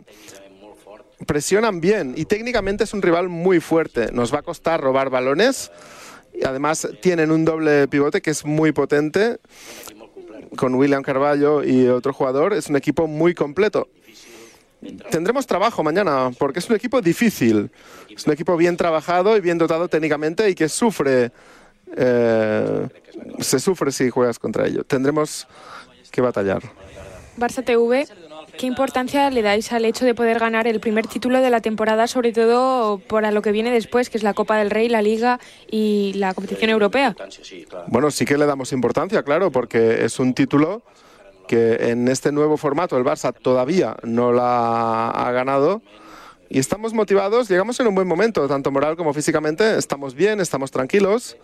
Presionan 1.27 1.79
bien 1.79 2.13
y 2.17 2.25
técnicamente 2.25 2.83
es 2.83 2.93
un 2.93 3.01
rival 3.01 3.29
muy 3.29 3.59
fuerte. 3.59 4.11
Nos 4.11 4.33
va 4.33 4.39
a 4.39 4.41
costar 4.41 4.81
robar 4.81 5.09
balones. 5.09 5.71
Y 6.33 6.45
además 6.45 6.87
tienen 7.01 7.31
un 7.31 7.45
doble 7.45 7.87
pivote 7.87 8.21
que 8.21 8.31
es 8.31 8.43
muy 8.43 8.71
potente 8.71 9.37
con 10.55 10.75
William 10.75 11.03
Carballo 11.03 11.63
y 11.63 11.87
otro 11.87 12.13
jugador, 12.13 12.53
es 12.53 12.67
un 12.67 12.75
equipo 12.75 13.07
muy 13.07 13.33
completo. 13.33 13.89
Tendremos 15.09 15.47
trabajo 15.47 15.83
mañana 15.83 16.31
porque 16.37 16.59
es 16.59 16.69
un 16.69 16.75
equipo 16.75 17.01
difícil, 17.01 17.71
es 18.09 18.25
un 18.25 18.33
equipo 18.33 18.57
bien 18.57 18.77
trabajado 18.77 19.37
y 19.37 19.41
bien 19.41 19.57
dotado 19.57 19.87
técnicamente 19.87 20.49
y 20.49 20.55
que 20.55 20.69
sufre, 20.69 21.31
eh, 21.95 22.87
se 23.39 23.59
sufre 23.59 23.91
si 23.91 24.09
juegas 24.09 24.39
contra 24.39 24.67
ello. 24.67 24.83
Tendremos 24.83 25.47
que 26.11 26.21
batallar. 26.21 26.61
Barça 27.37 27.63
TV 27.63 28.05
¿Qué 28.57 28.67
importancia 28.67 29.29
le 29.31 29.41
dais 29.41 29.71
al 29.73 29.83
hecho 29.85 30.05
de 30.05 30.13
poder 30.13 30.37
ganar 30.39 30.67
el 30.67 30.79
primer 30.79 31.07
título 31.07 31.41
de 31.41 31.49
la 31.49 31.59
temporada, 31.59 32.07
sobre 32.07 32.31
todo 32.31 32.99
para 32.99 33.31
lo 33.31 33.41
que 33.41 33.51
viene 33.51 33.71
después, 33.71 34.09
que 34.09 34.17
es 34.17 34.23
la 34.23 34.33
Copa 34.33 34.57
del 34.57 34.69
Rey, 34.69 34.89
la 34.89 35.01
Liga 35.01 35.39
y 35.69 36.13
la 36.15 36.33
competición 36.33 36.69
europea? 36.69 37.15
Bueno, 37.87 38.11
sí 38.11 38.25
que 38.25 38.37
le 38.37 38.45
damos 38.45 38.71
importancia, 38.71 39.23
claro, 39.23 39.51
porque 39.51 40.05
es 40.05 40.19
un 40.19 40.33
título 40.33 40.83
que 41.47 41.89
en 41.89 42.07
este 42.07 42.31
nuevo 42.31 42.57
formato 42.57 42.97
el 42.97 43.03
Barça 43.03 43.33
todavía 43.33 43.97
no 44.03 44.31
la 44.31 45.09
ha 45.09 45.31
ganado. 45.31 45.81
Y 46.49 46.59
estamos 46.59 46.93
motivados, 46.93 47.49
llegamos 47.49 47.79
en 47.79 47.87
un 47.87 47.95
buen 47.95 48.07
momento, 48.07 48.47
tanto 48.47 48.71
moral 48.71 48.95
como 48.95 49.13
físicamente, 49.13 49.77
estamos 49.77 50.13
bien, 50.13 50.39
estamos 50.39 50.69
tranquilos 50.69 51.37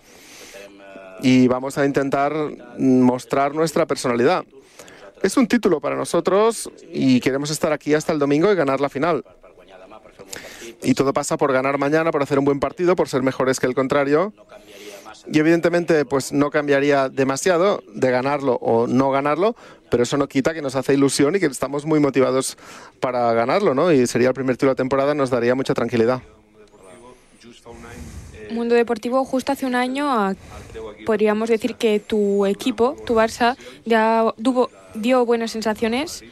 y 1.22 1.48
vamos 1.48 1.78
a 1.78 1.86
intentar 1.86 2.34
mostrar 2.78 3.56
nuestra 3.56 3.86
personalidad. 3.86 4.46
Es 5.22 5.36
un 5.36 5.48
título 5.48 5.82
para 5.82 5.96
nosotros 5.96 6.72
y 6.94 7.20
queremos 7.20 7.50
estar 7.50 7.74
aquí 7.74 7.94
hasta 7.94 8.14
el 8.14 8.20
domingo 8.20 8.52
y 8.52 8.56
ganar 8.56 8.80
la 8.80 8.90
final. 8.90 9.26
Y 10.82 10.94
todo 10.94 11.12
pasa 11.12 11.36
por 11.38 11.52
ganar 11.52 11.78
mañana, 11.78 12.12
por 12.12 12.24
hacer 12.24 12.40
un 12.40 12.46
buen 12.46 12.60
partido, 12.60 12.96
por 12.96 13.10
ser 13.10 13.22
mejores 13.22 13.60
que 13.60 13.68
el 13.68 13.76
contrario. 13.76 14.34
Y 15.28 15.40
evidentemente, 15.40 16.06
pues 16.06 16.32
no 16.32 16.50
cambiaría 16.50 17.10
demasiado 17.10 17.84
de 17.94 18.10
ganarlo 18.12 18.54
o 18.62 18.88
no 18.88 19.12
ganarlo, 19.12 19.56
pero 19.90 20.04
eso 20.04 20.18
no 20.18 20.28
quita 20.28 20.54
que 20.54 20.62
nos 20.62 20.76
hace 20.76 20.94
ilusión 20.94 21.36
y 21.36 21.40
que 21.40 21.48
estamos 21.48 21.86
muy 21.86 22.00
motivados 22.00 22.58
para 23.00 23.34
ganarlo, 23.34 23.74
¿no? 23.74 23.92
Y 23.92 24.08
sería 24.08 24.30
el 24.30 24.34
primer 24.34 24.56
título 24.56 24.72
de 24.72 24.78
temporada, 24.78 25.14
nos 25.14 25.30
daría 25.30 25.56
mucha 25.56 25.74
tranquilidad. 25.74 26.22
Mundo 28.52 28.76
Deportivo, 28.76 29.24
justo 29.26 29.52
hace 29.52 29.66
un 29.66 29.76
año 29.76 30.36
podríamos 31.06 31.50
decir 31.50 31.76
que 31.76 32.00
tu 32.00 32.46
equipo, 32.46 32.96
tu 33.06 33.16
Barça, 33.16 33.56
ya 33.86 34.34
dio 34.96 35.26
buenas 35.26 35.52
sensaciones. 35.52 36.24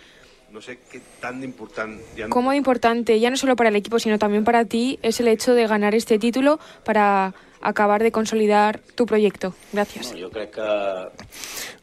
No 0.51 0.61
sé 0.61 0.79
qué 0.91 1.01
tan 1.19 1.43
importante. 1.43 2.03
¿Cómo 2.29 2.51
de 2.51 2.57
importante, 2.57 3.19
ya 3.19 3.29
no 3.29 3.37
solo 3.37 3.55
para 3.55 3.69
el 3.69 3.75
equipo, 3.75 3.99
sino 3.99 4.17
también 4.17 4.43
para 4.43 4.65
ti, 4.65 4.97
es 5.03 5.19
el 5.19 5.27
hecho 5.27 5.53
de 5.53 5.67
ganar 5.67 5.93
este 5.93 6.17
título 6.17 6.59
para 6.83 7.35
acabar 7.61 8.03
de 8.03 8.11
consolidar 8.11 8.79
tu 8.95 9.05
proyecto? 9.05 9.53
Gracias. 9.73 10.13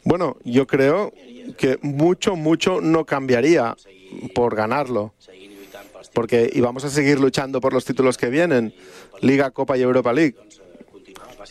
Bueno, 0.05 0.37
yo 0.45 0.67
creo 0.67 1.13
que 1.57 1.79
mucho, 1.83 2.37
mucho 2.37 2.81
no 2.81 3.05
cambiaría 3.05 3.77
por 4.35 4.55
ganarlo. 4.55 5.13
Porque 6.13 6.49
íbamos 6.53 6.85
a 6.85 6.91
seguir 6.91 7.19
luchando 7.19 7.61
por 7.61 7.73
los 7.73 7.85
títulos 7.85 8.17
que 8.17 8.29
vienen, 8.29 8.73
Liga, 9.21 9.51
Copa 9.51 9.77
y 9.77 9.83
Europa 9.83 10.13
League 10.13 10.37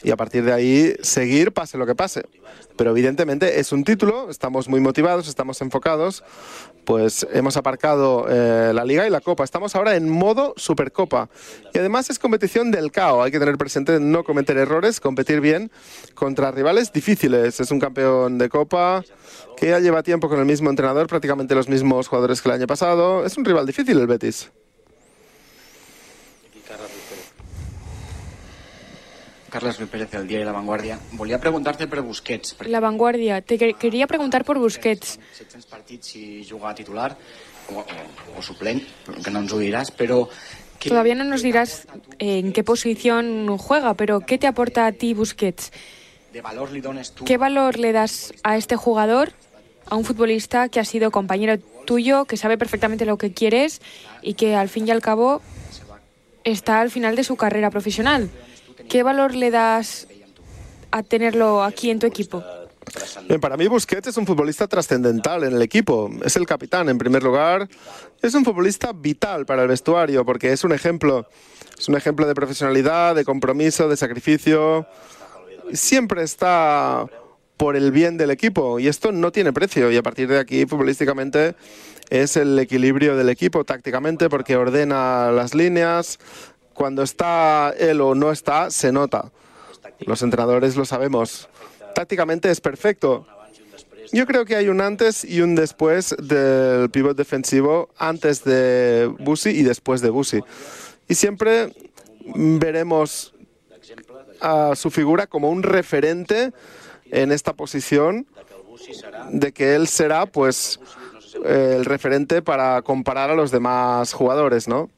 y 0.03 0.11
a 0.11 0.17
partir 0.17 0.43
de 0.43 0.53
ahí 0.53 0.95
seguir 1.01 1.53
pase 1.53 1.77
lo 1.77 1.85
que 1.85 1.95
pase. 1.95 2.23
Pero 2.75 2.91
evidentemente 2.91 3.59
es 3.59 3.71
un 3.71 3.83
título, 3.83 4.29
estamos 4.29 4.67
muy 4.67 4.79
motivados, 4.79 5.27
estamos 5.27 5.61
enfocados, 5.61 6.23
pues 6.85 7.25
hemos 7.31 7.55
aparcado 7.55 8.25
eh, 8.29 8.71
la 8.73 8.83
liga 8.83 9.07
y 9.07 9.09
la 9.09 9.21
copa. 9.21 9.43
Estamos 9.43 9.75
ahora 9.75 9.95
en 9.95 10.09
modo 10.09 10.53
Supercopa. 10.57 11.29
Y 11.73 11.77
además 11.77 12.09
es 12.09 12.19
competición 12.19 12.71
del 12.71 12.91
CAO, 12.91 13.23
hay 13.23 13.31
que 13.31 13.39
tener 13.39 13.57
presente 13.57 13.99
no 13.99 14.23
cometer 14.23 14.57
errores, 14.57 14.99
competir 14.99 15.39
bien 15.39 15.71
contra 16.15 16.51
rivales 16.51 16.91
difíciles. 16.91 17.59
Es 17.59 17.71
un 17.71 17.79
campeón 17.79 18.37
de 18.37 18.49
copa 18.49 19.03
que 19.55 19.67
ya 19.67 19.79
lleva 19.79 20.03
tiempo 20.03 20.27
con 20.27 20.39
el 20.39 20.45
mismo 20.45 20.69
entrenador, 20.69 21.07
prácticamente 21.07 21.55
los 21.55 21.69
mismos 21.69 22.07
jugadores 22.07 22.41
que 22.41 22.49
el 22.49 22.55
año 22.55 22.67
pasado. 22.67 23.25
Es 23.25 23.37
un 23.37 23.45
rival 23.45 23.65
difícil 23.65 23.99
el 23.99 24.07
Betis. 24.07 24.51
Carles 29.53 29.77
Ruiz 29.77 29.91
Pérez, 29.91 30.09
del 30.09 30.27
diario 30.27 30.47
La 30.47 30.51
Vanguardia. 30.51 30.97
Volia 31.11 31.37
preguntar-te 31.37 31.85
per 31.85 32.01
Busquets. 32.01 32.55
La 32.65 32.79
Vanguardia. 32.79 33.39
Te 33.45 33.59
quería 33.75 34.07
preguntar 34.07 34.43
por 34.45 34.57
Busquets. 34.57 35.19
700 35.37 35.69
partits 35.69 36.07
si 36.07 36.43
juga 36.43 36.73
titular 36.73 37.13
o, 37.69 37.85
o, 38.33 38.41
suplent, 38.41 38.81
que 39.21 39.29
no 39.29 39.43
ens 39.45 39.53
ho 39.53 39.59
diràs, 39.61 39.91
però... 39.93 40.25
Todavía 40.81 41.13
no 41.13 41.23
nos 41.23 41.45
dirás 41.45 41.85
en 42.17 42.51
qué 42.51 42.63
posición 42.63 43.45
juega, 43.59 43.93
pero 43.93 44.21
¿qué 44.21 44.39
te 44.39 44.47
aporta 44.47 44.87
a 44.87 44.91
ti 44.91 45.13
Busquets? 45.13 45.71
¿Qué 46.33 47.37
valor 47.37 47.77
le 47.77 47.91
das 47.91 48.33
a 48.41 48.57
este 48.57 48.75
jugador, 48.75 49.33
a 49.85 49.95
un 49.95 50.03
futbolista 50.03 50.67
que 50.67 50.79
ha 50.79 50.85
sido 50.85 51.11
compañero 51.11 51.59
tuyo, 51.85 52.25
que 52.25 52.37
sabe 52.37 52.57
perfectamente 52.57 53.05
lo 53.05 53.19
que 53.19 53.33
quieres 53.33 53.81
y 54.23 54.33
que 54.33 54.55
al 54.55 54.67
fin 54.67 54.87
y 54.87 54.91
al 54.91 55.03
cabo 55.03 55.43
está 56.43 56.81
al 56.81 56.89
final 56.89 57.15
de 57.15 57.23
su 57.23 57.35
carrera 57.35 57.69
profesional? 57.69 58.31
¿Qué 58.89 59.03
valor 59.03 59.35
le 59.35 59.51
das 59.51 60.07
a 60.91 61.03
tenerlo 61.03 61.63
aquí 61.63 61.89
en 61.89 61.99
tu 61.99 62.07
equipo? 62.07 62.43
Bien, 63.27 63.39
para 63.39 63.57
mí 63.57 63.67
Busquets 63.67 64.09
es 64.09 64.17
un 64.17 64.27
futbolista 64.27 64.67
trascendental 64.67 65.43
en 65.43 65.53
el 65.53 65.61
equipo. 65.61 66.09
Es 66.23 66.35
el 66.35 66.45
capitán 66.45 66.89
en 66.89 66.97
primer 66.97 67.23
lugar. 67.23 67.67
Es 68.21 68.33
un 68.33 68.45
futbolista 68.45 68.91
vital 68.93 69.45
para 69.45 69.63
el 69.63 69.67
vestuario 69.67 70.25
porque 70.25 70.51
es 70.51 70.63
un 70.63 70.73
ejemplo. 70.73 71.27
Es 71.77 71.87
un 71.87 71.95
ejemplo 71.95 72.27
de 72.27 72.35
profesionalidad, 72.35 73.15
de 73.15 73.25
compromiso, 73.25 73.87
de 73.89 73.97
sacrificio. 73.97 74.85
Siempre 75.71 76.23
está 76.23 77.07
por 77.57 77.75
el 77.75 77.91
bien 77.91 78.17
del 78.17 78.31
equipo 78.31 78.79
y 78.79 78.87
esto 78.87 79.11
no 79.11 79.31
tiene 79.31 79.53
precio 79.53 79.91
y 79.91 79.97
a 79.97 80.03
partir 80.03 80.27
de 80.27 80.39
aquí 80.39 80.65
futbolísticamente 80.65 81.55
es 82.09 82.35
el 82.35 82.57
equilibrio 82.59 83.15
del 83.15 83.29
equipo 83.29 83.63
tácticamente 83.63 84.29
porque 84.29 84.57
ordena 84.57 85.31
las 85.31 85.53
líneas, 85.53 86.19
cuando 86.73 87.03
está 87.03 87.73
él 87.77 88.01
o 88.01 88.15
no 88.15 88.31
está, 88.31 88.69
se 88.69 88.91
nota. 88.91 89.31
Los 89.99 90.21
entrenadores 90.21 90.75
lo 90.75 90.85
sabemos. 90.85 91.47
Tácticamente 91.95 92.49
es 92.49 92.59
perfecto. 92.59 93.25
Yo 94.11 94.25
creo 94.27 94.45
que 94.45 94.55
hay 94.55 94.69
un 94.69 94.81
antes 94.81 95.23
y 95.23 95.41
un 95.41 95.55
después 95.55 96.15
del 96.19 96.89
pivot 96.89 97.17
defensivo, 97.17 97.89
antes 97.97 98.43
de 98.43 99.11
Busi 99.19 99.49
y 99.49 99.63
después 99.63 100.01
de 100.01 100.09
Busi. 100.09 100.41
Y 101.07 101.15
siempre 101.15 101.73
veremos 102.25 103.33
a 104.39 104.75
su 104.75 104.91
figura 104.91 105.27
como 105.27 105.49
un 105.49 105.63
referente 105.63 106.51
en 107.11 107.31
esta 107.31 107.53
posición 107.53 108.27
de 109.29 109.51
que 109.51 109.75
él 109.75 109.87
será 109.87 110.25
pues 110.25 110.79
el 111.45 111.85
referente 111.85 112.41
para 112.41 112.81
comparar 112.81 113.29
a 113.29 113.35
los 113.35 113.51
demás 113.51 114.13
jugadores, 114.13 114.67
¿no? 114.67 114.89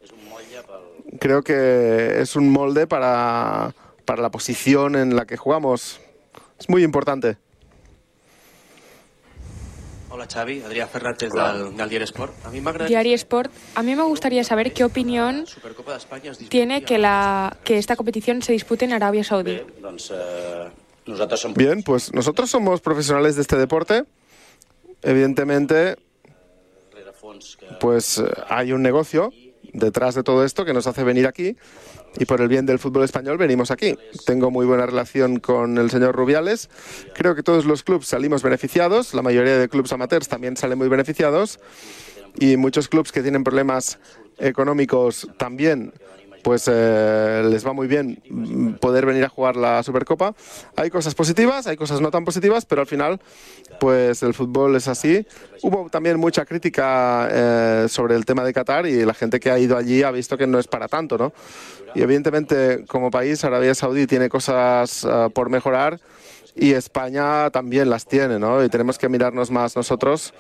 Creo 1.20 1.44
que 1.44 2.22
es 2.22 2.36
un 2.36 2.50
molde 2.50 2.88
para, 2.88 3.74
para 4.06 4.22
la 4.22 4.30
posición 4.32 4.96
en 4.96 5.16
la 5.16 5.26
que 5.26 5.38
jugamos. 5.38 6.00
Es 6.60 6.70
muy 6.70 6.84
importante. 6.84 7.38
Hola 10.10 10.28
Xavi, 10.32 10.62
Adrià 10.62 10.88
Fernández 10.88 11.30
del, 11.34 11.76
del 11.76 11.90
Diari 11.90 12.06
Sport. 12.06 12.34
A 12.46 12.50
mí 12.50 12.62
me 12.62 12.72
Diari 12.72 13.14
Sport. 13.16 13.52
A 13.76 13.84
mí 13.84 13.96
me 13.96 14.04
gustaría 14.04 14.46
saber 14.46 14.72
qué 14.72 14.86
opinión 14.86 15.46
tiene 16.48 16.84
que, 16.84 16.98
la, 16.98 17.58
que 17.66 17.78
esta 17.78 17.98
competición 17.98 18.42
se 18.42 18.54
dispute 18.54 18.86
en 18.86 18.94
Arabia 18.94 19.26
Saudí. 19.26 19.62
Bien, 21.56 21.84
pues 21.84 22.14
nosotros 22.14 22.50
somos 22.50 22.80
profesionales 22.80 23.36
de 23.36 23.42
este 23.42 23.58
deporte. 23.58 24.06
Evidentemente, 25.02 25.98
pues 27.82 28.20
eh, 28.20 28.24
hay 28.48 28.72
un 28.72 28.82
negocio 28.82 29.34
detrás 29.74 30.16
de 30.16 30.24
todo 30.24 30.44
esto 30.44 30.66
que 30.66 30.74
nos 30.74 30.88
hace 30.88 31.04
venir 31.04 31.28
aquí 31.28 31.56
y 32.18 32.26
por 32.26 32.42
el 32.42 32.48
bien 32.48 32.66
del 32.66 32.80
fútbol 32.80 33.04
español 33.04 33.38
venimos 33.38 33.72
aquí. 33.72 33.98
Tengo 34.26 34.52
muy 34.52 34.66
buena 34.66 34.86
relación 34.86 35.40
con 35.40 35.78
el 35.78 35.90
señor 35.92 36.16
Rubiales. 36.16 36.70
Creo 37.14 37.36
que 37.36 37.44
todos 37.44 37.66
los 37.66 37.84
clubes 37.84 38.08
salimos 38.08 38.44
beneficiados, 38.44 39.14
la 39.14 39.22
mayoría 39.22 39.58
de 39.58 39.70
clubes 39.70 39.92
amateurs 39.92 40.28
también 40.28 40.58
salen 40.58 40.78
muy 40.78 40.88
beneficiados 40.88 41.60
y 42.40 42.58
muchos 42.58 42.88
clubes 42.88 43.12
que 43.12 43.22
tienen 43.22 43.44
problemas 43.44 44.00
económicos 44.38 45.28
también 45.38 45.94
pues 46.46 46.70
eh, 46.72 47.42
les 47.50 47.66
va 47.66 47.74
muy 47.74 47.88
bien 47.88 48.22
poder 48.80 49.08
venir 49.08 49.24
a 49.24 49.30
jugar 49.30 49.56
la 49.56 49.82
Supercopa. 49.82 50.36
Hay 50.76 50.92
cosas 50.92 51.16
positivas, 51.16 51.66
hay 51.66 51.76
cosas 51.76 52.02
no 52.02 52.12
tan 52.12 52.24
positivas, 52.24 52.68
pero 52.68 52.82
al 52.82 52.88
final, 52.88 53.20
pues 53.80 54.22
el 54.22 54.36
fútbol 54.36 54.76
es 54.76 54.88
así. 54.88 55.26
Hubo 55.64 55.90
también 55.90 56.20
mucha 56.20 56.46
crítica 56.46 57.28
eh, 57.32 57.88
sobre 57.90 58.14
el 58.14 58.26
tema 58.26 58.44
de 58.44 58.54
Qatar 58.54 58.86
y 58.86 59.04
la 59.06 59.16
gente 59.16 59.40
que 59.40 59.50
ha 59.50 59.58
ido 59.58 59.76
allí 59.76 60.04
ha 60.04 60.12
visto 60.12 60.38
que 60.38 60.46
no 60.46 60.60
es 60.60 60.68
para 60.68 60.88
tanto, 60.88 61.18
¿no? 61.18 61.34
Y 61.96 62.04
evidentemente, 62.04 62.86
como 62.86 63.10
país, 63.10 63.44
Arabia 63.44 63.74
Saudí 63.74 64.06
tiene 64.06 64.30
cosas 64.30 65.04
eh, 65.04 65.30
por 65.34 65.50
mejorar 65.50 66.00
y 66.56 66.74
España 66.74 67.50
también 67.50 67.90
las 67.90 68.06
tiene, 68.06 68.38
¿no? 68.38 68.64
Y 68.64 68.70
tenemos 68.70 69.00
que 69.00 69.10
mirarnos 69.10 69.50
más 69.50 69.76
nosotros. 69.76 70.32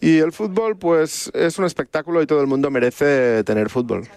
Y 0.00 0.18
el 0.18 0.30
fútbol, 0.30 0.76
pues, 0.76 1.32
es 1.34 1.58
un 1.58 1.64
espectáculo 1.64 2.22
y 2.22 2.26
todo 2.26 2.40
el 2.40 2.46
mundo 2.46 2.70
merece 2.70 3.42
tener 3.42 3.70
fútbol. 3.70 4.08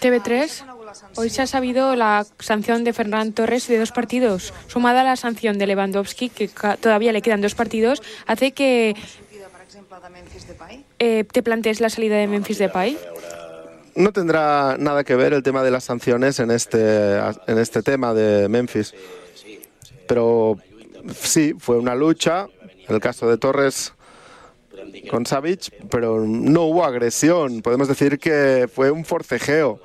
TV3. 0.00 0.64
Hoy 1.16 1.30
se 1.30 1.42
ha 1.42 1.46
sabido 1.46 1.96
la 1.96 2.26
sanción 2.38 2.84
de 2.84 2.92
Fernán 2.92 3.32
Torres 3.32 3.68
de 3.68 3.78
dos 3.78 3.92
partidos, 3.92 4.52
sumada 4.66 5.02
a 5.02 5.04
la 5.04 5.16
sanción 5.16 5.58
de 5.58 5.66
Lewandowski, 5.66 6.28
que 6.30 6.48
todavía 6.80 7.12
le 7.12 7.22
quedan 7.22 7.40
dos 7.40 7.54
partidos, 7.54 8.02
hace 8.26 8.52
que 8.52 8.96
eh, 10.98 11.24
te 11.24 11.42
plantees 11.42 11.80
la 11.80 11.90
salida 11.90 12.16
de 12.16 12.26
Memphis 12.26 12.58
Depay. 12.58 12.98
No 13.94 14.12
tendrá 14.12 14.76
nada 14.78 15.02
que 15.04 15.16
ver 15.16 15.32
el 15.32 15.42
tema 15.42 15.62
de 15.62 15.70
las 15.70 15.84
sanciones 15.84 16.38
en 16.38 16.50
este, 16.50 17.18
en 17.18 17.58
este 17.58 17.82
tema 17.82 18.14
de 18.14 18.48
Memphis. 18.48 18.94
Pero 20.06 20.56
sí, 21.20 21.54
fue 21.58 21.78
una 21.78 21.94
lucha. 21.94 22.46
En 22.88 22.94
el 22.94 23.00
caso 23.00 23.28
de 23.28 23.36
Torres 23.36 23.92
con 25.10 25.26
Savic, 25.26 25.72
pero 25.90 26.20
no 26.20 26.62
hubo 26.62 26.84
agresión. 26.84 27.62
Podemos 27.62 27.88
decir 27.88 28.18
que 28.18 28.68
fue 28.72 28.90
un 28.90 29.04
forcejeo. 29.04 29.80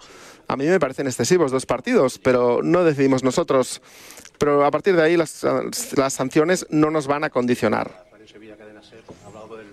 A 0.48 0.56
mí 0.56 0.66
me 0.66 0.80
parecen 0.80 1.08
excesivos 1.08 1.52
dos 1.52 1.66
partidos, 1.66 2.20
pero 2.20 2.62
no 2.62 2.84
decidimos 2.84 3.24
nosotros. 3.24 3.82
Pero 4.38 4.66
a 4.66 4.72
partir 4.72 4.96
de 4.96 5.04
ahí 5.04 5.18
las, 5.18 5.46
las 5.96 6.14
sanciones 6.14 6.66
no 6.70 6.92
nos 6.92 7.08
van 7.08 7.24
a 7.24 7.30
condicionar. 7.30 8.04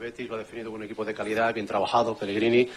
Betis 0.00 0.28
lo 0.28 0.34
ha 0.34 0.38
definido 0.38 0.70
como 0.70 0.78
un 0.78 0.84
equipo 0.84 1.04
de 1.04 1.14
calidad, 1.14 1.52
bien 1.54 1.66
trabajado, 1.66 2.16
Pellegrini, 2.16 2.68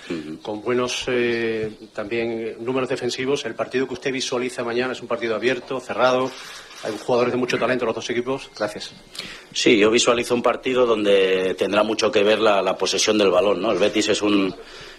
con 0.42 0.62
buenos 0.62 1.06
eh, 1.08 1.72
también 1.94 2.58
números 2.60 2.90
defensivos. 2.90 3.46
El 3.46 3.56
partido 3.56 3.88
que 3.88 3.94
usted 3.94 4.12
visualiza 4.12 4.64
mañana 4.64 4.92
es 4.92 5.02
un 5.02 5.08
partido 5.08 5.36
abierto, 5.36 5.80
cerrado, 5.80 6.30
hay 6.84 6.98
jugadores 6.98 7.34
de 7.34 7.38
mucho 7.38 7.58
talento 7.58 7.86
los 7.86 7.96
dos 7.96 8.10
equipos. 8.10 8.50
Gracias. 8.58 8.92
Sí, 9.54 9.78
yo 9.78 9.90
visualizo 9.90 10.36
un 10.36 10.42
partido 10.42 10.86
donde 10.86 11.56
tendrá 11.56 11.84
mucho 11.84 12.12
que 12.12 12.24
ver 12.24 12.40
la, 12.40 12.78
posesión 12.78 13.18
del 13.18 13.32
balón. 13.32 13.62
¿no? 13.62 13.72
El 13.72 13.80
Betis 13.80 14.10
es 14.10 14.22
un, 14.22 14.54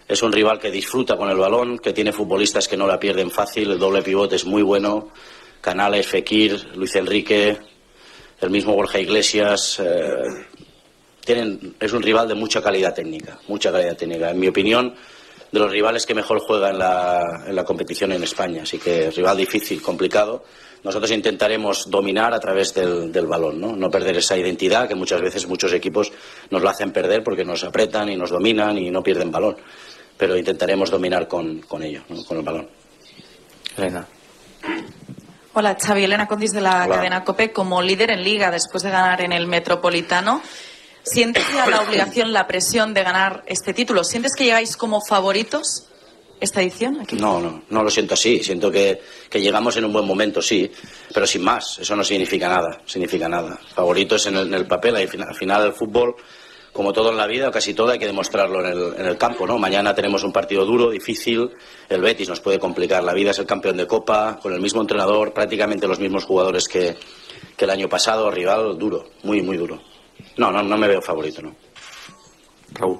es 0.08 0.22
un 0.22 0.32
rival 0.32 0.58
que 0.58 0.70
disfruta 0.70 1.16
con 1.16 1.28
el 1.28 1.36
balón, 1.36 1.78
que 1.78 1.92
tiene 1.92 2.12
futbolistas 2.12 2.68
que 2.68 2.76
no 2.76 2.86
la 2.86 2.98
pierden 2.98 3.30
fácil. 3.30 3.70
El 3.70 3.78
doble 3.78 4.02
pivote 4.02 4.36
es 4.36 4.46
muy 4.46 4.62
bueno. 4.62 5.10
Canales, 5.60 6.06
Fekir, 6.06 6.74
Luis 6.74 6.94
Enrique, 6.96 7.58
el 8.40 8.50
mismo 8.50 8.74
Borja 8.74 8.98
Iglesias. 8.98 9.80
eh, 9.80 10.46
tienen, 11.24 11.76
es 11.80 11.92
un 11.92 12.02
rival 12.02 12.28
de 12.28 12.34
mucha 12.34 12.62
calidad 12.62 12.94
técnica, 12.94 13.38
mucha 13.48 13.72
calidad 13.72 13.96
técnica. 13.96 14.30
En 14.30 14.38
mi 14.38 14.48
opinión, 14.48 14.94
de 15.50 15.60
los 15.60 15.70
rivales 15.70 16.04
que 16.04 16.14
mejor 16.14 16.40
juega 16.40 16.70
en 16.70 16.78
la, 16.78 17.44
en 17.46 17.54
la 17.54 17.64
competición 17.64 18.12
en 18.12 18.22
España. 18.22 18.64
Así 18.64 18.78
que 18.78 19.10
rival 19.10 19.36
difícil, 19.36 19.80
complicado. 19.80 20.44
Nosotros 20.84 21.10
intentaremos 21.12 21.90
dominar 21.90 22.34
a 22.34 22.38
través 22.38 22.74
del, 22.74 23.10
del 23.10 23.26
balón, 23.26 23.58
¿no? 23.58 23.74
no 23.74 23.90
perder 23.90 24.18
esa 24.18 24.36
identidad 24.36 24.86
que 24.86 24.94
muchas 24.94 25.20
veces 25.22 25.48
muchos 25.48 25.72
equipos 25.72 26.12
nos 26.50 26.62
lo 26.62 26.68
hacen 26.68 26.92
perder 26.92 27.24
porque 27.24 27.42
nos 27.42 27.64
apretan 27.64 28.10
y 28.10 28.16
nos 28.16 28.30
dominan 28.30 28.76
y 28.76 28.90
no 28.90 29.02
pierden 29.02 29.30
balón. 29.32 29.56
Pero 30.18 30.36
intentaremos 30.36 30.90
dominar 30.90 31.26
con, 31.26 31.60
con 31.62 31.82
ello, 31.82 32.02
¿no? 32.10 32.22
con 32.24 32.36
el 32.36 32.42
balón. 32.44 32.68
Elena. 33.78 34.06
Hola, 35.54 35.76
Xavi 35.80 36.04
Elena 36.04 36.28
Condis 36.28 36.52
de 36.52 36.60
la 36.60 36.84
Hola. 36.84 36.96
cadena 36.96 37.24
COPE. 37.24 37.52
Como 37.52 37.80
líder 37.80 38.10
en 38.10 38.22
Liga, 38.22 38.50
después 38.50 38.82
de 38.82 38.90
ganar 38.90 39.20
en 39.22 39.32
el 39.32 39.46
Metropolitano, 39.46 40.42
¿sientes 41.02 41.44
ya 41.54 41.66
la 41.66 41.80
obligación, 41.80 42.32
la 42.32 42.46
presión 42.46 42.92
de 42.92 43.02
ganar 43.02 43.42
este 43.46 43.72
título? 43.72 44.04
¿Sientes 44.04 44.34
que 44.36 44.44
llegáis 44.44 44.76
como 44.76 45.00
favoritos 45.00 45.86
esta 46.40 46.62
edición? 46.62 47.00
Aquí? 47.00 47.16
No, 47.16 47.40
no, 47.40 47.62
no 47.70 47.82
lo 47.82 47.90
siento 47.90 48.14
así. 48.14 48.42
Siento 48.42 48.70
que, 48.70 49.00
que 49.30 49.40
llegamos 49.40 49.76
en 49.76 49.84
un 49.84 49.92
buen 49.92 50.06
momento, 50.06 50.42
sí, 50.42 50.70
pero 51.12 51.26
sin 51.26 51.42
más. 51.42 51.78
Eso 51.78 51.96
no 51.96 52.04
significa 52.04 52.48
nada, 52.48 52.80
significa 52.84 53.28
nada. 53.28 53.58
Favorito 53.74 54.16
es 54.16 54.26
en 54.26 54.36
el, 54.36 54.46
en 54.48 54.54
el 54.54 54.66
papel, 54.66 54.96
al 54.96 55.08
final, 55.08 55.28
al 55.28 55.34
final 55.34 55.66
el 55.66 55.72
fútbol, 55.72 56.16
como 56.72 56.92
todo 56.92 57.10
en 57.10 57.16
la 57.16 57.26
vida, 57.26 57.48
o 57.48 57.52
casi 57.52 57.72
todo, 57.72 57.90
hay 57.90 57.98
que 57.98 58.06
demostrarlo 58.06 58.60
en 58.60 58.66
el, 58.66 58.94
en 58.98 59.06
el 59.06 59.16
campo, 59.16 59.46
¿no? 59.46 59.58
Mañana 59.58 59.94
tenemos 59.94 60.24
un 60.24 60.32
partido 60.32 60.64
duro, 60.64 60.90
difícil. 60.90 61.50
El 61.88 62.00
Betis 62.00 62.28
nos 62.28 62.40
puede 62.40 62.58
complicar 62.58 63.04
la 63.04 63.14
vida, 63.14 63.30
es 63.30 63.38
el 63.38 63.46
campeón 63.46 63.76
de 63.76 63.86
Copa, 63.86 64.38
con 64.42 64.52
el 64.52 64.60
mismo 64.60 64.80
entrenador, 64.80 65.32
prácticamente 65.32 65.86
los 65.86 66.00
mismos 66.00 66.24
jugadores 66.24 66.66
que, 66.68 66.96
que 67.56 67.64
el 67.64 67.70
año 67.70 67.88
pasado, 67.88 68.30
rival 68.30 68.76
duro, 68.78 69.10
muy, 69.22 69.40
muy 69.40 69.56
duro. 69.56 69.80
No, 70.36 70.50
no, 70.50 70.62
no 70.62 70.76
me 70.76 70.88
veo 70.88 71.00
favorito, 71.00 71.42
¿no. 71.42 71.54
Raúl. 72.72 72.98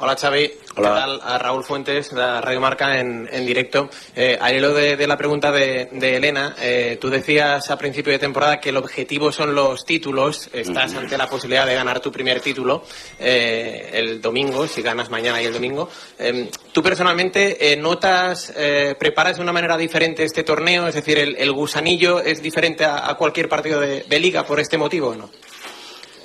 Hola 0.00 0.14
Xavi, 0.16 0.48
Hola. 0.76 0.88
¿qué 0.90 0.94
tal? 1.00 1.20
A 1.24 1.38
Raúl 1.38 1.64
Fuentes, 1.64 2.10
de 2.10 2.16
la 2.20 2.40
Radio 2.40 2.60
Marca 2.60 3.00
en, 3.00 3.28
en 3.32 3.44
directo. 3.44 3.90
Eh, 4.14 4.38
al 4.40 4.54
hilo 4.54 4.72
de, 4.72 4.96
de 4.96 5.06
la 5.08 5.16
pregunta 5.16 5.50
de, 5.50 5.88
de 5.90 6.16
Elena, 6.16 6.54
eh, 6.60 6.98
tú 7.00 7.10
decías 7.10 7.68
a 7.68 7.76
principio 7.76 8.12
de 8.12 8.20
temporada 8.20 8.60
que 8.60 8.68
el 8.68 8.76
objetivo 8.76 9.32
son 9.32 9.56
los 9.56 9.84
títulos. 9.84 10.50
Estás 10.52 10.94
ante 10.94 11.18
la 11.18 11.28
posibilidad 11.28 11.66
de 11.66 11.74
ganar 11.74 11.98
tu 11.98 12.12
primer 12.12 12.40
título 12.40 12.84
eh, 13.18 13.90
el 13.92 14.20
domingo, 14.22 14.68
si 14.68 14.82
ganas 14.82 15.10
mañana 15.10 15.42
y 15.42 15.46
el 15.46 15.52
domingo. 15.52 15.88
Eh, 16.16 16.48
¿Tú 16.72 16.80
personalmente 16.80 17.72
eh, 17.72 17.76
notas, 17.76 18.52
eh, 18.56 18.94
preparas 18.96 19.38
de 19.38 19.42
una 19.42 19.52
manera 19.52 19.76
diferente 19.76 20.22
este 20.22 20.44
torneo? 20.44 20.86
Es 20.86 20.94
decir, 20.94 21.18
¿el, 21.18 21.34
el 21.36 21.50
gusanillo 21.50 22.20
es 22.20 22.40
diferente 22.40 22.84
a, 22.84 23.10
a 23.10 23.16
cualquier 23.16 23.48
partido 23.48 23.80
de, 23.80 24.04
de 24.04 24.20
liga 24.20 24.46
por 24.46 24.60
este 24.60 24.78
motivo 24.78 25.08
o 25.08 25.16
no? 25.16 25.28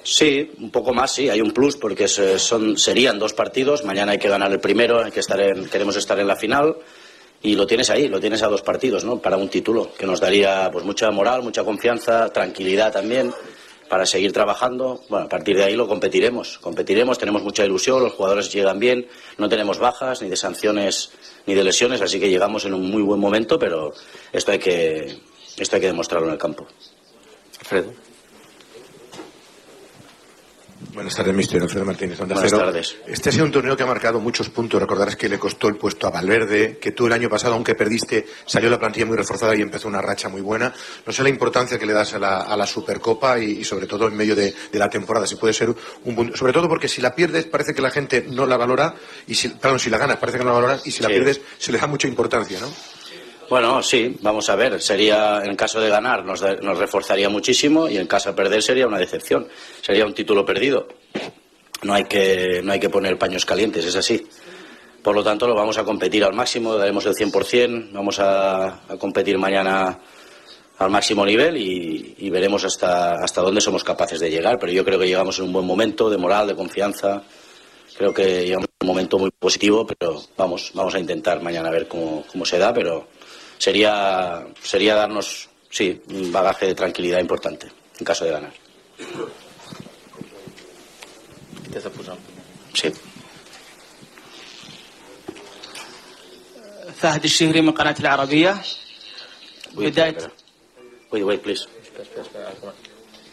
Sí, 0.04 0.51
un 0.60 0.70
poco 0.70 0.93
más, 0.93 1.14
sí, 1.14 1.30
hay 1.30 1.39
un 1.39 1.51
plus 1.51 1.78
porque 1.78 2.08
son, 2.10 2.78
serían 2.78 3.18
dos 3.20 3.34
partidos. 3.34 3.86
Mañana 3.86 4.12
hay 4.12 4.18
que 4.20 4.28
ganar 4.28 4.51
el 4.51 4.60
primero, 4.60 5.01
hay 5.04 5.12
que 5.12 5.22
estar 5.22 5.39
en- 5.39 5.70
queremos 5.70 5.95
estar 5.95 6.20
en 6.20 6.28
la 6.28 6.36
final 6.36 6.76
y 7.41 7.56
lo 7.56 7.66
tienes 7.66 7.89
ahí, 7.89 8.08
lo 8.10 8.20
tienes 8.20 8.43
a 8.43 8.47
dos 8.47 8.62
partidos, 8.62 9.06
¿no? 9.06 9.20
Para 9.20 9.38
un 9.38 9.47
título 9.49 9.93
que 9.97 10.06
nos 10.06 10.20
daría 10.20 10.70
pues 10.72 10.84
mucha 10.84 11.10
moral, 11.12 11.41
mucha 11.41 11.64
confianza, 11.64 12.30
tranquilidad 12.34 12.91
también 12.91 13.34
para 13.88 14.06
seguir 14.06 14.34
trabajando. 14.34 15.01
Bueno, 15.08 15.26
a 15.26 15.30
partir 15.30 15.56
de 15.56 15.64
ahí 15.64 15.76
lo 15.76 15.88
competiremos, 15.88 16.58
competiremos, 16.60 17.18
tenemos 17.18 17.41
mucha 17.43 17.64
ilusión, 17.64 18.04
los 18.04 18.14
jugadores 18.14 18.51
llegan 18.51 18.80
bien, 18.80 19.08
no 19.38 19.47
tenemos 19.47 19.80
bajas 19.80 20.22
ni 20.22 20.30
de 20.30 20.36
sanciones 20.36 21.12
ni 21.45 21.54
de 21.54 21.64
lesiones, 21.64 22.01
así 22.01 22.20
que 22.20 22.30
llegamos 22.30 22.66
en 22.66 22.74
un 22.74 22.89
muy 22.91 23.04
buen 23.04 23.20
momento, 23.22 23.58
pero 23.58 23.93
esto 24.34 24.51
hay 24.51 24.60
que 24.60 25.18
esto 25.58 25.76
hay 25.78 25.82
que 25.82 25.88
demostrarlo 25.88 26.28
en 26.28 26.34
el 26.34 26.39
campo. 26.39 26.66
Alfredo. 27.60 27.93
Buenas 30.94 31.16
tardes, 31.16 31.34
mister 31.34 31.60
Alfredo 31.60 31.86
Martínez. 31.86 32.20
Onda 32.20 32.36
Buenas 32.36 32.52
Cero. 32.52 32.66
tardes. 32.66 32.96
Este 33.08 33.30
ha 33.30 33.32
sido 33.32 33.46
un 33.46 33.52
torneo 33.52 33.76
que 33.76 33.82
ha 33.82 33.86
marcado 33.88 34.20
muchos 34.20 34.50
puntos. 34.50 34.80
Recordarás 34.80 35.16
que 35.16 35.28
le 35.28 35.39
costó 35.39 35.68
el 35.68 35.76
puesto 35.76 36.06
a 36.06 36.12
Valverde, 36.12 36.78
que 36.80 36.91
tú 36.91 37.08
el 37.08 37.14
año 37.14 37.30
pasado, 37.30 37.56
aunque 37.56 37.74
perdiste, 37.74 38.28
salió 38.46 38.70
la 38.70 38.78
plantilla 38.78 39.08
muy 39.08 39.18
reforzada 39.18 39.56
y 39.56 39.62
empezó 39.62 39.88
una 39.88 40.02
racha 40.04 40.30
muy 40.30 40.41
buena. 40.41 40.72
No 41.06 41.12
sé 41.12 41.24
la 41.24 41.30
importancia 41.30 41.80
que 41.80 41.88
le 41.88 41.94
das 41.94 42.14
a 42.14 42.20
la, 42.20 42.41
a 42.41 42.56
la 42.56 42.68
Supercopa 42.68 43.39
y, 43.39 43.60
y 43.60 43.64
sobre 43.64 43.88
todo 43.88 44.08
en 44.08 44.16
medio 44.16 44.36
de, 44.36 44.54
de 44.72 44.80
la 44.80 44.88
temporada. 44.88 45.26
Si 45.26 45.36
puede 45.36 45.54
ser 45.54 45.70
un 46.04 46.16
punto. 46.16 46.38
Sobre 46.38 46.54
todo 46.54 46.70
porque 46.70 46.88
si 46.88 47.02
la 47.02 47.16
pierdes, 47.16 47.46
parece 47.46 47.74
que 47.74 47.82
la 47.82 47.89
gente 47.89 48.26
no 48.30 48.46
la 48.46 48.56
valora. 48.58 48.94
Y 49.26 49.34
si, 49.34 49.50
perdón, 49.50 49.80
si 49.80 49.89
la 49.89 49.98
ganas, 49.98 50.18
parece 50.18 50.38
que 50.38 50.44
no 50.44 50.52
la 50.52 50.60
valora. 50.60 50.80
Y 50.86 50.91
si 50.91 51.02
la 51.02 51.08
Sí. 51.08 51.14
pierdes, 51.16 51.41
se 51.58 51.72
le 51.72 51.80
da 51.80 51.88
mucha 51.88 52.08
importancia, 52.08 52.60
¿no? 52.60 52.68
Bueno, 53.50 53.84
sí, 53.84 54.18
vamos 54.22 54.50
a 54.50 54.56
ver. 54.56 54.82
Sería, 54.82 55.44
en 55.44 55.56
caso 55.56 55.80
de 55.80 55.89
ganar, 55.89 56.26
nos, 56.26 56.41
nos 56.62 56.78
reforzaría 56.78 57.30
muchísimo 57.30 57.88
y 57.88 57.98
en 57.98 58.08
caso 58.08 58.30
de 58.30 58.36
perder 58.36 58.62
sería 58.62 58.88
una 58.88 58.98
decepción. 58.98 59.48
Sería 59.82 60.06
un 60.06 60.14
título 60.14 60.46
perdido. 60.46 60.88
No 61.84 61.94
hay 61.94 62.06
que, 62.06 62.62
no 62.64 62.72
hay 62.72 62.80
que 62.80 62.89
poner 62.89 63.18
paños 63.18 63.46
calientes, 63.46 63.86
es 63.86 63.96
así. 63.96 64.26
Por 65.02 65.16
lo 65.16 65.24
tanto, 65.24 65.48
lo 65.48 65.54
vamos 65.54 65.78
a 65.78 65.84
competir 65.84 66.24
al 66.24 66.34
máximo, 66.34 66.76
daremos 66.76 67.06
el 67.06 67.14
100%, 67.14 67.91
vamos 67.91 68.20
a, 68.20 68.82
competir 68.98 69.38
mañana 69.38 70.00
al 70.78 70.89
máximo 70.89 71.26
nivel 71.26 71.58
y, 71.58 72.16
y 72.20 72.30
veremos 72.30 72.64
hasta, 72.64 73.16
hasta 73.16 73.41
dónde 73.41 73.60
somos 73.60 73.84
capaces 73.84 74.20
de 74.22 74.30
llegar. 74.30 74.58
Pero 74.60 74.72
yo 74.72 74.86
creo 74.86 74.98
que 74.98 75.08
llegamos 75.08 75.39
en 75.39 75.46
un 75.46 75.54
buen 75.54 75.66
momento 75.66 76.10
de 76.10 76.18
moral, 76.18 76.48
de 76.48 76.56
confianza. 76.56 77.22
Creo 77.98 78.14
que 78.14 78.46
llegamos 78.46 78.68
en 78.80 78.88
un 78.88 78.96
momento 78.96 79.20
muy 79.20 79.30
positivo, 79.32 79.86
pero 79.86 80.22
vamos, 80.38 80.72
vamos 80.74 80.96
a 80.96 81.00
intentar 81.00 81.41
mañana 81.41 81.68
a 81.68 81.74
ver 81.74 81.88
cómo, 81.89 82.24
cómo 82.32 82.46
se 82.46 82.58
da, 82.58 82.74
pero 82.74 83.08
sería, 83.62 84.47
sería 84.62 84.95
darnos, 84.95 85.49
sí, 85.70 86.01
un 86.11 86.30
bagaje 86.32 86.66
de 86.66 86.74
tranquilidad 86.74 87.18
importante 87.20 87.68
en 87.99 88.05
caso 88.07 88.24
de 88.24 88.30
ganar. 88.32 88.53
Des 91.70 91.84
de 91.84 91.91
posar. 91.91 92.16
Sí. 92.74 92.93
فهد 96.99 97.24
الشهري 97.24 97.61
من 97.61 97.70
قناة 97.72 97.95
العربية 98.01 98.62
بداية 99.74 100.18
Wait, 101.12 101.22
wait, 101.24 101.41
please. 101.43 101.64
Espera, 101.82 102.22
espera, 102.22 102.51
espera. 102.51 102.72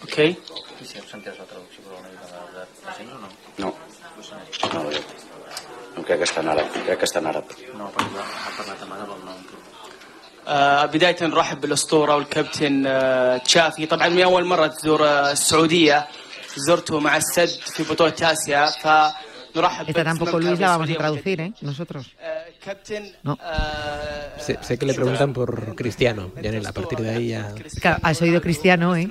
اوكي 0.02 0.36
I 0.82 0.86
si 0.86 0.98
hem 1.00 1.06
sentit 1.12 1.34
la 1.40 1.46
traducció 1.50 1.82
per 1.84 1.98
una 2.00 2.10
mica 2.14 2.28
de... 2.30 2.40
de... 2.56 2.64
Sí, 2.98 3.04
no? 3.04 3.16
No. 3.64 3.70
No, 4.74 4.82
jo- 4.92 5.06
no 5.96 6.04
crec 6.08 6.18
que 6.22 6.28
està 6.30 6.40
en 6.44 6.50
àrab. 6.54 6.68
Crec 6.86 7.00
que 7.02 7.08
està 7.10 7.20
en 7.24 7.28
àrab. 7.32 7.46
No, 7.80 7.86
perquè 7.96 8.22
ha 8.22 8.52
parlat 8.58 8.82
amb 8.86 8.94
Àrab, 8.96 9.10
no. 9.28 9.34
آه، 9.34 9.59
بداية 10.94 11.16
نرحب 11.22 11.62
بالأسطورة 11.62 12.16
والكابتن 12.16 12.84
آه، 12.88 13.38
تشافي 13.38 13.86
طبعا 13.86 14.10
من 14.10 14.22
أول 14.22 14.46
مرة 14.46 14.68
تزور 14.68 15.08
آه، 15.08 15.32
السعودية 15.32 16.08
زرته 16.56 17.00
مع 17.00 17.18
السد 17.18 17.48
في 17.48 17.84
بطولة 17.84 18.14
آسيا 18.22 18.66
فنرحب 18.66 19.86
Esta 19.88 20.04
tampoco, 20.04 20.26
باسمك 20.26 20.44
Luis, 20.44 20.60
la 20.60 20.78
vamos 20.78 20.90
a 20.90 20.94
بالسعودية 20.94 20.98
traducir, 20.98 21.42
¿eh? 21.42 21.54
Nosotros. 21.62 22.06
كابتن 22.66 23.04
No. 23.24 23.38
Sé, 24.38 24.58
sé 24.62 24.78
que 24.78 24.86
le 24.86 24.94
preguntan 24.94 25.34
por 25.34 25.76
Cristiano, 25.76 26.32
Yanel, 26.42 26.66
a 26.66 26.72
partir 26.72 27.00
de 27.00 27.10
ahí 27.10 27.28
ya... 27.30 27.54
Claro, 27.82 28.00
has 28.04 28.22
oído 28.22 28.42
cristiano, 28.42 28.96
¿eh? 28.96 29.08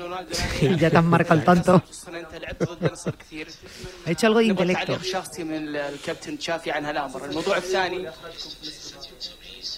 Y 0.61 0.77
ya 0.77 0.91
te 0.91 0.97
han 0.99 1.07
marcado 1.07 1.41
el 1.41 1.45
tanto. 1.45 1.83
أنت 2.09 2.35
لعبت 2.43 2.63
ضد 2.63 2.93
نصر 2.93 3.11
كثير 3.11 3.49
Ha 4.07 4.11
hecho 4.11 4.27
algo 4.27 4.39
de 4.41 4.47
نبغى 4.49 4.73
intelecto. 4.73 4.99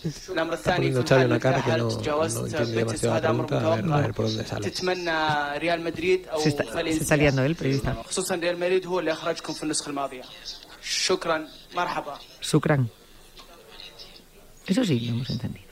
Está 0.04 0.76
poniendo 0.76 1.04
Xavi 1.08 1.26
una 1.26 1.39
cara 1.39 1.64
que 1.64 1.72
no, 1.78 1.89
no 2.34 2.45
entiende 2.47 2.72
demasiado 2.78 3.16
la 3.16 3.22
pregunta, 3.22 3.58
a 3.58 3.76
ver, 3.76 3.93
a 3.93 4.02
ver 4.02 4.14
por 4.14 4.26
dónde 4.28 4.45
sale. 4.45 4.68
Se 6.39 6.49
está, 6.49 6.64
se 6.64 6.89
está 6.89 7.18
liando 7.18 7.43
el 7.43 7.56
periodista. 7.56 7.97
Shukran. 12.41 12.89
Eso 14.68 14.84
sí, 14.86 14.99
lo 15.02 15.14
hemos 15.14 15.30
entendido. 15.30 15.66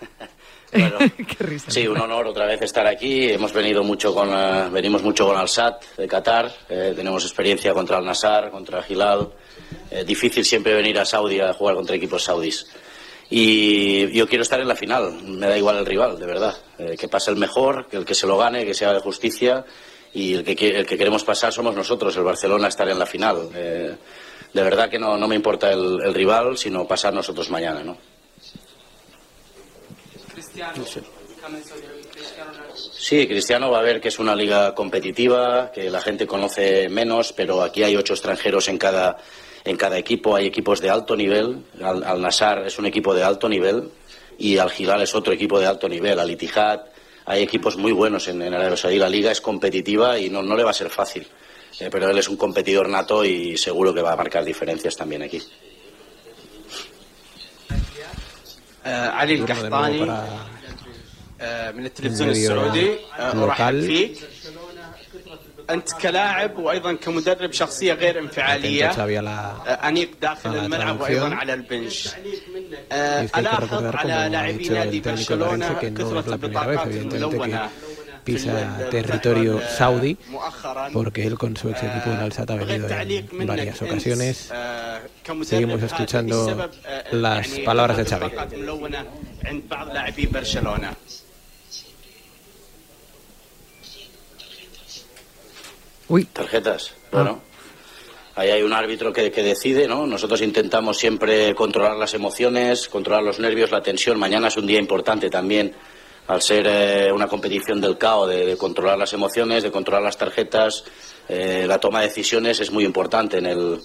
Bueno, 0.74 0.98
Qué 1.16 1.44
risa. 1.44 1.70
Sí, 1.70 1.86
un 1.86 2.00
honor 2.00 2.26
otra 2.26 2.46
vez 2.46 2.60
estar 2.62 2.84
aquí. 2.86 3.30
Hemos 3.30 3.52
venido 3.52 3.84
mucho 3.84 4.12
con, 4.12 4.28
uh, 4.28 4.68
venimos 4.72 5.04
mucho 5.04 5.24
con 5.24 5.36
Al-Sat 5.36 5.84
de 5.96 6.08
Qatar. 6.08 6.52
Eh, 6.68 6.92
tenemos 6.96 7.22
experiencia 7.24 7.72
contra 7.72 7.98
Al-Nassar, 7.98 8.50
contra 8.50 8.84
Hilal. 8.88 9.30
Eh, 9.88 10.02
difícil 10.04 10.44
siempre 10.44 10.74
venir 10.74 10.98
a 10.98 11.04
Saudi 11.04 11.38
a 11.38 11.52
jugar 11.52 11.76
contra 11.76 11.94
equipos 11.94 12.24
saudis 12.24 12.66
y 13.30 14.12
yo 14.12 14.28
quiero 14.28 14.42
estar 14.42 14.60
en 14.60 14.68
la 14.68 14.76
final, 14.76 15.22
me 15.22 15.46
da 15.46 15.56
igual 15.56 15.78
el 15.78 15.86
rival, 15.86 16.18
de 16.18 16.26
verdad, 16.26 16.56
eh, 16.78 16.96
que 16.98 17.08
pase 17.08 17.30
el 17.30 17.36
mejor, 17.36 17.88
que 17.88 17.96
el 17.96 18.04
que 18.04 18.14
se 18.14 18.26
lo 18.26 18.36
gane, 18.36 18.64
que 18.64 18.74
sea 18.74 18.92
de 18.92 19.00
justicia 19.00 19.64
y 20.12 20.34
el 20.34 20.44
que, 20.44 20.68
el 20.68 20.86
que 20.86 20.98
queremos 20.98 21.24
pasar 21.24 21.52
somos 21.52 21.74
nosotros, 21.74 22.16
el 22.16 22.22
Barcelona, 22.22 22.68
estar 22.68 22.88
en 22.88 22.98
la 22.98 23.06
final. 23.06 23.48
Eh, 23.54 23.96
de 24.52 24.62
verdad 24.62 24.88
que 24.88 24.98
no, 24.98 25.16
no 25.16 25.26
me 25.26 25.34
importa 25.34 25.72
el, 25.72 26.14
rival, 26.14 26.56
sino 26.56 26.86
pasar 26.86 27.12
nosotros 27.12 27.50
mañana, 27.50 27.82
¿no? 27.82 27.96
Cristiano. 30.32 30.84
Sí, 32.74 33.26
Cristiano 33.26 33.70
va 33.70 33.80
a 33.80 33.82
ver 33.82 34.00
que 34.00 34.08
es 34.08 34.18
una 34.18 34.36
liga 34.36 34.74
competitiva, 34.74 35.72
que 35.72 35.90
la 35.90 36.00
gente 36.00 36.26
conoce 36.26 36.88
menos, 36.88 37.32
pero 37.32 37.62
aquí 37.62 37.82
hay 37.82 37.96
ocho 37.96 38.14
extranjeros 38.14 38.68
en 38.68 38.78
cada 38.78 39.18
en 39.64 39.76
cada 39.76 39.96
equipo 39.96 40.36
hay 40.36 40.46
equipos 40.46 40.80
de 40.80 40.90
alto 40.90 41.16
nivel. 41.16 41.64
Al, 41.82 42.04
al 42.04 42.20
Nassar 42.20 42.66
es 42.66 42.78
un 42.78 42.86
equipo 42.86 43.14
de 43.14 43.22
alto 43.22 43.48
nivel 43.48 43.90
y 44.38 44.58
Al 44.58 44.70
Gilal 44.70 45.02
es 45.02 45.14
otro 45.14 45.32
equipo 45.32 45.58
de 45.58 45.66
alto 45.66 45.88
nivel. 45.88 46.18
Al 46.18 46.30
Itihad 46.30 46.82
hay 47.24 47.42
equipos 47.42 47.76
muy 47.76 47.92
buenos 47.92 48.28
en, 48.28 48.42
en 48.42 48.52
Arabia 48.52 48.76
Saudí. 48.76 48.98
La 48.98 49.08
liga 49.08 49.30
es 49.32 49.40
competitiva 49.40 50.18
y 50.18 50.28
no, 50.28 50.42
no 50.42 50.54
le 50.56 50.64
va 50.64 50.70
a 50.70 50.74
ser 50.74 50.90
fácil. 50.90 51.26
Eh, 51.80 51.88
pero 51.90 52.08
él 52.10 52.18
es 52.18 52.28
un 52.28 52.36
competidor 52.36 52.88
nato 52.88 53.24
y 53.24 53.56
seguro 53.56 53.92
que 53.92 54.02
va 54.02 54.12
a 54.12 54.16
marcar 54.16 54.44
diferencias 54.44 54.96
también 54.96 55.22
aquí. 55.22 55.42
Uh, 58.84 59.16
Ali 59.16 59.40
Al-Kahtani, 59.40 60.00
uh, 60.02 60.12
local, 63.34 63.88
فيك 65.63 65.69
انت 65.71 65.91
كلاعب 66.01 66.57
وايضا 66.57 66.93
كمدرب 66.93 67.51
شخصيه 67.51 67.93
غير 67.93 68.19
انفعاليه 68.19 68.91
Atento 68.91 68.95
Xavi 68.95 68.97
a 68.97 69.23
la- 69.23 69.67
آه، 69.67 69.87
انيق 69.87 70.09
داخل 70.21 70.49
a 70.51 70.53
la 70.53 70.63
الملعب 70.63 70.97
traducción. 70.99 71.01
وايضا 71.01 71.35
على 71.35 71.53
البنش 71.53 72.09
آه، 72.91 73.23
Y 73.23 73.25
es 73.25 73.31
que 73.31 73.33
hay 73.33 73.35
que 73.35 73.39
الاحظ 73.39 73.63
recordar, 73.69 73.95
على 73.95 74.13
como 74.13 74.25
ha 74.25 74.29
لاعبي 74.29 74.63
dicho 74.67 74.71
نادي 74.71 74.99
el 74.99 75.03
técnico 75.03 75.33
de 75.33 75.35
برشلونه 75.35 75.67
Valencia, 75.67 75.79
que 75.81 75.91
no 75.91 75.97
كثره 75.99 76.21
es 76.21 76.27
la 76.27 76.37
primera 76.37 76.67
vez, 76.67 76.79
البطاقات 76.79 76.87
evidentemente, 76.87 77.35
الملونه 77.35 77.69
que 78.25 78.29
pisa 78.31 78.89
territorio 78.91 79.53
saudí, 79.79 80.13
porque 80.97 81.21
él 81.27 81.35
con 81.43 81.51
su 81.59 81.65
ex 81.69 81.77
equipo 81.89 82.09
en 82.15 82.19
Al-Sadd 82.27 82.51
ha 82.51 82.55
venido 82.55 82.87
تعليق 82.87 83.25
en 83.31 83.35
منك 83.35 83.47
varias 83.49 83.81
أنت، 83.81 83.91
ocasiones. 83.91 84.35
آه، 84.51 84.99
كمدرب 85.23 85.49
Seguimos 85.49 85.79
هذا 85.79 85.87
escuchando 85.87 86.33
السبب، 86.49 86.69
آه، 86.85 87.11
las 87.11 87.47
يعني 87.49 87.65
palabras 87.65 87.97
de 87.97 88.13
هناك 88.13 88.21
Xavi. 88.21 88.31
Uy. 96.08 96.24
Tarjetas, 96.26 96.94
bueno. 97.10 97.40
Ahí 98.36 98.50
hay 98.50 98.62
un 98.62 98.72
árbitro 98.72 99.12
que, 99.12 99.30
que 99.30 99.42
decide, 99.44 99.86
¿no? 99.86 100.06
Nosotros 100.06 100.40
intentamos 100.42 100.98
siempre 100.98 101.54
controlar 101.54 101.96
las 101.96 102.14
emociones, 102.14 102.88
controlar 102.88 103.22
los 103.22 103.38
nervios, 103.38 103.70
la 103.70 103.80
tensión. 103.80 104.18
Mañana 104.18 104.48
es 104.48 104.56
un 104.56 104.66
día 104.66 104.80
importante 104.80 105.30
también, 105.30 105.72
al 106.26 106.42
ser 106.42 106.66
eh, 106.66 107.12
una 107.12 107.28
competición 107.28 107.80
del 107.80 107.96
CAO, 107.96 108.26
de, 108.26 108.44
de 108.44 108.56
controlar 108.56 108.98
las 108.98 109.12
emociones, 109.12 109.62
de 109.62 109.70
controlar 109.70 110.02
las 110.02 110.18
tarjetas. 110.18 110.84
Eh, 111.28 111.64
la 111.68 111.78
toma 111.78 112.00
de 112.00 112.08
decisiones 112.08 112.58
es 112.60 112.72
muy 112.72 112.84
importante 112.84 113.38
en 113.38 113.46
el, 113.46 113.80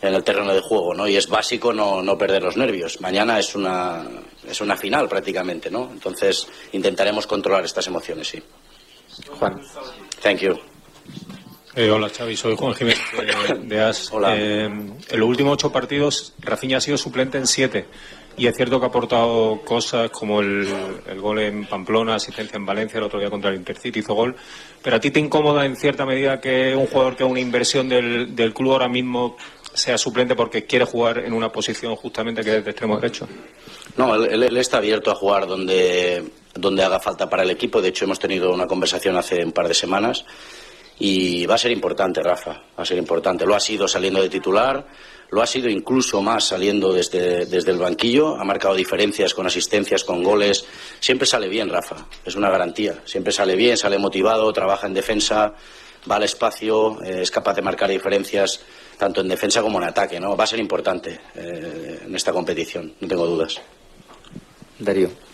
en 0.00 0.14
el 0.14 0.22
terreno 0.22 0.54
de 0.54 0.60
juego, 0.60 0.94
¿no? 0.94 1.08
Y 1.08 1.16
es 1.16 1.28
básico 1.28 1.72
no, 1.72 2.00
no 2.00 2.16
perder 2.16 2.44
los 2.44 2.56
nervios. 2.56 3.00
Mañana 3.00 3.40
es 3.40 3.56
una, 3.56 4.06
es 4.48 4.60
una 4.60 4.76
final 4.76 5.08
prácticamente, 5.08 5.68
¿no? 5.68 5.90
Entonces 5.92 6.46
intentaremos 6.72 7.26
controlar 7.26 7.64
estas 7.64 7.88
emociones, 7.88 8.28
sí. 8.28 8.40
Juan. 9.38 9.60
Thank 10.22 10.38
you. 10.42 10.58
Eh, 11.76 11.88
hola 11.90 12.08
Xavi, 12.08 12.36
soy 12.36 12.56
Juan 12.56 12.74
Jiménez 12.74 12.98
de, 13.16 13.54
de 13.76 13.80
AS. 13.80 14.10
Hola. 14.12 14.36
Eh, 14.36 14.64
en 14.64 15.20
los 15.20 15.28
últimos 15.28 15.52
ocho 15.54 15.70
partidos, 15.70 16.32
Rafinha 16.40 16.78
ha 16.78 16.80
sido 16.80 16.96
suplente 16.98 17.38
en 17.38 17.46
siete. 17.46 17.86
Y 18.36 18.46
es 18.46 18.56
cierto 18.56 18.78
que 18.80 18.86
ha 18.86 18.88
aportado 18.88 19.60
cosas 19.64 20.10
como 20.10 20.40
el, 20.40 20.66
el 21.06 21.20
gol 21.20 21.40
en 21.40 21.66
Pamplona, 21.66 22.14
asistencia 22.14 22.56
en 22.56 22.64
Valencia, 22.64 22.98
el 22.98 23.04
otro 23.04 23.20
día 23.20 23.28
contra 23.28 23.50
el 23.50 23.56
Intercity 23.56 24.00
hizo 24.00 24.14
gol. 24.14 24.34
Pero 24.82 24.96
a 24.96 25.00
ti 25.00 25.10
te 25.10 25.20
incomoda 25.20 25.64
en 25.66 25.76
cierta 25.76 26.06
medida 26.06 26.40
que 26.40 26.74
un 26.74 26.86
jugador 26.86 27.16
que 27.16 27.24
es 27.24 27.30
una 27.30 27.40
inversión 27.40 27.88
del, 27.88 28.34
del 28.34 28.54
club 28.54 28.72
ahora 28.72 28.88
mismo 28.88 29.36
sea 29.74 29.98
suplente 29.98 30.34
porque 30.34 30.64
quiere 30.64 30.84
jugar 30.86 31.18
en 31.18 31.32
una 31.32 31.52
posición 31.52 31.94
justamente 31.96 32.42
que 32.42 32.56
es 32.58 32.64
de 32.64 32.70
extremo 32.70 32.96
derecho. 32.96 33.28
No, 33.96 34.14
él, 34.14 34.28
él- 34.32 34.42
él 34.44 34.56
está 34.56 34.78
abierto 34.78 35.10
a 35.10 35.14
jugar 35.14 35.46
donde, 35.46 36.24
donde 36.54 36.82
haga 36.82 36.98
falta 36.98 37.28
para 37.28 37.42
el 37.42 37.50
equipo. 37.50 37.82
De 37.82 37.88
hecho, 37.90 38.06
hemos 38.06 38.18
tenido 38.18 38.52
una 38.52 38.66
conversación 38.66 39.16
hace 39.16 39.44
un 39.44 39.52
par 39.52 39.68
de 39.68 39.74
semanas 39.74 40.24
y 41.00 41.46
va 41.46 41.54
a 41.54 41.58
ser 41.58 41.72
importante, 41.72 42.22
Rafa. 42.22 42.50
Va 42.50 42.82
a 42.82 42.84
ser 42.84 42.98
importante. 42.98 43.46
Lo 43.46 43.56
ha 43.56 43.60
sido 43.60 43.88
saliendo 43.88 44.20
de 44.20 44.28
titular, 44.28 44.86
lo 45.30 45.40
ha 45.40 45.46
sido 45.46 45.70
incluso 45.70 46.20
más 46.20 46.44
saliendo 46.44 46.92
desde, 46.92 47.46
desde 47.46 47.70
el 47.70 47.78
banquillo. 47.78 48.36
Ha 48.36 48.44
marcado 48.44 48.74
diferencias 48.74 49.32
con 49.32 49.46
asistencias, 49.46 50.04
con 50.04 50.22
goles. 50.22 50.66
Siempre 51.00 51.26
sale 51.26 51.48
bien, 51.48 51.70
Rafa. 51.70 52.06
Es 52.22 52.36
una 52.36 52.50
garantía. 52.50 53.00
Siempre 53.06 53.32
sale 53.32 53.56
bien, 53.56 53.78
sale 53.78 53.96
motivado, 53.98 54.52
trabaja 54.52 54.86
en 54.86 54.94
defensa, 54.94 55.54
va 56.08 56.16
al 56.16 56.24
espacio, 56.24 57.02
eh, 57.02 57.22
es 57.22 57.30
capaz 57.30 57.54
de 57.54 57.62
marcar 57.62 57.88
diferencias 57.88 58.60
tanto 58.98 59.22
en 59.22 59.28
defensa 59.28 59.62
como 59.62 59.78
en 59.78 59.88
ataque. 59.88 60.20
¿no? 60.20 60.36
Va 60.36 60.44
a 60.44 60.46
ser 60.46 60.60
importante 60.60 61.18
eh, 61.34 62.02
en 62.04 62.14
esta 62.14 62.30
competición, 62.30 62.92
no 63.00 63.08
tengo 63.08 63.26
dudas. 63.26 63.58
Darío. 64.78 65.29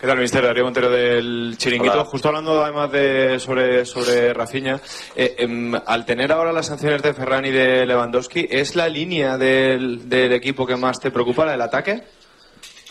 ¿Qué 0.00 0.06
tal, 0.06 0.18
mister? 0.18 0.42
Darío 0.42 0.64
Montero 0.64 0.90
del 0.90 1.56
Chiringuito. 1.58 1.94
Hola. 1.94 2.04
Justo 2.04 2.28
hablando 2.28 2.62
además 2.62 2.90
de 2.90 3.38
sobre, 3.38 3.84
sobre 3.84 4.32
Rafinha, 4.32 4.80
eh, 5.14 5.34
em, 5.38 5.74
al 5.74 6.06
tener 6.06 6.32
ahora 6.32 6.52
las 6.52 6.66
sanciones 6.66 7.02
de 7.02 7.12
Ferran 7.12 7.44
y 7.44 7.50
de 7.50 7.84
Lewandowski, 7.84 8.46
¿es 8.48 8.76
la 8.76 8.88
línea 8.88 9.36
del, 9.36 10.08
del 10.08 10.32
equipo 10.32 10.66
que 10.66 10.76
más 10.76 11.00
te 11.00 11.10
preocupa, 11.10 11.44
la 11.44 11.52
del 11.52 11.62
ataque? 11.62 12.02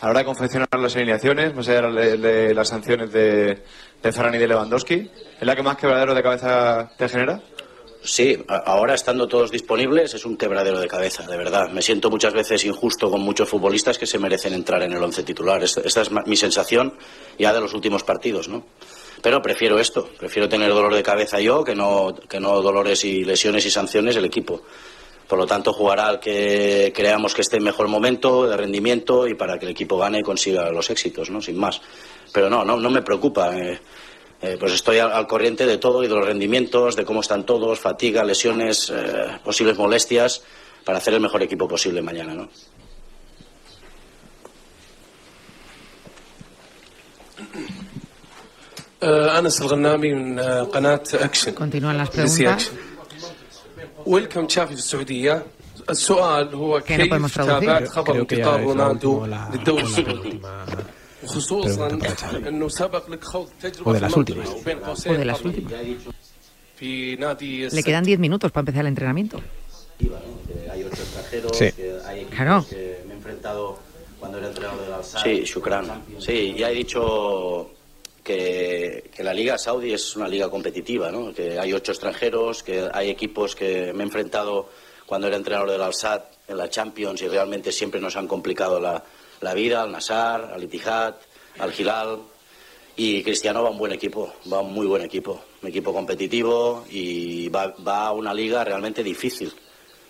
A 0.01 0.05
la 0.05 0.09
hora 0.11 0.19
de 0.19 0.25
confeccionar 0.25 0.67
las 0.77 0.95
alineaciones, 0.95 1.55
más 1.55 1.67
allá 1.69 1.89
de, 1.89 2.17
de 2.17 2.53
las 2.53 2.67
sanciones 2.67 3.11
de, 3.11 3.63
de 4.03 4.11
Ferran 4.11 4.35
y 4.35 4.37
de 4.37 4.47
Lewandowski, 4.47 5.09
¿es 5.39 5.47
la 5.47 5.55
que 5.55 5.63
más 5.63 5.77
quebradero 5.77 6.13
de 6.13 6.21
cabeza 6.21 6.91
te 6.97 7.09
genera? 7.09 7.41
Sí, 8.09 8.37
ahora 8.47 8.93
estando 8.93 9.27
todos 9.27 9.51
disponibles 9.51 10.13
es 10.13 10.23
un 10.23 10.37
quebradero 10.37 10.79
de 10.79 10.87
cabeza, 10.87 11.23
de 11.27 11.35
verdad. 11.35 11.69
Me 11.71 11.81
siento 11.81 12.09
muchas 12.09 12.33
veces 12.33 12.63
injusto 12.63 13.11
con 13.11 13.19
muchos 13.19 13.49
futbolistas 13.49 13.97
que 13.97 14.05
se 14.07 14.17
merecen 14.17 14.53
entrar 14.53 14.81
en 14.83 14.93
el 14.93 15.03
once 15.03 15.23
titular. 15.23 15.61
Es- 15.61 15.75
Esta 15.75 16.03
es 16.03 16.09
mi 16.25 16.37
sensación 16.37 16.93
ya 17.37 17.51
de 17.53 17.59
los 17.59 17.73
últimos 17.73 18.03
partidos, 18.05 18.47
¿no? 18.47 18.63
Pero 19.21 19.41
prefiero 19.41 19.77
esto, 19.77 20.09
prefiero 20.17 20.47
tener 20.47 20.69
dolor 20.69 20.93
de 20.95 21.03
cabeza 21.03 21.41
yo 21.41 21.65
que 21.65 21.75
no, 21.75 22.15
que 22.29 22.39
no 22.39 22.61
dolores 22.61 23.03
y 23.03 23.25
lesiones 23.25 23.65
y 23.65 23.71
sanciones 23.71 24.15
el 24.15 24.23
equipo. 24.23 24.61
Por 25.27 25.37
lo 25.37 25.45
tanto, 25.45 25.73
jugará 25.73 26.07
al 26.07 26.21
que 26.21 26.93
creamos 26.95 27.33
que 27.35 27.41
esté 27.41 27.57
en 27.57 27.63
mejor 27.63 27.89
momento 27.89 28.47
de 28.47 28.55
rendimiento 28.55 29.27
y 29.27 29.33
para 29.33 29.59
que 29.59 29.65
el 29.65 29.71
equipo 29.71 29.97
gane 29.97 30.19
y 30.19 30.23
consiga 30.23 30.71
los 30.71 30.89
éxitos, 30.89 31.29
¿no? 31.29 31.41
Sin 31.41 31.57
más. 31.57 31.81
Pero 32.31 32.49
no, 32.49 32.63
no, 32.63 32.77
no 32.77 32.89
me 32.89 33.01
preocupa. 33.01 33.53
eh, 33.57 33.77
eh, 34.42 34.56
pues 34.58 34.72
estoy 34.72 34.98
al, 34.98 35.12
al 35.12 35.26
corriente 35.26 35.66
de 35.66 35.78
todo 35.78 36.02
y 36.02 36.08
de 36.08 36.14
los 36.14 36.26
rendimientos, 36.26 36.96
de 36.96 37.04
cómo 37.04 37.20
están 37.20 37.44
todos, 37.46 37.78
fatiga, 37.80 38.24
lesiones, 38.24 38.90
eh, 38.94 39.38
posibles 39.44 39.76
molestias, 39.78 40.42
para 40.84 40.98
hacer 40.98 41.14
el 41.14 41.20
mejor 41.20 41.42
equipo 41.42 41.68
posible 41.68 42.02
mañana, 42.02 42.34
¿no? 42.34 42.48
آه، 49.02 49.38
انس 49.38 49.60
الغنامي 49.62 50.12
من 50.14 50.38
آه، 50.38 50.62
قناه 50.62 51.00
اكشن 51.14 51.54
Continúan 51.54 51.96
las 51.98 52.08
BBC 52.10 52.38
preguntas. 52.38 52.48
أكشن. 52.52 52.72
ويلكم 54.06 54.46
تشافي 54.46 54.72
في 54.72 54.78
السعوديه 54.78 55.42
السؤال 55.90 56.54
هو 56.54 56.80
Que 56.80 56.84
no 56.84 56.86
كيف 56.86 57.10
podemos 57.14 57.32
traducir. 57.32 57.46
تابعت 57.46 57.88
خبر 57.88 58.12
Creo 58.12 58.26
que 58.26 58.36
ya 58.36 58.38
انتقال 58.38 58.60
es 58.60 58.64
la 58.64 58.66
رونالدو 58.66 59.24
última, 59.24 59.28
la- 59.28 59.54
للدوري 59.56 59.82
la 59.82 59.86
السعودي 59.86 60.40
o 63.83 63.93
de 63.93 64.01
las 64.01 64.15
últimas. 64.15 64.49
O 64.49 65.13
de 65.13 65.25
las 65.25 65.43
últimas. 65.43 65.73
Le 66.79 67.83
quedan 67.83 68.03
10 68.03 68.19
minutos 68.19 68.51
para 68.51 68.61
empezar 68.61 68.81
el 68.81 68.87
entrenamiento. 68.87 69.41
Hay 70.71 70.83
ocho 70.83 71.01
extranjeros, 71.01 71.57
sí. 71.57 71.71
claro. 72.29 72.65
me 72.69 72.77
he 72.77 73.15
enfrentado 73.15 73.79
cuando 74.19 74.37
era 74.37 74.47
entrenador 74.47 74.81
de 74.81 74.89
la 74.89 75.03
Sí, 75.03 75.43
Shukran. 75.43 76.03
Sí, 76.19 76.53
ya 76.55 76.69
he 76.69 76.73
dicho 76.75 77.71
que, 78.23 79.09
que, 79.15 79.23
la 79.23 79.33
Liga 79.33 79.57
Saudi 79.57 79.93
es 79.93 80.15
una 80.15 80.27
liga 80.27 80.51
competitiva, 80.51 81.11
¿no? 81.11 81.33
que 81.33 81.57
hay 81.57 81.73
ocho 81.73 81.93
extranjeros, 81.93 82.61
que 82.61 82.87
hay 82.93 83.09
equipos 83.09 83.55
que 83.55 83.91
me 83.93 84.03
he 84.03 84.05
enfrentado 84.05 84.69
cuando 85.07 85.27
era 85.27 85.37
entrenador 85.37 85.71
del 85.71 85.81
Al-Sad 85.81 86.21
en 86.47 86.57
la 86.57 86.69
Champions 86.69 87.21
y 87.21 87.27
realmente 87.27 87.71
siempre 87.71 87.99
nos 87.99 88.15
han 88.17 88.27
complicado 88.27 88.79
la, 88.79 89.03
la 89.41 89.53
vida, 89.53 89.83
al 89.83 89.91
Nasar, 89.91 90.51
al 90.53 90.63
Itihad, 90.63 91.15
al 91.59 91.73
Hilal. 91.79 92.19
Y 92.95 93.21
Cristiano 93.23 93.61
va 93.61 93.69
un 93.69 93.77
buen 93.77 93.91
equipo, 93.91 94.33
va 94.51 94.61
un 94.61 94.73
muy 94.73 94.87
buen 94.87 95.03
equipo, 95.03 95.39
un 95.61 95.69
equipo 95.69 95.93
competitivo 95.93 96.83
y 96.89 97.47
va, 97.49 97.75
a 97.85 98.11
una 98.11 98.33
liga 98.33 98.63
realmente 98.63 99.03
difícil. 99.03 99.53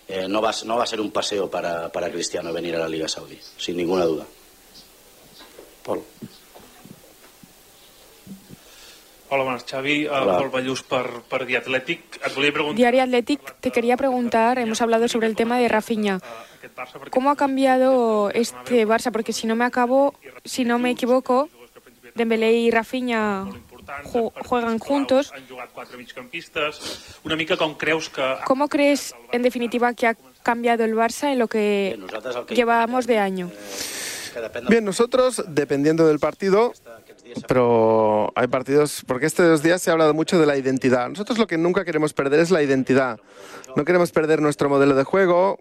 Eh, 0.07 0.25
no, 0.30 0.41
va, 0.41 0.51
a- 0.51 0.63
no 0.65 0.78
va 0.78 0.84
a 0.84 0.88
ser 0.88 1.01
un 1.01 1.11
paseo 1.11 1.49
para, 1.49 1.91
para 1.91 2.09
Cristiano 2.09 2.53
venir 2.53 2.75
a 2.78 2.80
la 2.80 2.88
Liga 2.88 3.09
Saudí, 3.09 3.38
sin 3.57 3.75
ninguna 3.75 4.05
duda. 4.05 4.25
Paul. 5.84 6.01
Hola, 9.30 9.43
buenas, 9.43 9.65
Xavi. 9.65 10.07
Uh, 10.07 10.11
Hola. 10.13 10.38
Pol 10.38 10.49
Ballús 10.49 10.84
per, 10.84 11.21
per 11.30 11.45
The 11.45 11.57
Athletic. 11.57 12.19
Et 12.23 12.34
volia 12.36 12.53
preguntar 12.53 12.78
Diario 12.78 13.03
Athletic, 13.03 13.55
te 13.59 13.71
quería 13.71 13.97
preguntar, 13.97 14.57
hemos 14.59 14.82
hablado 14.82 15.07
sobre 15.07 15.28
el 15.28 15.36
tema 15.36 15.57
de 15.59 15.67
Rafinha. 15.67 16.19
¿Cómo 17.11 17.30
ha 17.30 17.36
cambiado 17.36 18.30
este 18.32 18.88
Barça? 18.88 19.11
Porque 19.11 19.34
si 19.34 19.45
no 19.47 19.55
me 19.55 19.65
acabo, 19.65 20.13
si 20.45 20.63
no 20.63 20.80
me 20.80 20.91
equivoco, 20.91 21.49
Dembélé 22.15 22.53
y 22.53 22.71
Rafinha 22.71 23.45
ju- 24.05 24.32
juegan 24.47 24.80
juntos. 24.80 25.32
han 25.36 25.47
jugat 25.47 25.71
quatre 25.73 25.97
migcampistes. 25.97 27.19
Una 27.23 27.36
mica 27.36 27.57
com 27.57 27.75
creus 27.75 28.09
que... 28.09 28.38
¿Cómo 28.45 28.67
crees, 28.69 29.13
en 29.32 29.41
definitiva, 29.43 29.93
que 29.93 30.07
ha 30.07 30.15
cambiado 30.41 30.84
el 30.86 30.95
Barça 30.95 31.32
en 31.34 31.39
lo 31.39 31.47
que 31.47 31.99
llevamos 32.49 33.05
de 33.07 33.19
año? 33.19 33.51
Bien, 34.69 34.86
nosotros, 34.86 35.43
dependiendo 35.47 36.07
del 36.07 36.19
partido, 36.19 36.71
pero 37.47 38.32
hay 38.36 38.47
partidos, 38.47 39.03
porque 39.07 39.25
estos 39.25 39.63
días 39.63 39.82
se 39.82 39.89
ha 39.89 39.93
hablado 39.93 40.13
mucho 40.13 40.39
de 40.39 40.45
la 40.45 40.57
identidad. 40.57 41.09
Nosotros 41.09 41.38
lo 41.38 41.47
que 41.47 41.57
nunca 41.57 41.86
queremos 41.86 42.13
perder 42.13 42.39
es 42.39 42.51
la 42.51 42.61
identidad. 42.61 43.19
No 43.75 43.86
queremos 43.86 44.11
perder 44.11 44.41
nuestro 44.41 44.69
modelo 44.69 44.95
de 44.95 45.03
juego, 45.03 45.59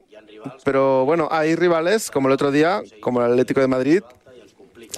pero 0.64 1.04
bueno, 1.04 1.28
hay 1.30 1.54
rivales, 1.54 2.10
como 2.10 2.28
el 2.28 2.34
otro 2.34 2.50
día, 2.50 2.82
como 3.00 3.20
el 3.22 3.32
Atlético 3.32 3.60
de 3.60 3.68
Madrid, 3.68 4.02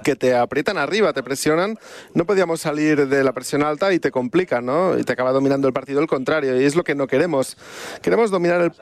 que 0.05 0.17
te 0.17 0.35
aprietan 0.35 0.79
arriba, 0.79 1.13
te 1.13 1.23
presionan, 1.23 1.79
no 2.15 2.27
podíamos 2.27 2.61
salir 2.61 3.09
de 3.09 3.25
la 3.25 3.33
presión 3.33 3.63
alta 3.63 3.93
y 3.93 3.99
te 3.99 4.11
complican, 4.11 4.67
¿no? 4.67 4.99
Y 4.99 5.05
te 5.05 5.13
acaba 5.13 5.33
dominando 5.33 5.67
el 5.67 5.73
partido 5.73 6.01
el 6.01 6.07
contrario, 6.07 6.61
y 6.61 6.65
es 6.65 6.77
lo 6.77 6.85
que 6.85 6.95
no 6.95 7.07
queremos. 7.07 7.57
Queremos 8.03 8.31
dominar 8.31 8.61
el 8.61 8.73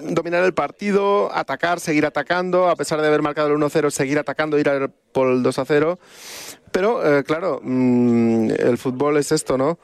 dominar 0.00 0.42
el 0.44 0.54
partido, 0.54 1.30
atacar, 1.34 1.80
seguir 1.80 2.06
atacando, 2.06 2.68
a 2.68 2.76
pesar 2.76 3.00
de 3.00 3.08
haber 3.08 3.22
marcado 3.22 3.48
el 3.48 3.54
1-0, 3.54 3.90
seguir 3.90 4.18
atacando, 4.18 4.58
ir 4.58 4.90
por 5.12 5.28
el 5.28 5.42
2-0. 5.42 5.98
Pero, 6.72 7.18
eh, 7.18 7.24
claro, 7.24 7.60
mm, 7.62 8.50
el 8.58 8.78
fútbol 8.78 9.18
es 9.18 9.30
esto, 9.32 9.56
¿no? 9.56 9.78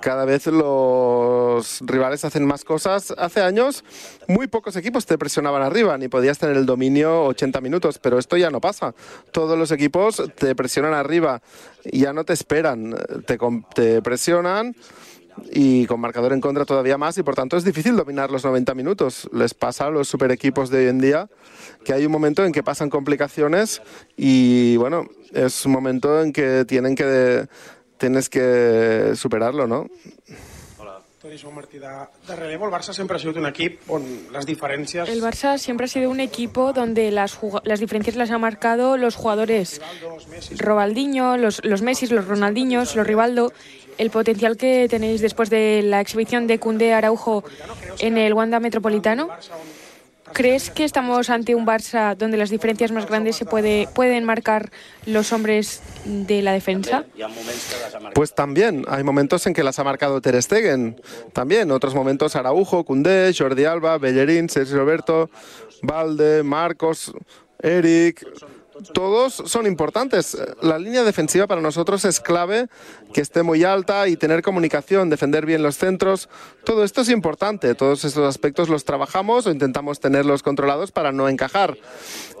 cada 0.00 0.24
vez 0.24 0.46
los 0.46 1.80
rivales 1.80 2.24
hacen 2.24 2.44
más 2.44 2.64
cosas. 2.64 3.14
Hace 3.16 3.40
años 3.40 3.84
muy 4.28 4.46
pocos 4.46 4.76
equipos 4.76 5.06
te 5.06 5.16
presionaban 5.16 5.62
arriba, 5.62 5.96
ni 5.96 6.08
podías 6.08 6.38
tener 6.38 6.56
el 6.56 6.66
dominio 6.66 7.24
80 7.24 7.60
minutos, 7.60 7.98
pero 7.98 8.18
esto 8.18 8.36
ya 8.36 8.50
no 8.50 8.60
pasa. 8.60 8.94
Todos 9.32 9.58
los 9.58 9.70
equipos 9.70 10.22
te 10.36 10.54
presionan 10.54 10.94
arriba, 10.94 11.42
ya 11.84 12.12
no 12.12 12.24
te 12.24 12.34
esperan, 12.34 12.94
te, 13.26 13.38
te 13.74 14.02
presionan 14.02 14.76
y 15.52 15.86
con 15.86 16.00
marcador 16.00 16.32
en 16.32 16.40
contra 16.40 16.64
todavía 16.64 16.98
más 16.98 17.18
y 17.18 17.22
por 17.22 17.34
tanto 17.34 17.56
es 17.56 17.64
difícil 17.64 17.96
dominar 17.96 18.30
los 18.30 18.44
90 18.44 18.74
minutos. 18.74 19.28
Les 19.32 19.54
pasa 19.54 19.86
a 19.86 19.90
los 19.90 20.08
super 20.08 20.30
equipos 20.30 20.70
de 20.70 20.78
hoy 20.78 20.88
en 20.88 20.98
día 20.98 21.28
que 21.84 21.92
hay 21.92 22.06
un 22.06 22.12
momento 22.12 22.44
en 22.44 22.52
que 22.52 22.62
pasan 22.62 22.90
complicaciones 22.90 23.82
y 24.16 24.76
bueno, 24.76 25.06
es 25.32 25.64
un 25.66 25.72
momento 25.72 26.22
en 26.22 26.32
que 26.32 26.64
tienen 26.64 26.94
que 26.94 27.46
tienes 27.98 28.28
que 28.28 29.12
superarlo, 29.14 29.66
¿no? 29.66 29.88
Martí, 31.54 31.78
de, 31.78 31.88
de 32.28 32.36
relevo, 32.36 32.66
el 32.66 32.72
Barça 32.72 32.92
siempre 32.92 33.16
ha 33.16 33.18
sido 33.18 33.32
un 33.40 33.46
equipo 33.46 33.94
con 33.94 34.02
las 34.30 34.44
diferencias... 34.44 35.08
El 35.08 35.22
Barça 35.22 35.56
siempre 35.56 35.86
ha 35.86 35.88
sido 35.88 36.10
un 36.10 36.20
equipo 36.20 36.74
donde 36.74 37.10
las, 37.10 37.38
las 37.64 37.80
diferencias 37.80 38.16
las 38.16 38.30
han 38.30 38.42
marcado 38.42 38.98
los 38.98 39.16
jugadores 39.16 39.80
Robaldinho, 40.58 41.38
los, 41.38 41.64
los 41.64 41.80
Messi, 41.80 42.08
los 42.08 42.28
Ronaldinhos, 42.28 42.94
los 42.94 43.06
Rivaldo. 43.06 43.52
El 43.98 44.10
potencial 44.10 44.56
que 44.56 44.88
tenéis 44.88 45.20
después 45.20 45.50
de 45.50 45.82
la 45.82 46.00
exhibición 46.00 46.46
de 46.46 46.58
Cundé 46.58 46.92
Araujo 46.92 47.44
en 47.98 48.18
el 48.18 48.34
Wanda 48.34 48.60
Metropolitano. 48.60 49.28
¿Crees 50.32 50.70
que 50.70 50.84
estamos 50.84 51.30
ante 51.30 51.54
un 51.54 51.64
Barça 51.64 52.16
donde 52.16 52.36
las 52.36 52.50
diferencias 52.50 52.90
más 52.90 53.06
grandes 53.06 53.36
se 53.36 53.44
puede, 53.44 53.88
pueden 53.94 54.24
marcar 54.24 54.70
los 55.06 55.32
hombres 55.32 55.80
de 56.04 56.42
la 56.42 56.52
defensa? 56.52 57.04
Pues 58.14 58.34
también, 58.34 58.84
hay 58.88 59.04
momentos 59.04 59.46
en 59.46 59.54
que 59.54 59.62
las 59.62 59.78
ha 59.78 59.84
marcado 59.84 60.20
Ter 60.20 60.42
Stegen, 60.42 61.00
también, 61.32 61.70
otros 61.70 61.94
momentos 61.94 62.34
Araujo, 62.34 62.84
Cundé, 62.84 63.32
Jordi 63.36 63.64
Alba, 63.64 63.98
Bellerín, 63.98 64.48
Sergio 64.48 64.78
Roberto, 64.78 65.30
Valde, 65.82 66.42
Marcos, 66.42 67.12
Eric, 67.60 68.26
todos 68.92 69.34
son 69.46 69.66
importantes. 69.66 70.36
La 70.60 70.78
línea 70.78 71.04
defensiva 71.04 71.46
para 71.46 71.60
nosotros 71.60 72.04
es 72.04 72.20
clave 72.20 72.68
que 73.12 73.20
esté 73.20 73.42
muy 73.42 73.64
alta 73.64 74.08
y 74.08 74.16
tener 74.16 74.42
comunicación, 74.42 75.10
defender 75.10 75.46
bien 75.46 75.62
los 75.62 75.76
centros. 75.76 76.28
Todo 76.64 76.82
esto 76.82 77.02
es 77.02 77.10
importante. 77.10 77.74
Todos 77.74 78.06
estos 78.06 78.26
aspectos 78.26 78.70
los 78.70 78.86
trabajamos 78.86 79.46
o 79.46 79.50
intentamos 79.50 80.00
tenerlos 80.00 80.42
controlados 80.42 80.92
para 80.92 81.12
no 81.12 81.28
encajar. 81.28 81.76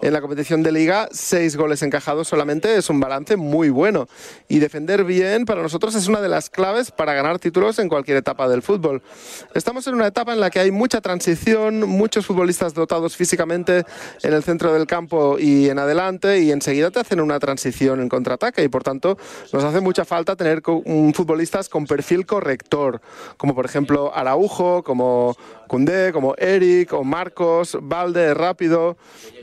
En 0.00 0.14
la 0.14 0.22
competición 0.22 0.62
de 0.62 0.72
liga, 0.72 1.08
seis 1.12 1.56
goles 1.56 1.82
encajados 1.82 2.28
solamente 2.28 2.76
es 2.76 2.88
un 2.88 3.00
balance 3.00 3.36
muy 3.36 3.68
bueno. 3.68 4.08
Y 4.48 4.60
defender 4.60 5.04
bien 5.04 5.44
para 5.44 5.62
nosotros 5.62 5.94
es 5.94 6.08
una 6.08 6.22
de 6.22 6.30
las 6.30 6.48
claves 6.48 6.90
para 6.90 7.12
ganar 7.12 7.38
títulos 7.38 7.78
en 7.78 7.90
cualquier 7.90 8.16
etapa 8.16 8.48
del 8.48 8.62
fútbol. 8.62 9.02
Estamos 9.54 9.86
en 9.88 9.94
una 9.94 10.06
etapa 10.06 10.32
en 10.32 10.40
la 10.40 10.48
que 10.48 10.60
hay 10.60 10.70
mucha 10.70 11.02
transición, 11.02 11.86
muchos 11.86 12.24
futbolistas 12.24 12.72
dotados 12.72 13.16
físicamente 13.16 13.84
en 14.22 14.32
el 14.32 14.42
centro 14.42 14.72
del 14.72 14.86
campo 14.86 15.38
y 15.38 15.68
en 15.68 15.78
adelante 15.78 16.40
y 16.40 16.50
enseguida 16.50 16.90
te 16.90 17.00
hacen 17.00 17.20
una 17.20 17.38
transición 17.38 18.00
en 18.00 18.08
contraataque 18.08 18.64
y 18.64 18.68
por 18.68 18.82
tanto 18.82 19.18
nos 19.52 19.64
hace 19.64 19.80
mucha 19.80 20.06
falta 20.06 20.34
tener 20.34 20.62
futbolistas 20.62 21.68
con 21.68 21.86
perfil 21.86 22.24
corrector, 22.24 23.02
como 23.36 23.54
por 23.54 23.66
ejemplo 23.66 24.13
Araujo, 24.14 24.82
como 24.82 25.36
Cundé, 25.66 26.12
como 26.12 26.34
Eric 26.36 26.92
o 26.92 27.04
Marcos, 27.04 27.76
Valde, 27.80 28.34
Rápido, 28.34 28.96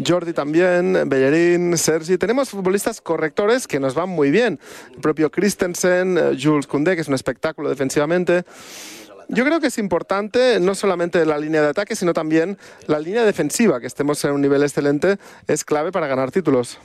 Jordi 0.06 0.34
también, 0.34 1.08
Bellerín, 1.08 1.78
Sergi. 1.78 2.18
Tenemos 2.18 2.50
futbolistas 2.50 3.02
correctores 3.02 3.68
que 3.68 3.80
nos 3.80 3.94
van 3.94 4.10
muy 4.10 4.32
bien. 4.32 4.60
El 4.94 5.02
propio 5.02 5.30
Christensen, 5.32 6.18
eh, 6.18 6.38
Jules 6.42 6.68
Cundé, 6.68 6.96
que 6.96 7.02
es 7.02 7.08
un 7.08 7.16
espectáculo 7.16 7.70
defensivamente. 7.70 8.44
Yo 9.34 9.46
creo 9.46 9.62
que 9.62 9.68
es 9.68 9.78
importante 9.78 10.60
no 10.60 10.76
solamente 10.76 11.26
la 11.26 11.38
línea 11.38 11.62
de 11.62 11.70
ataque, 11.70 11.96
sino 11.96 12.14
también 12.14 12.58
la 12.88 13.00
línea 13.00 13.24
defensiva, 13.24 13.80
que 13.80 13.88
estemos 13.88 14.24
en 14.26 14.32
un 14.32 14.42
nivel 14.42 14.62
excelente, 14.62 15.18
es 15.48 15.64
clave 15.64 15.92
para 15.92 16.08
ganar 16.08 16.32
títulos. 16.32 16.78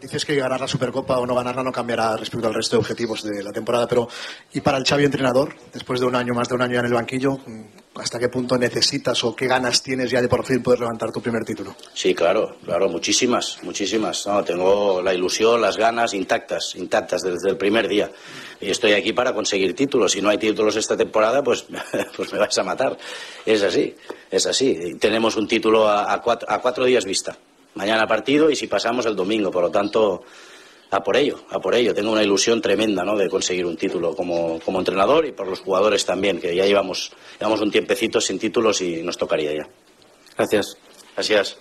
Dices 0.00 0.24
que 0.24 0.36
ganar 0.36 0.60
la 0.60 0.68
Supercopa 0.68 1.18
o 1.18 1.26
no 1.26 1.34
ganarla 1.34 1.62
no 1.62 1.72
cambiará 1.72 2.16
respecto 2.16 2.46
al 2.46 2.54
resto 2.54 2.76
de 2.76 2.80
objetivos 2.80 3.22
de 3.22 3.42
la 3.42 3.52
temporada, 3.52 3.86
pero 3.86 4.08
¿y 4.52 4.60
para 4.60 4.78
el 4.78 4.84
Xavi 4.84 5.04
entrenador, 5.04 5.54
después 5.72 6.00
de 6.00 6.06
un 6.06 6.14
año, 6.14 6.34
más 6.34 6.48
de 6.48 6.54
un 6.54 6.62
año 6.62 6.74
ya 6.74 6.80
en 6.80 6.86
el 6.86 6.92
banquillo, 6.92 7.38
hasta 7.94 8.18
qué 8.18 8.28
punto 8.28 8.58
necesitas 8.58 9.24
o 9.24 9.34
qué 9.34 9.46
ganas 9.46 9.82
tienes 9.82 10.10
ya 10.10 10.20
de 10.20 10.28
por 10.28 10.44
fin 10.44 10.62
poder 10.62 10.80
levantar 10.80 11.12
tu 11.12 11.20
primer 11.20 11.44
título? 11.44 11.74
Sí, 11.94 12.14
claro, 12.14 12.56
claro, 12.64 12.88
muchísimas, 12.88 13.58
muchísimas. 13.62 14.26
No, 14.26 14.44
tengo 14.44 15.00
la 15.02 15.14
ilusión, 15.14 15.60
las 15.60 15.76
ganas 15.76 16.12
intactas, 16.14 16.74
intactas 16.76 17.22
desde 17.22 17.50
el 17.50 17.56
primer 17.56 17.88
día. 17.88 18.10
Y 18.60 18.70
estoy 18.70 18.92
aquí 18.92 19.12
para 19.12 19.32
conseguir 19.32 19.74
títulos. 19.74 20.12
Si 20.12 20.20
no 20.20 20.28
hay 20.28 20.38
títulos 20.38 20.76
esta 20.76 20.96
temporada, 20.96 21.42
pues, 21.42 21.66
pues 22.16 22.32
me 22.32 22.38
vais 22.38 22.58
a 22.58 22.62
matar. 22.62 22.96
Es 23.44 23.62
así, 23.62 23.94
es 24.30 24.46
así. 24.46 24.96
Tenemos 25.00 25.36
un 25.36 25.48
título 25.48 25.88
a, 25.88 26.20
cuatro, 26.20 26.50
a 26.50 26.60
cuatro 26.60 26.84
días 26.84 27.04
vista 27.04 27.36
mañana 27.76 28.06
partido 28.06 28.50
y 28.50 28.56
si 28.56 28.66
pasamos 28.66 29.06
el 29.06 29.14
domingo. 29.14 29.50
Por 29.50 29.62
lo 29.62 29.70
tanto, 29.70 30.24
a 30.90 31.02
por 31.02 31.16
ello, 31.16 31.40
a 31.50 31.60
por 31.60 31.74
ello. 31.74 31.94
Tengo 31.94 32.12
una 32.12 32.22
ilusión 32.22 32.60
tremenda 32.60 33.04
¿no? 33.04 33.16
de 33.16 33.28
conseguir 33.28 33.66
un 33.66 33.76
título 33.76 34.14
como, 34.14 34.58
como 34.60 34.78
entrenador 34.78 35.26
y 35.26 35.32
por 35.32 35.46
los 35.46 35.60
jugadores 35.60 36.04
también, 36.04 36.40
que 36.40 36.54
ya 36.54 36.66
llevamos, 36.66 37.12
llevamos 37.38 37.60
un 37.60 37.70
tiempecito 37.70 38.20
sin 38.20 38.38
títulos 38.38 38.80
y 38.80 39.02
nos 39.02 39.16
tocaría 39.16 39.54
ya. 39.54 39.68
Gracias. 40.36 40.76
Gracias. 41.14 41.56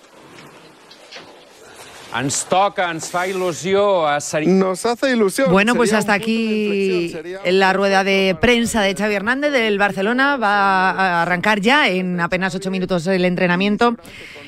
Nos 4.47 4.85
hace 4.85 5.11
ilusión. 5.11 5.51
Bueno, 5.51 5.75
pues 5.75 5.91
hasta 5.91 6.13
aquí 6.13 7.13
en 7.43 7.59
la 7.59 7.73
rueda 7.73 8.05
de 8.05 8.37
prensa 8.39 8.81
de 8.81 8.95
Xavi 8.95 9.15
Hernández 9.15 9.51
del 9.51 9.77
Barcelona. 9.77 10.37
Va 10.37 10.91
a 10.91 11.21
arrancar 11.23 11.59
ya 11.59 11.89
en 11.89 12.21
apenas 12.21 12.55
ocho 12.55 12.71
minutos 12.71 13.05
el 13.07 13.25
entrenamiento. 13.25 13.97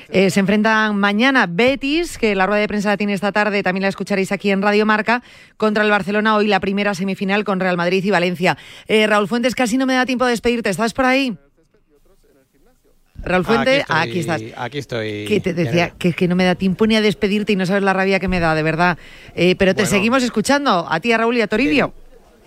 Eh, 0.08 0.30
se 0.30 0.40
enfrentan 0.40 0.96
mañana 0.96 1.46
Betis, 1.46 2.16
que 2.16 2.34
la 2.34 2.46
rueda 2.46 2.62
de 2.62 2.68
prensa 2.68 2.88
la 2.88 2.96
tiene 2.96 3.12
esta 3.12 3.32
tarde, 3.32 3.62
también 3.62 3.82
la 3.82 3.88
escucharéis 3.88 4.32
aquí 4.32 4.50
en 4.50 4.62
Radio 4.62 4.86
Marca, 4.86 5.22
contra 5.58 5.84
el 5.84 5.90
Barcelona, 5.90 6.36
hoy 6.36 6.46
la 6.46 6.60
primera 6.60 6.94
semifinal 6.94 7.44
con 7.44 7.60
Real 7.60 7.76
Madrid 7.76 8.02
y 8.02 8.10
Valencia. 8.10 8.56
Eh, 8.86 9.06
Raúl 9.06 9.28
Fuentes, 9.28 9.54
casi 9.54 9.76
no 9.76 9.84
me 9.84 9.92
da 9.92 10.06
tiempo 10.06 10.24
de 10.24 10.30
despedirte, 10.30 10.70
¿estás 10.70 10.94
por 10.94 11.04
ahí? 11.04 11.36
Raúl 13.28 13.44
Fuentes, 13.44 13.84
aquí, 13.88 14.20
estás. 14.20 14.42
Aquí 14.56 14.78
estoy. 14.78 15.24
Que 15.26 15.40
te 15.40 15.54
decía 15.54 15.90
que, 15.90 16.12
que, 16.12 16.28
no 16.28 16.36
me 16.36 16.44
da 16.44 16.54
tiempo 16.54 16.86
ni 16.86 16.96
a 16.96 17.00
despedirte 17.00 17.52
y 17.52 17.56
no 17.56 17.66
sabes 17.66 17.82
la 17.82 17.92
rabia 17.92 18.18
que 18.18 18.28
me 18.28 18.40
da, 18.40 18.54
de 18.54 18.62
verdad. 18.62 18.98
Eh, 19.34 19.54
pero 19.56 19.74
te 19.74 19.86
seguimos 19.86 20.22
escuchando, 20.22 20.86
a 20.88 21.00
ti, 21.00 21.12
a 21.12 21.18
Raúl 21.18 21.36
y 21.36 21.42
a 21.42 21.46
Toribio. 21.46 21.92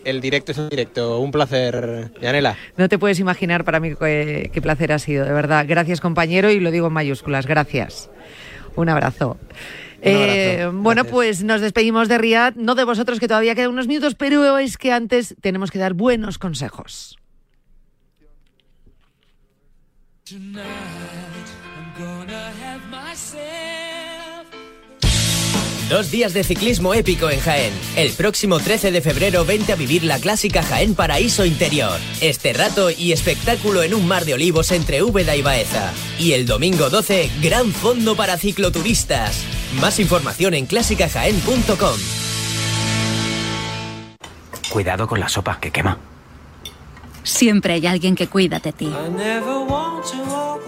El 0.03 0.19
directo 0.19 0.51
es 0.51 0.57
un 0.57 0.69
directo. 0.69 1.19
Un 1.19 1.32
placer, 1.32 2.11
Yanela. 2.21 2.57
No 2.77 2.89
te 2.89 2.97
puedes 2.97 3.19
imaginar 3.19 3.63
para 3.63 3.79
mí 3.79 3.93
qué, 3.95 4.59
placer 4.61 4.91
ha 4.91 4.99
sido, 4.99 5.25
de 5.25 5.34
verdad. 5.34 5.65
Gracias, 5.67 6.01
compañero, 6.01 6.49
y 6.49 6.59
lo 6.59 6.71
digo 6.71 6.88
en 6.88 6.93
mayúsculas. 6.93 7.45
Gracias. 7.45 8.09
Un 8.75 8.89
abrazo. 8.89 9.38
Eh, 10.01 10.67
bueno, 10.73 11.05
pues 11.05 11.43
nos 11.43 11.61
despedimos 11.61 12.07
de 12.07 12.17
Riyad, 12.17 12.55
no 12.55 12.73
de 12.73 12.84
vosotros 12.84 13.19
que 13.19 13.27
todavía 13.27 13.53
quedan 13.53 13.69
unos 13.69 13.88
minutos, 13.88 14.15
pero 14.15 14.57
es 14.57 14.77
que 14.77 14.91
antes 14.91 15.36
tenemos 15.41 15.69
que 15.69 15.77
dar 15.77 15.93
buenos 15.93 16.39
consejos. 16.39 17.20
Dos 25.89 26.09
días 26.09 26.34
de 26.34 26.45
ciclismo 26.45 26.93
épico 26.93 27.29
en 27.29 27.41
Jaén. 27.41 27.73
El 27.97 28.13
próximo 28.13 28.59
13 28.59 28.91
de 28.91 29.01
febrero 29.01 29.43
vente 29.43 29.73
a 29.73 29.75
vivir 29.75 30.05
la 30.05 30.19
clásica 30.19 30.63
Jaén 30.63 30.95
Paraíso 30.95 31.43
Interior. 31.43 31.99
Este 32.21 32.53
rato 32.53 32.89
y 32.91 33.11
espectáculo 33.11 33.84
en 33.84 33.93
un 33.93 34.07
mar 34.07 34.23
de 34.23 34.36
olivos 34.36 34.71
entre 34.71 35.03
Úbeda 35.03 35.36
y 35.36 35.41
Baeza. 35.41 35.91
Y 36.17 36.32
el 36.32 36.45
domingo 36.45 36.89
12, 36.89 37.29
gran 37.41 37.73
fondo 37.73 38.15
para 38.15 38.38
cicloturistas. 38.38 39.43
Más 39.82 39.99
información 39.99 40.53
en 40.53 40.65
clásicajaén.com. 40.65 41.99
Cuidado 44.69 45.07
con 45.07 45.19
la 45.19 45.27
sopa 45.27 45.59
que 45.59 45.71
quema. 45.71 46.11
Siempre 47.24 47.74
hay 47.74 47.88
alguien 47.88 48.15
que 48.15 48.28
cuida 48.28 48.59
de 48.59 48.72
ti. 48.72 48.89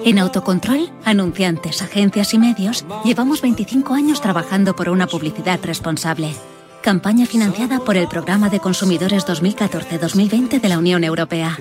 En 0.06 0.20
Autocontrol, 0.20 0.90
anunciantes, 1.06 1.82
agencias 1.82 2.34
y 2.34 2.40
medios, 2.40 2.86
llevamos 3.04 3.42
25 3.42 3.94
años 3.94 4.22
trabajando 4.22 4.76
por 4.76 4.90
una 4.90 5.08
publicidad 5.08 5.60
responsable. 5.64 6.34
Campaña 6.82 7.26
financiada 7.26 7.80
por 7.80 7.96
el 7.96 8.08
Programa 8.08 8.50
de 8.50 8.60
Consumidores 8.60 9.26
2014-2020 9.26 10.60
de 10.60 10.70
la 10.70 10.78
Unión 10.78 11.04
Europea. 11.04 11.58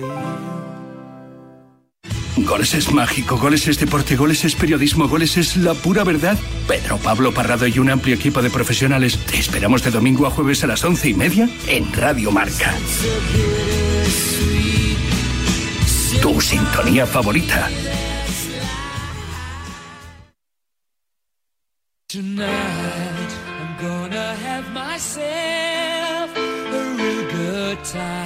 Goles 2.35 2.73
es 2.73 2.91
mágico, 2.91 3.37
goles 3.37 3.67
es 3.67 3.79
deporte, 3.79 4.15
goles 4.15 4.43
es 4.43 4.55
periodismo, 4.55 5.07
goles 5.07 5.37
es 5.37 5.55
la 5.55 5.73
pura 5.73 6.03
verdad. 6.03 6.37
Pedro 6.67 6.97
Pablo 6.97 7.33
Parrado 7.33 7.67
y 7.67 7.79
un 7.79 7.89
amplio 7.89 8.15
equipo 8.15 8.41
de 8.41 8.49
profesionales 8.49 9.17
te 9.17 9.37
esperamos 9.37 9.83
de 9.83 9.91
domingo 9.91 10.27
a 10.27 10.29
jueves 10.29 10.63
a 10.63 10.67
las 10.67 10.83
once 10.83 11.09
y 11.09 11.13
media 11.13 11.47
en 11.67 11.91
Radio 11.93 12.31
Marca. 12.31 12.75
Tu 16.23 16.39
sintonía 16.39 17.05
favorita. 17.05 17.67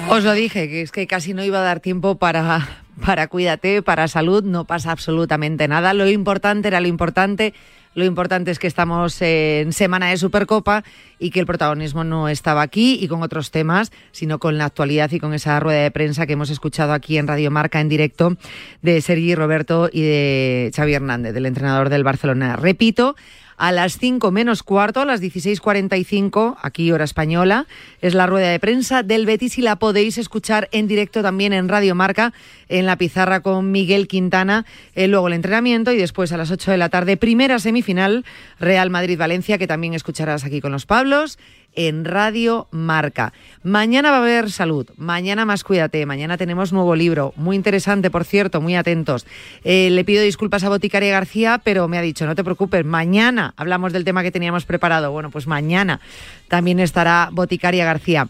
Os 0.08 0.22
lo 0.22 0.32
dije, 0.32 0.68
que 0.68 0.82
es 0.82 0.92
que 0.92 1.08
casi 1.08 1.34
no 1.34 1.42
iba 1.42 1.58
a 1.58 1.62
dar 1.62 1.80
tiempo 1.80 2.14
para, 2.18 2.68
para 3.04 3.28
cuídate, 3.28 3.82
para 3.82 4.08
salud, 4.08 4.44
no 4.44 4.64
pasa 4.64 4.90
absolutamente 4.90 5.68
nada. 5.68 5.94
Lo 5.94 6.08
importante 6.08 6.68
era 6.68 6.80
lo 6.80 6.88
importante. 6.88 7.54
Lo 7.94 8.04
importante 8.04 8.50
es 8.50 8.58
que 8.58 8.66
estamos 8.66 9.20
en 9.22 9.72
semana 9.72 10.10
de 10.10 10.16
Supercopa 10.18 10.84
y 11.18 11.30
que 11.30 11.40
el 11.40 11.46
protagonismo 11.46 12.04
no 12.04 12.28
estaba 12.28 12.62
aquí 12.62 12.96
y 13.00 13.08
con 13.08 13.22
otros 13.22 13.50
temas, 13.50 13.90
sino 14.12 14.38
con 14.38 14.56
la 14.56 14.66
actualidad 14.66 15.10
y 15.10 15.18
con 15.18 15.34
esa 15.34 15.58
rueda 15.58 15.82
de 15.82 15.90
prensa 15.90 16.26
que 16.26 16.34
hemos 16.34 16.50
escuchado 16.50 16.92
aquí 16.92 17.18
en 17.18 17.26
Radio 17.26 17.50
Marca 17.50 17.80
en 17.80 17.88
directo 17.88 18.36
de 18.82 19.00
Sergi 19.00 19.34
Roberto 19.34 19.90
y 19.92 20.02
de 20.02 20.70
Xavi 20.76 20.94
Hernández, 20.94 21.34
del 21.34 21.46
entrenador 21.46 21.88
del 21.88 22.04
Barcelona. 22.04 22.54
Repito, 22.54 23.16
a 23.58 23.72
las 23.72 23.98
5 23.98 24.30
menos 24.30 24.62
cuarto, 24.62 25.00
a 25.00 25.04
las 25.04 25.20
16.45, 25.20 26.56
aquí 26.62 26.90
hora 26.92 27.04
española, 27.04 27.66
es 28.00 28.14
la 28.14 28.26
rueda 28.26 28.48
de 28.48 28.60
prensa 28.60 29.02
del 29.02 29.26
Betis 29.26 29.58
y 29.58 29.62
la 29.62 29.76
podéis 29.76 30.16
escuchar 30.16 30.68
en 30.72 30.86
directo 30.86 31.22
también 31.22 31.52
en 31.52 31.68
Radio 31.68 31.94
Marca, 31.94 32.32
en 32.68 32.86
la 32.86 32.96
pizarra 32.96 33.40
con 33.40 33.72
Miguel 33.72 34.06
Quintana, 34.06 34.64
eh, 34.94 35.08
luego 35.08 35.26
el 35.26 35.34
entrenamiento 35.34 35.92
y 35.92 35.96
después 35.96 36.32
a 36.32 36.36
las 36.36 36.50
8 36.50 36.70
de 36.70 36.78
la 36.78 36.88
tarde, 36.88 37.16
primera 37.16 37.58
semifinal, 37.58 38.24
Real 38.60 38.90
Madrid-Valencia, 38.90 39.58
que 39.58 39.66
también 39.66 39.92
escucharás 39.92 40.44
aquí 40.44 40.60
con 40.60 40.72
los 40.72 40.86
Pablos 40.86 41.38
en 41.78 42.04
Radio 42.04 42.66
Marca. 42.72 43.32
Mañana 43.62 44.10
va 44.10 44.16
a 44.16 44.20
haber 44.20 44.50
salud, 44.50 44.88
mañana 44.96 45.44
más 45.44 45.62
cuídate, 45.62 46.04
mañana 46.06 46.36
tenemos 46.36 46.72
nuevo 46.72 46.96
libro, 46.96 47.32
muy 47.36 47.54
interesante, 47.54 48.10
por 48.10 48.24
cierto, 48.24 48.60
muy 48.60 48.74
atentos. 48.74 49.26
Eh, 49.62 49.88
le 49.90 50.04
pido 50.04 50.24
disculpas 50.24 50.64
a 50.64 50.70
Boticaria 50.70 51.12
García, 51.12 51.60
pero 51.62 51.86
me 51.86 51.96
ha 51.96 52.02
dicho, 52.02 52.26
no 52.26 52.34
te 52.34 52.42
preocupes, 52.42 52.84
mañana 52.84 53.54
hablamos 53.56 53.92
del 53.92 54.04
tema 54.04 54.24
que 54.24 54.32
teníamos 54.32 54.64
preparado. 54.64 55.12
Bueno, 55.12 55.30
pues 55.30 55.46
mañana 55.46 56.00
también 56.48 56.80
estará 56.80 57.28
Boticaria 57.30 57.84
García. 57.84 58.28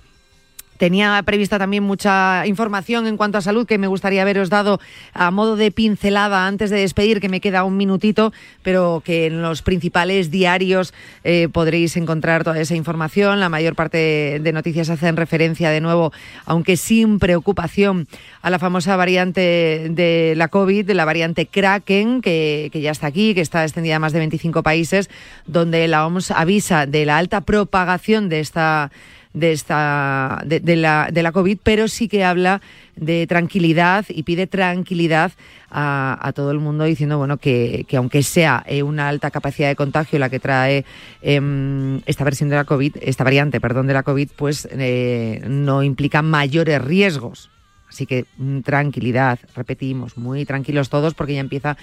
Tenía 0.79 1.21
prevista 1.25 1.59
también 1.59 1.83
mucha 1.83 2.47
información 2.47 3.07
en 3.07 3.17
cuanto 3.17 3.37
a 3.37 3.43
salud 3.43 3.67
que 3.67 3.79
me 3.79 3.89
gustaría 3.89 4.23
haberos 4.23 4.49
dado 4.49 4.81
a 5.13 5.31
modo 5.31 5.57
de 5.57 5.71
pincelada 5.71 6.47
antes 6.47 6.71
de 6.71 6.79
despedir, 6.79 7.21
que 7.21 7.29
me 7.29 7.41
queda 7.41 7.65
un 7.65 7.77
minutito, 7.77 8.33
pero 8.63 9.03
que 9.05 9.27
en 9.27 9.43
los 9.43 9.63
principales 9.63 10.31
diarios 10.31 10.95
eh, 11.25 11.49
podréis 11.53 11.97
encontrar 11.97 12.45
toda 12.45 12.61
esa 12.61 12.77
información. 12.77 13.41
La 13.41 13.49
mayor 13.49 13.75
parte 13.75 14.39
de 14.41 14.53
noticias 14.53 14.89
hacen 14.89 15.17
referencia 15.17 15.71
de 15.71 15.81
nuevo, 15.81 16.13
aunque 16.47 16.77
sin 16.77 17.19
preocupación, 17.19 18.07
a 18.41 18.51
la 18.51 18.61
famosa 18.61 18.97
variante 18.97 19.89
de 19.91 20.35
la 20.37 20.49
COVID, 20.49 20.87
de 20.87 20.95
la 20.95 21.05
variante 21.05 21.47
Kraken, 21.47 22.23
que, 22.23 22.71
que 22.73 22.81
ya 22.81 22.93
está 22.93 23.09
aquí, 23.09 23.35
que 23.35 23.41
está 23.41 23.65
extendida 23.65 23.97
a 23.97 23.99
más 23.99 24.13
de 24.13 24.21
25 24.21 24.63
países, 24.63 25.11
donde 25.47 25.89
la 25.89 26.07
OMS 26.07 26.31
avisa 26.31 26.87
de 26.87 27.05
la 27.05 27.19
alta 27.19 27.41
propagación 27.41 28.29
de 28.29 28.41
esta 28.41 28.93
de 29.35 29.53
esta 29.53 30.43
de, 30.45 30.77
la, 30.77 31.11
de 31.13 31.23
la 31.23 31.33
COVID, 31.33 31.59
pero 31.63 31.89
sí 31.89 32.09
que 32.09 32.25
habla 32.25 32.61
de 32.97 33.27
tranquilidad 33.27 34.05
y 34.09 34.23
pide 34.25 34.47
tranquilidad 34.47 35.33
a, 35.71 36.19
a 36.21 36.33
todo 36.33 36.51
el 36.51 36.59
mundo 36.59 36.85
diciendo 36.85 37.19
bueno 37.19 37.37
que, 37.37 37.85
que 37.89 37.97
aunque 37.97 38.23
sea 38.23 38.65
eh, 38.67 38.83
una 38.83 39.09
alta 39.09 39.31
capacidad 39.31 39.69
de 39.69 39.77
contagio 39.77 40.19
la 40.19 40.31
que 40.31 40.41
trae 40.41 40.85
eh, 41.23 42.01
esta 42.07 42.25
versión 42.25 42.49
de 42.49 42.57
la 42.57 42.65
COVID, 42.65 42.97
esta 43.01 43.25
variante, 43.25 43.61
perdón, 43.61 43.87
de 43.87 43.95
la 43.95 44.03
COVID, 44.03 44.31
pues 44.37 44.69
eh, 44.71 45.43
no 45.47 45.83
implica 45.83 46.23
mayores 46.23 46.83
riesgos. 46.83 47.51
Así 47.89 48.07
que 48.07 48.27
mm, 48.37 48.61
tranquilidad, 48.61 49.39
repetimos, 49.55 50.17
muy 50.17 50.45
tranquilos 50.45 50.91
todos 50.91 51.15
porque 51.15 51.35
ya 51.35 51.41
empieza, 51.41 51.77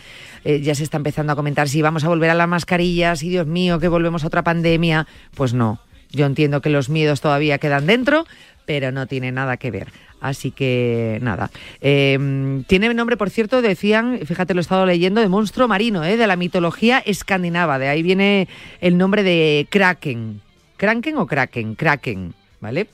eh, 0.44 0.62
ya 0.62 0.76
se 0.76 0.84
está 0.84 0.98
empezando 0.98 1.34
a 1.34 1.36
comentar 1.36 1.68
si 1.68 1.82
vamos 1.82 2.04
a 2.04 2.10
volver 2.10 2.30
a 2.30 2.36
las 2.36 2.48
mascarillas, 2.48 3.24
y 3.24 3.30
Dios 3.30 3.48
mío, 3.48 3.80
que 3.80 3.88
volvemos 3.88 4.24
a 4.24 4.28
otra 4.28 4.44
pandemia. 4.44 5.08
Pues 5.36 5.54
no, 5.54 5.80
yo 6.16 6.26
entiendo 6.26 6.62
que 6.62 6.70
los 6.70 6.90
miedos 6.90 7.22
todavía 7.22 7.58
quedan 7.58 7.86
dentro, 7.86 8.26
pero 8.66 8.92
no 8.92 9.08
tiene 9.08 9.32
nada 9.32 9.58
que 9.58 9.72
ver. 9.72 9.88
Así 10.22 10.50
que 10.50 11.20
nada. 11.22 11.52
Eh, 11.82 12.64
tiene 12.68 12.92
nombre, 12.94 13.18
por 13.18 13.30
cierto, 13.30 13.62
decían, 13.62 14.20
fíjate, 14.26 14.54
lo 14.54 14.60
he 14.60 14.62
estado 14.62 14.86
leyendo, 14.86 15.22
de 15.22 15.30
monstruo 15.30 15.68
marino, 15.68 16.04
¿eh? 16.04 16.18
de 16.18 16.26
la 16.28 16.36
mitología 16.36 17.00
escandinava. 17.00 17.78
De 17.78 17.90
ahí 17.90 18.02
viene 18.02 18.48
el 18.82 18.98
nombre 18.98 19.22
de 19.22 19.68
Kraken. 19.70 20.42
¿Kraken 20.78 21.18
o 21.18 21.28
Kraken? 21.28 21.76
Kraken, 21.76 22.34
¿vale? 22.60 22.88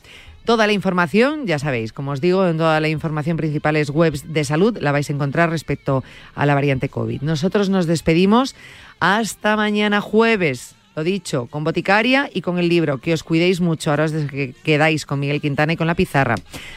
Toda 0.43 0.65
la 0.65 0.73
información, 0.73 1.45
ya 1.45 1.59
sabéis, 1.59 1.93
como 1.93 2.11
os 2.11 2.19
digo, 2.19 2.47
en 2.47 2.57
toda 2.57 2.79
la 2.79 2.89
información 2.89 3.37
principales 3.37 3.91
webs 3.91 4.33
de 4.33 4.43
salud 4.43 4.77
la 4.81 4.91
vais 4.91 5.09
a 5.09 5.13
encontrar 5.13 5.51
respecto 5.51 6.03
a 6.33 6.45
la 6.45 6.55
variante 6.55 6.89
COVID. 6.89 7.21
Nosotros 7.21 7.69
nos 7.69 7.85
despedimos 7.85 8.55
hasta 8.99 9.55
mañana 9.55 10.01
jueves. 10.01 10.75
Lo 10.95 11.03
dicho, 11.03 11.47
con 11.47 11.63
Boticaria 11.63 12.29
y 12.33 12.41
con 12.41 12.59
el 12.59 12.67
libro. 12.67 12.99
Que 12.99 13.13
os 13.13 13.23
cuidéis 13.23 13.61
mucho. 13.61 13.91
Ahora 13.91 14.05
os 14.05 14.11
que 14.11 14.53
quedáis 14.63 15.05
con 15.05 15.19
Miguel 15.19 15.41
Quintana 15.41 15.73
y 15.73 15.77
con 15.77 15.87
la 15.87 15.95
pizarra. 15.95 16.35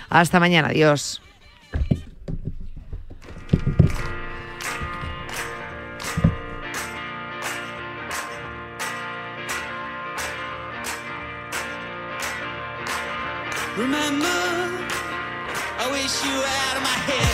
Hasta 0.08 0.40
mañana. 0.40 0.68
Adiós. 0.68 1.20
Remember, 13.76 14.28
I 15.80 15.90
wish 15.90 16.24
you 16.24 16.30
my 16.80 16.96
head. 17.06 17.34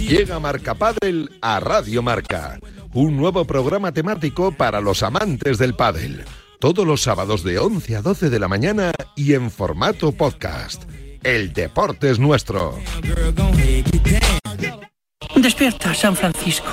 Llega 0.00 0.40
Marca 0.40 0.74
Padel 0.74 1.30
a 1.40 1.60
Radio 1.60 2.02
Marca, 2.02 2.58
un 2.92 3.16
nuevo 3.16 3.44
programa 3.44 3.92
temático 3.92 4.50
para 4.50 4.80
los 4.80 5.04
amantes 5.04 5.58
del 5.58 5.76
pádel. 5.76 6.24
Todos 6.58 6.84
los 6.84 7.02
sábados 7.02 7.44
de 7.44 7.60
11 7.60 7.96
a 7.96 8.02
12 8.02 8.30
de 8.30 8.38
la 8.40 8.48
mañana 8.48 8.90
y 9.14 9.34
en 9.34 9.52
formato 9.52 10.10
podcast. 10.10 10.82
El 11.22 11.52
deporte 11.52 12.10
es 12.10 12.18
nuestro. 12.18 12.76
Despierta, 15.36 15.94
San 15.94 16.16
Francisco. 16.16 16.72